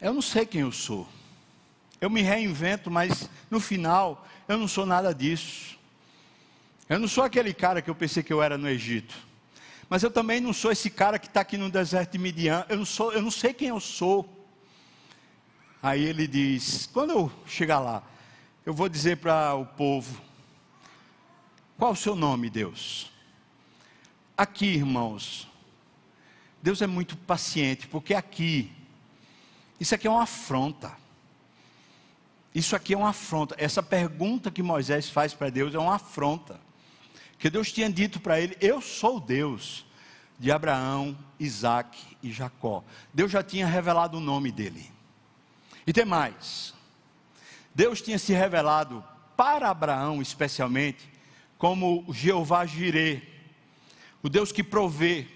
Eu 0.00 0.12
não 0.12 0.22
sei 0.22 0.44
quem 0.44 0.62
eu 0.62 0.72
sou. 0.72 1.06
Eu 2.00 2.10
me 2.10 2.20
reinvento, 2.20 2.90
mas 2.90 3.30
no 3.48 3.60
final 3.60 4.26
eu 4.48 4.58
não 4.58 4.66
sou 4.66 4.84
nada 4.84 5.14
disso. 5.14 5.77
Eu 6.88 6.98
não 6.98 7.06
sou 7.06 7.22
aquele 7.22 7.52
cara 7.52 7.82
que 7.82 7.90
eu 7.90 7.94
pensei 7.94 8.22
que 8.22 8.32
eu 8.32 8.42
era 8.42 8.56
no 8.56 8.66
Egito. 8.66 9.14
Mas 9.90 10.02
eu 10.02 10.10
também 10.10 10.40
não 10.40 10.54
sou 10.54 10.72
esse 10.72 10.88
cara 10.88 11.18
que 11.18 11.26
está 11.26 11.42
aqui 11.42 11.58
no 11.58 11.70
deserto 11.70 12.12
de 12.12 12.18
Midian. 12.18 12.64
Eu 12.66 12.78
não, 12.78 12.84
sou, 12.86 13.12
eu 13.12 13.20
não 13.20 13.30
sei 13.30 13.52
quem 13.52 13.68
eu 13.68 13.78
sou. 13.78 14.26
Aí 15.82 16.02
ele 16.02 16.26
diz: 16.26 16.88
quando 16.92 17.10
eu 17.10 17.32
chegar 17.46 17.78
lá, 17.78 18.02
eu 18.64 18.72
vou 18.72 18.88
dizer 18.88 19.18
para 19.18 19.54
o 19.54 19.66
povo: 19.66 20.18
qual 21.76 21.92
o 21.92 21.96
seu 21.96 22.16
nome, 22.16 22.48
Deus? 22.48 23.10
Aqui, 24.36 24.66
irmãos, 24.66 25.46
Deus 26.62 26.80
é 26.80 26.86
muito 26.86 27.16
paciente, 27.18 27.86
porque 27.86 28.14
aqui, 28.14 28.72
isso 29.78 29.94
aqui 29.94 30.06
é 30.06 30.10
uma 30.10 30.22
afronta. 30.22 30.96
Isso 32.54 32.74
aqui 32.74 32.94
é 32.94 32.96
uma 32.96 33.10
afronta. 33.10 33.54
Essa 33.58 33.82
pergunta 33.82 34.50
que 34.50 34.62
Moisés 34.62 35.10
faz 35.10 35.34
para 35.34 35.50
Deus 35.50 35.74
é 35.74 35.78
uma 35.78 35.96
afronta. 35.96 36.67
Que 37.38 37.48
Deus 37.48 37.72
tinha 37.72 37.90
dito 37.90 38.20
para 38.20 38.40
ele: 38.40 38.56
Eu 38.60 38.80
sou 38.80 39.20
Deus 39.20 39.86
de 40.38 40.50
Abraão, 40.50 41.16
Isaac 41.38 41.98
e 42.22 42.32
Jacó. 42.32 42.84
Deus 43.12 43.30
já 43.30 43.42
tinha 43.42 43.66
revelado 43.66 44.18
o 44.18 44.20
nome 44.20 44.52
dele. 44.52 44.90
E 45.86 45.92
tem 45.92 46.04
mais. 46.04 46.74
Deus 47.74 48.00
tinha 48.00 48.18
se 48.18 48.32
revelado 48.32 49.04
para 49.36 49.70
Abraão, 49.70 50.20
especialmente, 50.20 51.08
como 51.56 52.04
Jeová 52.12 52.66
Jireh, 52.66 53.22
o 54.22 54.28
Deus 54.28 54.50
que 54.50 54.64
provê, 54.64 55.26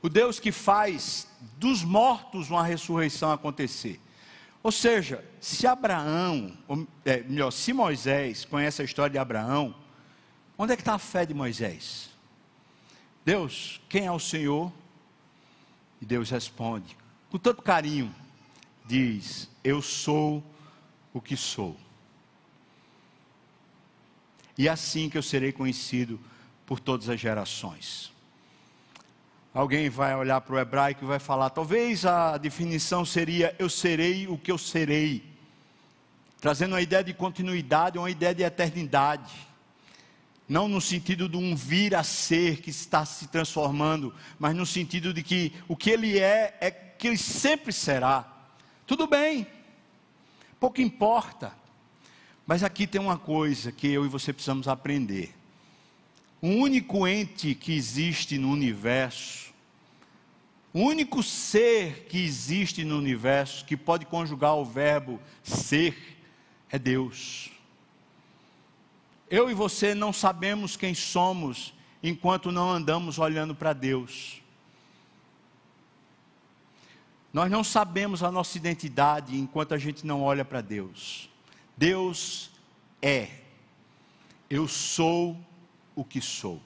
o 0.00 0.08
Deus 0.08 0.38
que 0.38 0.52
faz 0.52 1.26
dos 1.56 1.82
mortos 1.82 2.50
uma 2.50 2.64
ressurreição 2.64 3.32
acontecer. 3.32 4.00
Ou 4.62 4.72
seja, 4.72 5.24
se 5.40 5.66
Abraão, 5.66 6.56
ou, 6.66 6.86
é, 7.04 7.22
melhor, 7.22 7.50
se 7.50 7.72
Moisés 7.72 8.44
conhece 8.44 8.82
a 8.82 8.84
história 8.84 9.10
de 9.10 9.18
Abraão, 9.18 9.74
onde 10.58 10.72
é 10.72 10.76
que 10.76 10.82
está 10.82 10.94
a 10.94 10.98
fé 10.98 11.24
de 11.26 11.34
Moisés? 11.34 12.10
Deus, 13.24 13.80
quem 13.88 14.06
é 14.06 14.12
o 14.12 14.18
Senhor? 14.18 14.72
E 16.00 16.06
Deus 16.06 16.30
responde, 16.30 16.96
com 17.30 17.38
tanto 17.38 17.62
carinho, 17.62 18.14
diz: 18.84 19.48
Eu 19.64 19.82
sou 19.82 20.44
o 21.12 21.20
que 21.20 21.36
sou. 21.36 21.76
E 24.58 24.68
é 24.68 24.70
assim 24.70 25.10
que 25.10 25.18
eu 25.18 25.22
serei 25.22 25.52
conhecido 25.52 26.18
por 26.64 26.80
todas 26.80 27.08
as 27.08 27.20
gerações. 27.20 28.12
Alguém 29.52 29.88
vai 29.88 30.14
olhar 30.14 30.40
para 30.42 30.54
o 30.54 30.58
hebraico 30.58 31.02
e 31.02 31.06
vai 31.06 31.18
falar, 31.18 31.48
talvez 31.50 32.04
a 32.04 32.36
definição 32.36 33.04
seria: 33.04 33.56
Eu 33.58 33.70
serei 33.70 34.28
o 34.28 34.36
que 34.36 34.52
eu 34.52 34.58
serei, 34.58 35.24
trazendo 36.40 36.72
uma 36.72 36.82
ideia 36.82 37.02
de 37.02 37.14
continuidade, 37.14 37.98
uma 37.98 38.10
ideia 38.10 38.34
de 38.34 38.42
eternidade. 38.42 39.34
Não 40.48 40.68
no 40.68 40.80
sentido 40.80 41.28
de 41.28 41.36
um 41.36 41.56
vir 41.56 41.94
a 41.94 42.04
ser 42.04 42.60
que 42.60 42.70
está 42.70 43.04
se 43.04 43.26
transformando, 43.26 44.14
mas 44.38 44.54
no 44.54 44.64
sentido 44.64 45.12
de 45.12 45.22
que 45.22 45.52
o 45.66 45.76
que 45.76 45.90
ele 45.90 46.18
é, 46.18 46.56
é 46.60 46.70
que 46.70 47.08
ele 47.08 47.18
sempre 47.18 47.72
será. 47.72 48.24
Tudo 48.86 49.06
bem, 49.06 49.46
pouco 50.60 50.80
importa. 50.80 51.52
Mas 52.46 52.62
aqui 52.62 52.86
tem 52.86 53.00
uma 53.00 53.18
coisa 53.18 53.72
que 53.72 53.88
eu 53.88 54.04
e 54.04 54.08
você 54.08 54.32
precisamos 54.32 54.68
aprender. 54.68 55.34
O 56.40 56.48
único 56.48 57.08
ente 57.08 57.56
que 57.56 57.74
existe 57.74 58.38
no 58.38 58.52
universo, 58.52 59.52
o 60.72 60.80
único 60.80 61.22
ser 61.22 62.04
que 62.08 62.18
existe 62.18 62.84
no 62.84 62.98
universo 62.98 63.64
que 63.64 63.76
pode 63.76 64.06
conjugar 64.06 64.54
o 64.54 64.64
verbo 64.64 65.18
ser 65.42 66.18
é 66.70 66.78
Deus. 66.78 67.50
Eu 69.28 69.50
e 69.50 69.54
você 69.54 69.94
não 69.94 70.12
sabemos 70.12 70.76
quem 70.76 70.94
somos 70.94 71.74
enquanto 72.02 72.52
não 72.52 72.70
andamos 72.70 73.18
olhando 73.18 73.54
para 73.54 73.72
Deus. 73.72 74.40
Nós 77.32 77.50
não 77.50 77.64
sabemos 77.64 78.22
a 78.22 78.30
nossa 78.30 78.56
identidade 78.56 79.36
enquanto 79.36 79.74
a 79.74 79.78
gente 79.78 80.06
não 80.06 80.22
olha 80.22 80.44
para 80.44 80.60
Deus. 80.60 81.28
Deus 81.76 82.50
é. 83.02 83.28
Eu 84.48 84.68
sou 84.68 85.36
o 85.94 86.04
que 86.04 86.20
sou. 86.20 86.62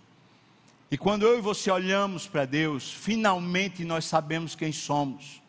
E 0.90 0.98
quando 0.98 1.26
eu 1.26 1.38
e 1.38 1.40
você 1.40 1.70
olhamos 1.70 2.26
para 2.26 2.44
Deus, 2.44 2.90
finalmente 2.90 3.84
nós 3.84 4.04
sabemos 4.04 4.54
quem 4.54 4.70
somos. 4.70 5.40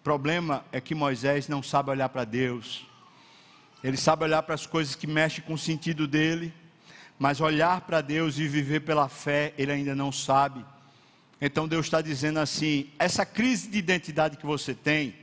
O 0.00 0.02
problema 0.02 0.64
é 0.72 0.80
que 0.80 0.94
Moisés 0.94 1.48
não 1.48 1.62
sabe 1.62 1.90
olhar 1.90 2.08
para 2.08 2.24
Deus. 2.24 2.86
Ele 3.82 3.96
sabe 3.96 4.24
olhar 4.24 4.42
para 4.42 4.54
as 4.54 4.66
coisas 4.66 4.94
que 4.94 5.06
mexem 5.06 5.44
com 5.44 5.54
o 5.54 5.58
sentido 5.58 6.06
dele, 6.06 6.52
mas 7.18 7.40
olhar 7.40 7.80
para 7.82 8.00
Deus 8.00 8.38
e 8.38 8.48
viver 8.48 8.80
pela 8.80 9.08
fé, 9.08 9.54
ele 9.56 9.72
ainda 9.72 9.94
não 9.94 10.10
sabe. 10.10 10.64
Então 11.40 11.68
Deus 11.68 11.86
está 11.86 12.00
dizendo 12.00 12.40
assim: 12.40 12.90
essa 12.98 13.24
crise 13.24 13.68
de 13.68 13.78
identidade 13.78 14.36
que 14.36 14.46
você 14.46 14.74
tem, 14.74 15.14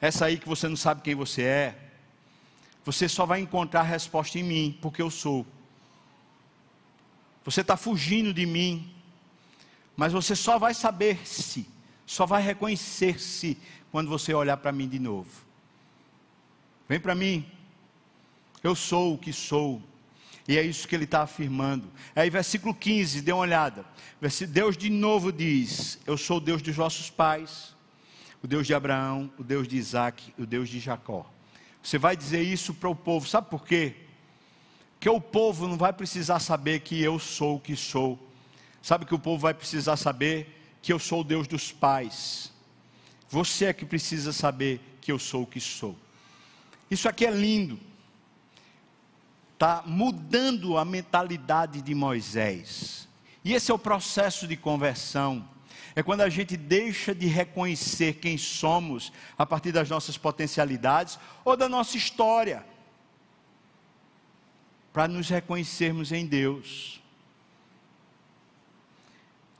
essa 0.00 0.26
aí 0.26 0.38
que 0.38 0.48
você 0.48 0.68
não 0.68 0.76
sabe 0.76 1.02
quem 1.02 1.14
você 1.14 1.42
é, 1.42 1.78
você 2.84 3.08
só 3.08 3.24
vai 3.24 3.40
encontrar 3.40 3.80
a 3.80 3.84
resposta 3.84 4.38
em 4.38 4.42
mim, 4.42 4.78
porque 4.82 5.00
eu 5.00 5.10
sou. 5.10 5.46
Você 7.44 7.60
está 7.60 7.76
fugindo 7.76 8.32
de 8.32 8.46
mim, 8.46 8.92
mas 9.96 10.12
você 10.12 10.34
só 10.34 10.58
vai 10.58 10.74
saber 10.74 11.26
se, 11.26 11.68
só 12.06 12.26
vai 12.26 12.42
reconhecer-se 12.42 13.58
quando 13.90 14.08
você 14.08 14.32
olhar 14.34 14.56
para 14.56 14.72
mim 14.72 14.88
de 14.88 14.98
novo. 14.98 15.30
Vem 16.88 17.00
para 17.00 17.14
mim, 17.14 17.50
eu 18.62 18.74
sou 18.74 19.14
o 19.14 19.18
que 19.18 19.32
sou, 19.32 19.82
e 20.46 20.58
é 20.58 20.62
isso 20.62 20.88
que 20.88 20.94
ele 20.94 21.04
está 21.04 21.22
afirmando. 21.22 21.90
Aí, 22.14 22.28
versículo 22.30 22.74
15, 22.74 23.20
dê 23.22 23.32
uma 23.32 23.42
olhada. 23.42 23.84
Deus 24.48 24.76
de 24.76 24.90
novo 24.90 25.32
diz: 25.32 25.98
Eu 26.06 26.16
sou 26.16 26.38
o 26.38 26.40
Deus 26.40 26.62
dos 26.62 26.74
vossos 26.74 27.10
pais, 27.10 27.74
o 28.42 28.46
Deus 28.46 28.66
de 28.66 28.74
Abraão, 28.74 29.30
o 29.38 29.44
Deus 29.44 29.66
de 29.68 29.76
Isaac, 29.76 30.32
o 30.38 30.46
Deus 30.46 30.68
de 30.68 30.80
Jacó. 30.80 31.28
Você 31.82 31.98
vai 31.98 32.16
dizer 32.16 32.42
isso 32.42 32.74
para 32.74 32.88
o 32.88 32.94
povo, 32.94 33.26
sabe 33.26 33.50
por 33.50 33.64
quê? 33.64 33.96
Porque 34.94 35.08
o 35.08 35.20
povo 35.20 35.66
não 35.66 35.76
vai 35.76 35.92
precisar 35.92 36.38
saber 36.38 36.80
que 36.80 37.00
eu 37.02 37.18
sou 37.18 37.56
o 37.56 37.60
que 37.60 37.74
sou. 37.74 38.18
Sabe 38.80 39.04
que 39.04 39.14
o 39.14 39.18
povo 39.18 39.38
vai 39.38 39.54
precisar 39.54 39.96
saber 39.96 40.76
que 40.80 40.92
eu 40.92 40.98
sou 40.98 41.20
o 41.20 41.24
Deus 41.24 41.48
dos 41.48 41.72
pais. 41.72 42.52
Você 43.28 43.66
é 43.66 43.72
que 43.72 43.84
precisa 43.84 44.32
saber 44.32 44.80
que 45.00 45.10
eu 45.10 45.18
sou 45.18 45.42
o 45.42 45.46
que 45.46 45.60
sou. 45.60 45.96
Isso 46.90 47.08
aqui 47.08 47.26
é 47.26 47.30
lindo 47.30 47.80
está 49.62 49.84
mudando 49.86 50.76
a 50.76 50.84
mentalidade 50.84 51.80
de 51.80 51.94
Moisés. 51.94 53.08
E 53.44 53.54
esse 53.54 53.70
é 53.70 53.74
o 53.74 53.78
processo 53.78 54.44
de 54.48 54.56
conversão. 54.56 55.48
É 55.94 56.02
quando 56.02 56.22
a 56.22 56.28
gente 56.28 56.56
deixa 56.56 57.14
de 57.14 57.26
reconhecer 57.26 58.14
quem 58.14 58.36
somos 58.36 59.12
a 59.38 59.46
partir 59.46 59.70
das 59.70 59.88
nossas 59.88 60.18
potencialidades 60.18 61.16
ou 61.44 61.56
da 61.56 61.68
nossa 61.68 61.96
história, 61.96 62.66
para 64.92 65.06
nos 65.06 65.28
reconhecermos 65.28 66.10
em 66.10 66.26
Deus. 66.26 67.00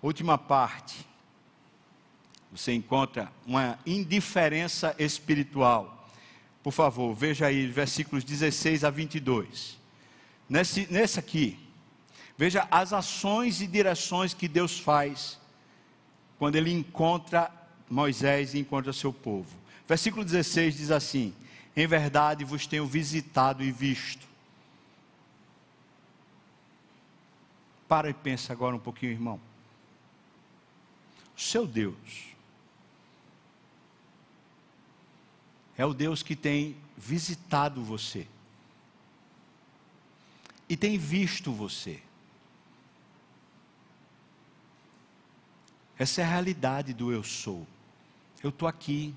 Última 0.03 0.36
parte. 0.36 1.07
Você 2.50 2.72
encontra 2.72 3.30
uma 3.46 3.78
indiferença 3.86 4.96
espiritual. 4.98 6.09
Por 6.61 6.72
favor, 6.72 7.14
veja 7.14 7.46
aí 7.46 7.68
versículos 7.68 8.24
16 8.24 8.82
a 8.82 8.90
22. 8.90 9.80
Nesse, 10.49 10.86
nesse 10.90 11.18
aqui, 11.18 11.59
veja 12.36 12.66
as 12.70 12.93
ações 12.93 13.61
e 13.61 13.66
direções 13.66 14.34
que 14.34 14.49
Deus 14.49 14.78
faz 14.78 15.38
quando 16.38 16.57
Ele 16.57 16.72
encontra 16.72 17.51
Moisés 17.88 18.55
e 18.55 18.59
encontra 18.59 18.93
seu 18.93 19.12
povo. 19.12 19.57
Versículo 19.86 20.24
16 20.24 20.76
diz 20.76 20.90
assim: 20.90 21.34
Em 21.76 21.86
verdade 21.86 22.45
vos 22.45 22.66
tenho 22.66 22.86
visitado 22.86 23.62
e 23.62 23.70
visto. 23.70 24.26
Para 27.86 28.09
e 28.09 28.14
pensa 28.14 28.53
agora 28.53 28.74
um 28.74 28.78
pouquinho, 28.78 29.12
irmão. 29.12 29.40
Seu 31.36 31.66
Deus 31.66 32.32
é 35.76 35.84
o 35.84 35.93
Deus 35.93 36.22
que 36.22 36.36
tem 36.36 36.76
visitado 36.97 37.82
você 37.82 38.26
e 40.73 40.77
tem 40.77 40.97
visto 40.97 41.53
você. 41.53 42.01
Essa 45.99 46.23
é 46.23 46.25
a 46.25 46.27
realidade 46.27 46.95
do 46.95 47.12
eu 47.12 47.23
sou. 47.23 47.66
Eu 48.43 48.49
estou 48.49 48.66
aqui. 48.66 49.14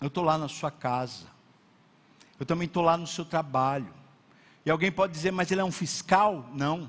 Eu 0.00 0.06
estou 0.06 0.22
lá 0.22 0.38
na 0.38 0.46
sua 0.46 0.70
casa. 0.70 1.26
Eu 2.38 2.46
também 2.46 2.66
estou 2.66 2.84
lá 2.84 2.96
no 2.96 3.04
seu 3.04 3.24
trabalho. 3.24 3.92
E 4.64 4.70
alguém 4.70 4.92
pode 4.92 5.12
dizer, 5.12 5.32
mas 5.32 5.50
ele 5.50 5.60
é 5.60 5.64
um 5.64 5.72
fiscal? 5.72 6.48
Não. 6.54 6.88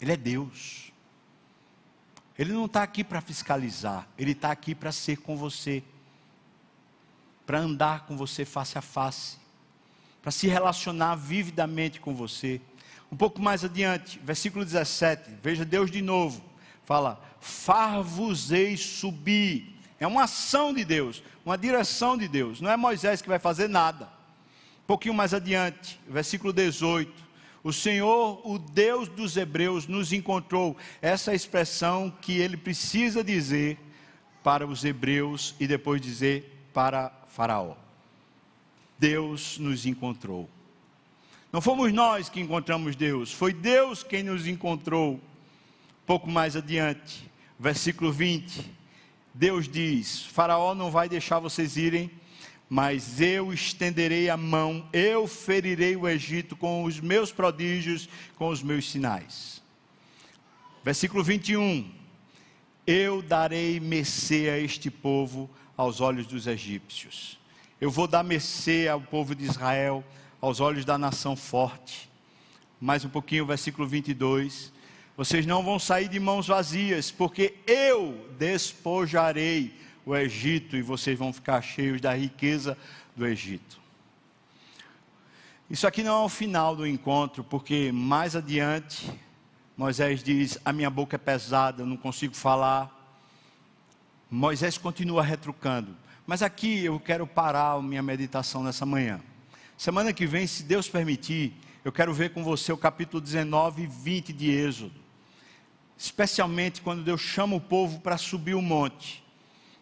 Ele 0.00 0.12
é 0.12 0.16
Deus. 0.16 0.90
Ele 2.38 2.54
não 2.54 2.64
está 2.64 2.82
aqui 2.82 3.04
para 3.04 3.20
fiscalizar. 3.20 4.08
Ele 4.16 4.32
está 4.32 4.50
aqui 4.50 4.74
para 4.74 4.92
ser 4.92 5.18
com 5.18 5.36
você. 5.36 5.84
Para 7.44 7.58
andar 7.58 8.06
com 8.06 8.16
você 8.16 8.46
face 8.46 8.78
a 8.78 8.80
face 8.80 9.37
para 10.22 10.30
se 10.30 10.48
relacionar 10.48 11.14
vividamente 11.14 12.00
com 12.00 12.14
você. 12.14 12.60
Um 13.10 13.16
pouco 13.16 13.40
mais 13.40 13.64
adiante, 13.64 14.20
versículo 14.22 14.64
17, 14.64 15.30
veja 15.42 15.64
Deus 15.64 15.90
de 15.90 16.02
novo, 16.02 16.42
fala: 16.84 17.20
Far-vos-ei 17.40 18.76
subir. 18.76 19.74
É 20.00 20.06
uma 20.06 20.24
ação 20.24 20.72
de 20.72 20.84
Deus, 20.84 21.22
uma 21.44 21.58
direção 21.58 22.16
de 22.16 22.28
Deus, 22.28 22.60
não 22.60 22.70
é 22.70 22.76
Moisés 22.76 23.20
que 23.22 23.28
vai 23.28 23.38
fazer 23.38 23.68
nada. 23.68 24.04
Um 24.84 24.86
pouquinho 24.86 25.14
mais 25.14 25.32
adiante, 25.32 25.98
versículo 26.08 26.52
18: 26.52 27.12
O 27.64 27.72
Senhor, 27.72 28.40
o 28.44 28.58
Deus 28.58 29.08
dos 29.08 29.36
Hebreus, 29.36 29.86
nos 29.86 30.12
encontrou. 30.12 30.76
Essa 31.00 31.32
é 31.32 31.34
expressão 31.34 32.12
que 32.20 32.38
ele 32.38 32.56
precisa 32.56 33.24
dizer 33.24 33.78
para 34.42 34.66
os 34.66 34.84
hebreus 34.84 35.54
e 35.58 35.66
depois 35.66 36.00
dizer 36.00 36.68
para 36.72 37.12
Faraó. 37.28 37.87
Deus 38.98 39.58
nos 39.58 39.86
encontrou. 39.86 40.48
Não 41.52 41.60
fomos 41.60 41.92
nós 41.92 42.28
que 42.28 42.40
encontramos 42.40 42.96
Deus, 42.96 43.32
foi 43.32 43.52
Deus 43.52 44.02
quem 44.02 44.22
nos 44.22 44.46
encontrou. 44.46 45.20
Pouco 46.04 46.28
mais 46.30 46.56
adiante, 46.56 47.30
versículo 47.58 48.12
20, 48.12 48.70
Deus 49.32 49.68
diz: 49.68 50.24
Faraó 50.24 50.74
não 50.74 50.90
vai 50.90 51.08
deixar 51.08 51.38
vocês 51.38 51.76
irem, 51.76 52.10
mas 52.68 53.20
eu 53.20 53.52
estenderei 53.52 54.28
a 54.28 54.36
mão, 54.36 54.86
eu 54.92 55.26
ferirei 55.26 55.96
o 55.96 56.06
Egito 56.06 56.56
com 56.56 56.84
os 56.84 57.00
meus 57.00 57.32
prodígios, 57.32 58.08
com 58.36 58.48
os 58.48 58.62
meus 58.62 58.90
sinais. 58.90 59.62
Versículo 60.84 61.22
21. 61.22 61.96
Eu 62.86 63.20
darei 63.20 63.78
mercê 63.78 64.48
a 64.48 64.58
este 64.58 64.90
povo 64.90 65.50
aos 65.76 66.00
olhos 66.00 66.26
dos 66.26 66.46
egípcios. 66.46 67.38
Eu 67.80 67.92
vou 67.92 68.08
dar 68.08 68.24
mercê 68.24 68.88
ao 68.88 69.00
povo 69.00 69.36
de 69.36 69.44
Israel 69.44 70.04
aos 70.40 70.58
olhos 70.58 70.84
da 70.84 70.98
nação 70.98 71.36
forte. 71.36 72.10
Mais 72.80 73.04
um 73.04 73.08
pouquinho, 73.08 73.46
versículo 73.46 73.86
22. 73.86 74.72
Vocês 75.16 75.46
não 75.46 75.62
vão 75.62 75.78
sair 75.78 76.08
de 76.08 76.18
mãos 76.18 76.48
vazias, 76.48 77.12
porque 77.12 77.54
eu 77.68 78.28
despojarei 78.36 79.72
o 80.04 80.16
Egito 80.16 80.76
e 80.76 80.82
vocês 80.82 81.16
vão 81.16 81.32
ficar 81.32 81.62
cheios 81.62 82.00
da 82.00 82.12
riqueza 82.14 82.76
do 83.14 83.24
Egito. 83.24 83.78
Isso 85.70 85.86
aqui 85.86 86.02
não 86.02 86.22
é 86.22 86.24
o 86.24 86.28
final 86.28 86.74
do 86.74 86.84
encontro, 86.84 87.44
porque 87.44 87.92
mais 87.92 88.34
adiante 88.34 89.08
Moisés 89.76 90.20
diz: 90.20 90.58
A 90.64 90.72
minha 90.72 90.90
boca 90.90 91.14
é 91.14 91.18
pesada, 91.18 91.82
eu 91.82 91.86
não 91.86 91.96
consigo 91.96 92.34
falar. 92.34 92.92
Moisés 94.28 94.76
continua 94.76 95.22
retrucando. 95.22 95.94
Mas 96.28 96.42
aqui 96.42 96.84
eu 96.84 97.00
quero 97.00 97.26
parar 97.26 97.72
a 97.72 97.80
minha 97.80 98.02
meditação 98.02 98.62
nessa 98.62 98.84
manhã. 98.84 99.18
Semana 99.78 100.12
que 100.12 100.26
vem, 100.26 100.46
se 100.46 100.62
Deus 100.62 100.86
permitir, 100.86 101.54
eu 101.82 101.90
quero 101.90 102.12
ver 102.12 102.34
com 102.34 102.44
você 102.44 102.70
o 102.70 102.76
capítulo 102.76 103.18
19 103.18 103.84
e 103.84 103.86
20 103.86 104.34
de 104.34 104.50
Êxodo. 104.50 104.92
Especialmente 105.96 106.82
quando 106.82 107.02
Deus 107.02 107.22
chama 107.22 107.56
o 107.56 107.60
povo 107.62 108.00
para 108.00 108.18
subir 108.18 108.52
o 108.52 108.60
monte. 108.60 109.24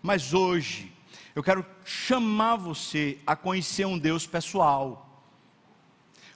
Mas 0.00 0.32
hoje, 0.32 0.92
eu 1.34 1.42
quero 1.42 1.66
chamar 1.84 2.54
você 2.54 3.18
a 3.26 3.34
conhecer 3.34 3.84
um 3.84 3.98
Deus 3.98 4.24
pessoal, 4.24 5.20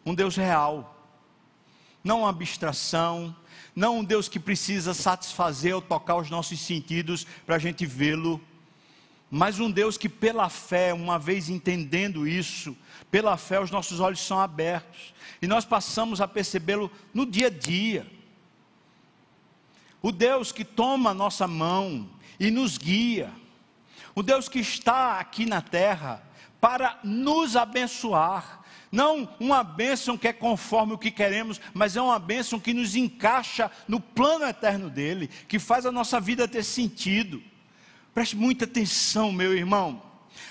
um 0.05 0.13
Deus 0.13 0.35
real, 0.35 1.09
não 2.03 2.23
uma 2.23 2.31
abstração, 2.31 3.33
não 3.77 4.01
um 4.01 4.05
Deus 4.05 4.29
que 4.29 4.41
precisa 4.41 4.93
satisfazer 4.93 5.73
ou 5.73 5.81
tocar 5.81 6.17
os 6.17 6.29
nossos 6.29 6.59
sentidos 6.59 7.25
para 7.47 7.55
a 7.55 7.61
gente 7.61 7.87
vê-lo, 7.87 8.41
mas 9.31 9.61
um 9.61 9.71
Deus 9.71 9.97
que, 9.97 10.09
pela 10.09 10.49
fé, 10.49 10.93
uma 10.93 11.19
vez 11.19 11.49
entendendo 11.49 12.27
isso, 12.27 12.77
pela 13.11 13.37
fé, 13.37 13.61
os 13.61 13.71
nossos 13.71 14.01
olhos 14.01 14.21
são 14.21 14.41
abertos 14.41 15.15
e 15.41 15.47
nós 15.47 15.65
passamos 15.65 16.21
a 16.21 16.27
percebê-lo 16.27 16.91
no 17.15 17.25
dia 17.25 17.47
a 17.47 17.51
dia. 17.51 18.07
O 20.03 20.11
Deus 20.11 20.51
que 20.51 20.65
toma 20.65 21.11
a 21.11 21.15
nossa 21.15 21.47
mão 21.47 22.09
e 22.41 22.51
nos 22.51 22.77
guia, 22.77 23.31
o 24.15 24.23
Deus 24.23 24.49
que 24.49 24.59
está 24.59 25.21
aqui 25.21 25.47
na 25.47 25.61
terra 25.61 26.23
para 26.61 26.99
nos 27.05 27.55
abençoar, 27.55 28.61
não 28.91 29.29
uma 29.39 29.63
bênção 29.63 30.19
que 30.19 30.27
é 30.27 30.33
conforme 30.33 30.95
o 30.95 30.99
que 30.99 31.11
queremos, 31.11 31.61
mas 31.73 31.97
é 31.97 32.03
uma 32.03 32.19
bênção 32.19 32.59
que 32.59 32.75
nos 32.75 32.97
encaixa 32.97 33.71
no 33.87 34.01
plano 34.01 34.45
eterno 34.45 34.91
dele, 34.91 35.29
que 35.47 35.59
faz 35.59 35.87
a 35.87 35.93
nossa 35.93 36.21
vida 36.21 36.49
ter 36.49 36.65
sentido. 36.65 37.41
Preste 38.15 38.37
muita 38.37 38.65
atenção, 38.65 39.33
meu 39.33 39.57
irmão. 39.57 40.03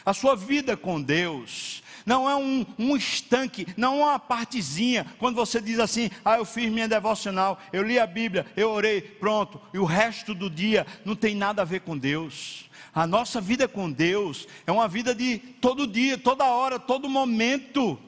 A 0.05 0.13
sua 0.13 0.35
vida 0.35 0.77
com 0.77 1.01
Deus 1.01 1.83
não 2.05 2.29
é 2.29 2.35
um, 2.35 2.65
um 2.77 2.95
estanque, 2.95 3.67
não 3.77 4.01
é 4.01 4.05
uma 4.05 4.19
partezinha. 4.19 5.05
Quando 5.19 5.35
você 5.35 5.61
diz 5.61 5.79
assim, 5.79 6.09
ah, 6.23 6.37
eu 6.37 6.45
fiz 6.45 6.71
minha 6.71 6.87
devocional, 6.87 7.59
eu 7.71 7.83
li 7.83 7.99
a 7.99 8.07
Bíblia, 8.07 8.47
eu 8.55 8.71
orei, 8.71 9.01
pronto, 9.01 9.61
e 9.73 9.77
o 9.77 9.85
resto 9.85 10.33
do 10.33 10.49
dia 10.49 10.87
não 11.05 11.15
tem 11.15 11.35
nada 11.35 11.61
a 11.61 11.65
ver 11.65 11.81
com 11.81 11.97
Deus. 11.97 12.69
A 12.93 13.05
nossa 13.05 13.39
vida 13.39 13.67
com 13.67 13.91
Deus 13.91 14.47
é 14.65 14.71
uma 14.71 14.87
vida 14.87 15.13
de 15.13 15.37
todo 15.37 15.85
dia, 15.85 16.17
toda 16.17 16.45
hora, 16.45 16.79
todo 16.79 17.07
momento. 17.07 17.99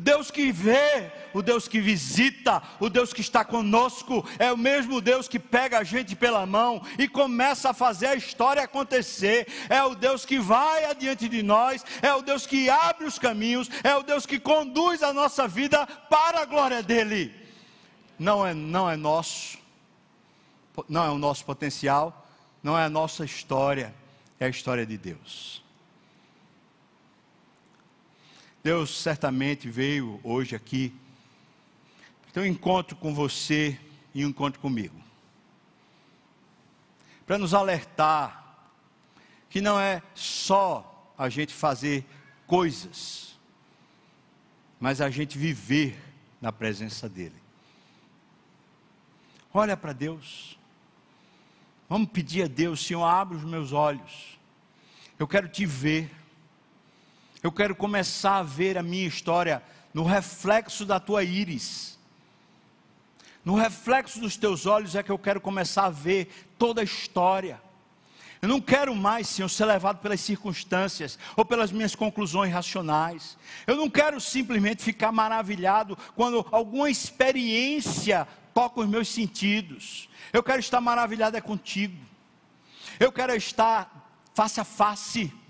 Deus 0.00 0.30
que 0.30 0.50
vê, 0.50 1.12
o 1.32 1.40
Deus 1.40 1.68
que 1.68 1.80
visita, 1.80 2.60
o 2.80 2.90
Deus 2.90 3.12
que 3.12 3.20
está 3.20 3.44
conosco, 3.44 4.28
é 4.38 4.52
o 4.52 4.56
mesmo 4.56 5.00
Deus 5.00 5.28
que 5.28 5.38
pega 5.38 5.78
a 5.78 5.84
gente 5.84 6.16
pela 6.16 6.44
mão 6.44 6.82
e 6.98 7.06
começa 7.06 7.70
a 7.70 7.74
fazer 7.74 8.08
a 8.08 8.14
história 8.16 8.62
acontecer. 8.62 9.46
É 9.68 9.82
o 9.84 9.94
Deus 9.94 10.24
que 10.24 10.38
vai 10.38 10.84
adiante 10.84 11.28
de 11.28 11.42
nós, 11.42 11.84
é 12.02 12.12
o 12.12 12.22
Deus 12.22 12.44
que 12.44 12.68
abre 12.68 13.06
os 13.06 13.18
caminhos, 13.18 13.70
é 13.84 13.94
o 13.94 14.02
Deus 14.02 14.26
que 14.26 14.38
conduz 14.38 15.02
a 15.02 15.12
nossa 15.12 15.46
vida 15.46 15.86
para 15.86 16.40
a 16.40 16.44
glória 16.44 16.82
dele. 16.82 17.32
Não 18.18 18.44
é, 18.44 18.52
não 18.52 18.90
é 18.90 18.96
nosso, 18.96 19.58
não 20.88 21.04
é 21.04 21.10
o 21.10 21.18
nosso 21.18 21.44
potencial, 21.44 22.26
não 22.62 22.76
é 22.76 22.84
a 22.84 22.90
nossa 22.90 23.24
história, 23.24 23.94
é 24.40 24.46
a 24.46 24.48
história 24.48 24.84
de 24.84 24.98
Deus. 24.98 25.63
Deus 28.64 28.98
certamente 28.98 29.68
veio 29.68 30.18
hoje 30.24 30.56
aqui 30.56 30.90
ter 32.32 32.40
um 32.40 32.46
encontro 32.46 32.96
com 32.96 33.14
você 33.14 33.78
e 34.14 34.24
um 34.24 34.30
encontro 34.30 34.58
comigo. 34.58 34.98
Para 37.26 37.36
nos 37.36 37.52
alertar 37.52 38.56
que 39.50 39.60
não 39.60 39.78
é 39.78 40.02
só 40.14 41.12
a 41.18 41.28
gente 41.28 41.52
fazer 41.52 42.06
coisas, 42.46 43.38
mas 44.80 45.02
a 45.02 45.10
gente 45.10 45.36
viver 45.36 46.02
na 46.40 46.50
presença 46.50 47.06
dEle. 47.06 47.36
Olha 49.52 49.76
para 49.76 49.92
Deus. 49.92 50.58
Vamos 51.86 52.08
pedir 52.08 52.44
a 52.44 52.48
Deus, 52.48 52.82
Senhor, 52.84 53.04
abre 53.04 53.36
os 53.36 53.44
meus 53.44 53.72
olhos. 53.72 54.38
Eu 55.18 55.28
quero 55.28 55.48
te 55.48 55.66
ver. 55.66 56.10
Eu 57.44 57.52
quero 57.52 57.76
começar 57.76 58.38
a 58.38 58.42
ver 58.42 58.78
a 58.78 58.82
minha 58.82 59.06
história 59.06 59.62
no 59.92 60.02
reflexo 60.02 60.86
da 60.86 60.98
tua 60.98 61.22
íris. 61.22 61.98
No 63.44 63.54
reflexo 63.54 64.18
dos 64.18 64.34
teus 64.34 64.64
olhos 64.64 64.94
é 64.94 65.02
que 65.02 65.12
eu 65.12 65.18
quero 65.18 65.42
começar 65.42 65.84
a 65.84 65.90
ver 65.90 66.48
toda 66.58 66.80
a 66.80 66.84
história. 66.84 67.60
Eu 68.40 68.48
não 68.48 68.62
quero 68.62 68.94
mais, 68.94 69.28
Senhor, 69.28 69.50
ser 69.50 69.66
levado 69.66 69.98
pelas 69.98 70.22
circunstâncias 70.22 71.18
ou 71.36 71.44
pelas 71.44 71.70
minhas 71.70 71.94
conclusões 71.94 72.50
racionais. 72.50 73.36
Eu 73.66 73.76
não 73.76 73.90
quero 73.90 74.18
simplesmente 74.22 74.82
ficar 74.82 75.12
maravilhado 75.12 75.98
quando 76.16 76.46
alguma 76.50 76.88
experiência 76.88 78.26
toca 78.54 78.80
os 78.80 78.88
meus 78.88 79.08
sentidos. 79.08 80.08
Eu 80.32 80.42
quero 80.42 80.60
estar 80.60 80.80
maravilhado 80.80 81.36
é 81.36 81.42
contigo. 81.42 82.02
Eu 82.98 83.12
quero 83.12 83.36
estar 83.36 84.32
face 84.32 84.58
a 84.60 84.64
face 84.64 85.43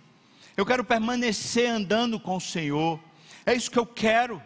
eu 0.56 0.64
quero 0.64 0.84
permanecer 0.84 1.68
andando 1.68 2.18
com 2.20 2.36
o 2.36 2.40
Senhor. 2.40 3.00
É 3.44 3.54
isso 3.54 3.70
que 3.70 3.78
eu 3.78 3.86
quero. 3.86 4.42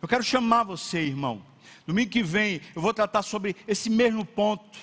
Eu 0.00 0.08
quero 0.08 0.22
chamar 0.22 0.64
você, 0.64 1.00
irmão. 1.00 1.42
Domingo 1.86 2.10
que 2.10 2.22
vem 2.22 2.60
eu 2.74 2.82
vou 2.82 2.94
tratar 2.94 3.22
sobre 3.22 3.54
esse 3.66 3.90
mesmo 3.90 4.24
ponto. 4.24 4.78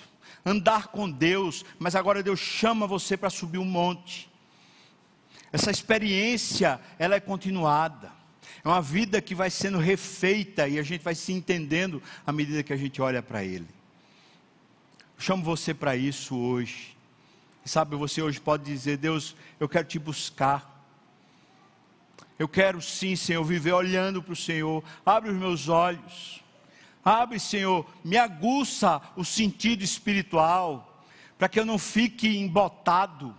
Andar 0.46 0.88
com 0.88 1.10
Deus, 1.10 1.64
mas 1.80 1.96
agora 1.96 2.22
Deus 2.22 2.40
chama 2.40 2.86
você 2.86 3.16
para 3.16 3.30
subir 3.30 3.58
um 3.58 3.66
monte. 3.66 4.30
Essa 5.52 5.72
experiência, 5.72 6.80
ela 7.00 7.16
é 7.16 7.20
continuada. 7.20 8.12
É 8.64 8.68
uma 8.68 8.82
vida 8.82 9.22
que 9.22 9.36
vai 9.36 9.50
sendo 9.50 9.78
refeita 9.78 10.68
e 10.68 10.80
a 10.80 10.84
gente 10.84 11.02
vai 11.02 11.16
se 11.16 11.32
entendendo 11.32 12.02
à 12.26 12.32
medida 12.32 12.64
que 12.64 12.74
a 12.74 12.78
gente 12.78 13.02
olha 13.02 13.22
para 13.22 13.44
Ele. 13.44 13.68
Eu 15.18 15.22
chamo 15.22 15.44
você 15.44 15.74
para 15.74 15.96
isso 15.96 16.36
hoje. 16.36 16.93
Sabe, 17.66 17.96
você 17.96 18.22
hoje 18.22 18.40
pode 18.40 18.64
dizer: 18.64 18.98
Deus, 18.98 19.36
eu 19.60 19.70
quero 19.70 19.88
te 19.88 19.98
buscar. 19.98 20.72
Eu 22.38 22.48
quero 22.48 22.82
sim, 22.82 23.16
Senhor, 23.16 23.44
viver 23.44 23.74
olhando 23.74 24.22
para 24.22 24.34
o 24.34 24.36
Senhor. 24.36 24.84
Abre 25.06 25.30
os 25.30 25.38
meus 25.38 25.70
olhos. 25.70 26.44
Abre, 27.04 27.40
Senhor, 27.40 27.86
me 28.04 28.18
aguça 28.18 29.02
o 29.16 29.26
sentido 29.26 29.84
espiritual, 29.84 31.04
para 31.38 31.50
que 31.50 31.60
eu 31.60 31.66
não 31.66 31.78
fique 31.78 32.38
embotado, 32.38 33.36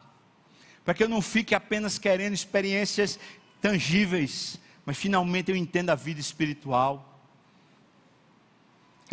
para 0.85 0.93
que 0.93 1.03
eu 1.03 1.09
não 1.09 1.23
fique 1.23 1.55
apenas 1.55 1.99
querendo 1.99 2.35
experiências 2.35 3.19
tangíveis, 3.63 4.61
mas 4.85 4.99
finalmente 4.99 5.51
eu 5.51 5.57
entenda 5.57 5.93
a 5.93 5.97
vida 5.97 6.21
espiritual. 6.21 7.14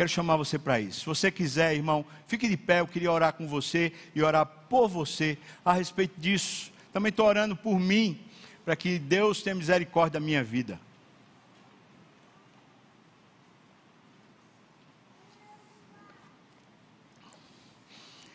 Quero 0.02 0.10
chamar 0.10 0.36
você 0.36 0.58
para 0.58 0.80
isso. 0.80 0.98
Se 0.98 1.06
você 1.06 1.30
quiser, 1.30 1.76
irmão, 1.76 2.04
fique 2.26 2.48
de 2.48 2.56
pé. 2.56 2.80
Eu 2.80 2.88
queria 2.88 3.12
orar 3.12 3.34
com 3.34 3.46
você 3.46 3.92
e 4.12 4.20
orar 4.20 4.44
por 4.44 4.88
você 4.88 5.38
a 5.64 5.72
respeito 5.72 6.20
disso. 6.20 6.72
Também 6.92 7.10
estou 7.10 7.24
orando 7.24 7.54
por 7.54 7.78
mim, 7.78 8.20
para 8.64 8.74
que 8.74 8.98
Deus 8.98 9.42
tenha 9.44 9.54
misericórdia 9.54 10.18
da 10.18 10.26
minha 10.26 10.42
vida. 10.42 10.80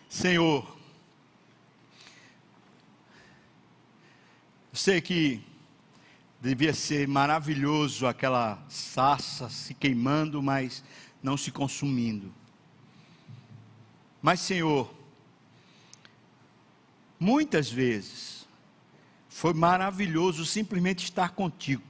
Senhor, 0.07 0.65
eu 4.71 4.77
sei 4.77 5.01
que 5.01 5.43
devia 6.39 6.73
ser 6.73 7.09
maravilhoso 7.09 8.07
aquela 8.07 8.63
sassa 8.69 9.49
se 9.49 9.73
queimando, 9.73 10.41
mas 10.41 10.81
não 11.27 11.35
se 11.35 11.51
consumindo. 11.51 12.33
Mas, 14.21 14.39
Senhor, 14.39 14.89
muitas 17.19 17.69
vezes 17.69 18.47
foi 19.27 19.53
maravilhoso 19.53 20.45
simplesmente 20.45 21.03
estar 21.03 21.31
contigo, 21.31 21.83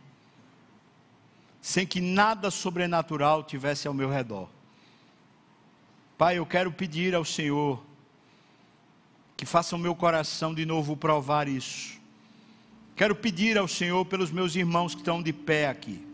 sem 1.61 1.85
que 1.85 2.01
nada 2.01 2.49
sobrenatural 2.49 3.43
tivesse 3.43 3.88
ao 3.88 3.93
meu 3.93 4.09
redor. 4.09 4.49
Pai, 6.17 6.39
eu 6.39 6.45
quero 6.45 6.71
pedir 6.71 7.13
ao 7.13 7.23
Senhor 7.23 7.85
que 9.38 9.45
faça 9.45 9.75
o 9.75 9.79
meu 9.79 9.93
coração 9.93 10.51
de 10.51 10.65
novo 10.65 10.97
provar 10.97 11.47
isso. 11.47 11.99
Quero 12.95 13.15
pedir 13.15 13.55
ao 13.55 13.67
Senhor 13.67 14.03
pelos 14.05 14.31
meus 14.31 14.55
irmãos 14.55 14.95
que 14.95 15.01
estão 15.01 15.21
de 15.21 15.31
pé 15.31 15.67
aqui. 15.67 16.06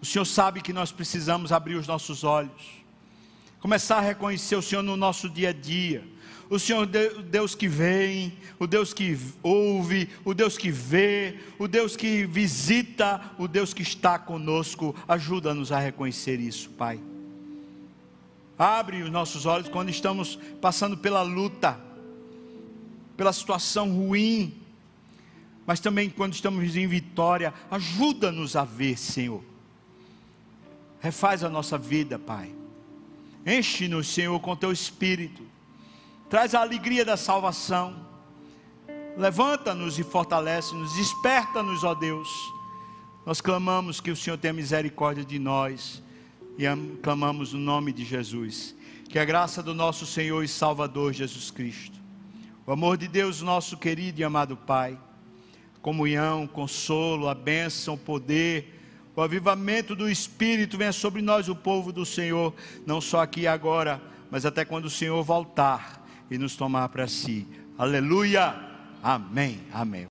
O 0.00 0.06
Senhor 0.06 0.24
sabe 0.24 0.62
que 0.62 0.72
nós 0.72 0.90
precisamos 0.90 1.52
abrir 1.52 1.74
os 1.74 1.86
nossos 1.86 2.24
olhos, 2.24 2.82
começar 3.60 3.98
a 3.98 4.00
reconhecer 4.00 4.56
o 4.56 4.62
Senhor 4.62 4.82
no 4.82 4.96
nosso 4.96 5.28
dia 5.28 5.50
a 5.50 5.52
dia. 5.52 6.02
O 6.48 6.58
Senhor, 6.58 6.82
o 6.82 7.22
Deus 7.22 7.54
que 7.54 7.68
vem, 7.68 8.36
o 8.58 8.66
Deus 8.66 8.92
que 8.92 9.16
ouve, 9.40 10.08
o 10.24 10.34
Deus 10.34 10.58
que 10.58 10.68
vê, 10.68 11.38
o 11.58 11.68
Deus 11.68 11.96
que 11.96 12.26
visita, 12.26 13.20
o 13.38 13.46
Deus 13.46 13.72
que 13.72 13.82
está 13.82 14.18
conosco, 14.18 14.96
ajuda-nos 15.06 15.70
a 15.70 15.78
reconhecer 15.78 16.40
isso, 16.40 16.70
Pai. 16.70 16.98
Abre 18.58 19.02
os 19.02 19.10
nossos 19.10 19.46
olhos 19.46 19.68
quando 19.68 19.90
estamos 19.90 20.38
passando 20.60 20.96
pela 20.96 21.22
luta, 21.22 21.78
pela 23.16 23.32
situação 23.32 23.88
ruim, 23.92 24.60
mas 25.64 25.78
também 25.78 26.10
quando 26.10 26.32
estamos 26.32 26.76
em 26.76 26.86
vitória, 26.88 27.54
ajuda-nos 27.70 28.56
a 28.56 28.64
ver, 28.64 28.98
Senhor. 28.98 29.49
Refaz 31.00 31.42
a 31.42 31.48
nossa 31.48 31.76
vida, 31.76 32.18
Pai. 32.18 32.54
Enche-nos, 33.46 34.08
Senhor, 34.08 34.38
com 34.40 34.54
teu 34.54 34.70
espírito. 34.70 35.42
Traz 36.28 36.54
a 36.54 36.60
alegria 36.60 37.04
da 37.04 37.16
salvação. 37.16 38.06
Levanta-nos 39.16 39.98
e 39.98 40.04
fortalece-nos. 40.04 40.94
Desperta-nos, 40.94 41.82
ó 41.82 41.94
Deus. 41.94 42.28
Nós 43.26 43.40
clamamos 43.40 44.00
que 44.00 44.10
o 44.10 44.16
Senhor 44.16 44.36
tenha 44.36 44.52
misericórdia 44.52 45.24
de 45.24 45.38
nós 45.38 46.02
e 46.56 46.64
clamamos 47.02 47.52
no 47.52 47.58
nome 47.58 47.92
de 47.92 48.04
Jesus. 48.04 48.76
Que 49.08 49.18
a 49.18 49.24
graça 49.24 49.62
do 49.62 49.74
nosso 49.74 50.06
Senhor 50.06 50.44
e 50.44 50.48
Salvador 50.48 51.12
Jesus 51.12 51.50
Cristo 51.50 52.00
o 52.70 52.72
amor 52.72 52.96
de 52.96 53.08
Deus, 53.08 53.42
nosso 53.42 53.76
querido 53.76 54.20
e 54.20 54.24
amado 54.24 54.56
Pai, 54.56 54.96
comunhão, 55.82 56.46
consolo, 56.46 57.28
a 57.28 57.34
bênção, 57.34 57.94
o 57.94 57.98
poder, 57.98 58.79
o 59.20 59.22
avivamento 59.22 59.94
do 59.94 60.08
Espírito 60.08 60.78
venha 60.78 60.92
sobre 60.92 61.20
nós, 61.20 61.46
o 61.46 61.54
povo 61.54 61.92
do 61.92 62.06
Senhor, 62.06 62.54
não 62.86 63.02
só 63.02 63.20
aqui 63.20 63.42
e 63.42 63.46
agora, 63.46 64.00
mas 64.30 64.46
até 64.46 64.64
quando 64.64 64.86
o 64.86 64.90
Senhor 64.90 65.22
voltar 65.22 66.02
e 66.30 66.38
nos 66.38 66.56
tomar 66.56 66.88
para 66.88 67.06
si. 67.06 67.46
Aleluia! 67.76 68.54
Amém, 69.02 69.60
amém. 69.72 70.08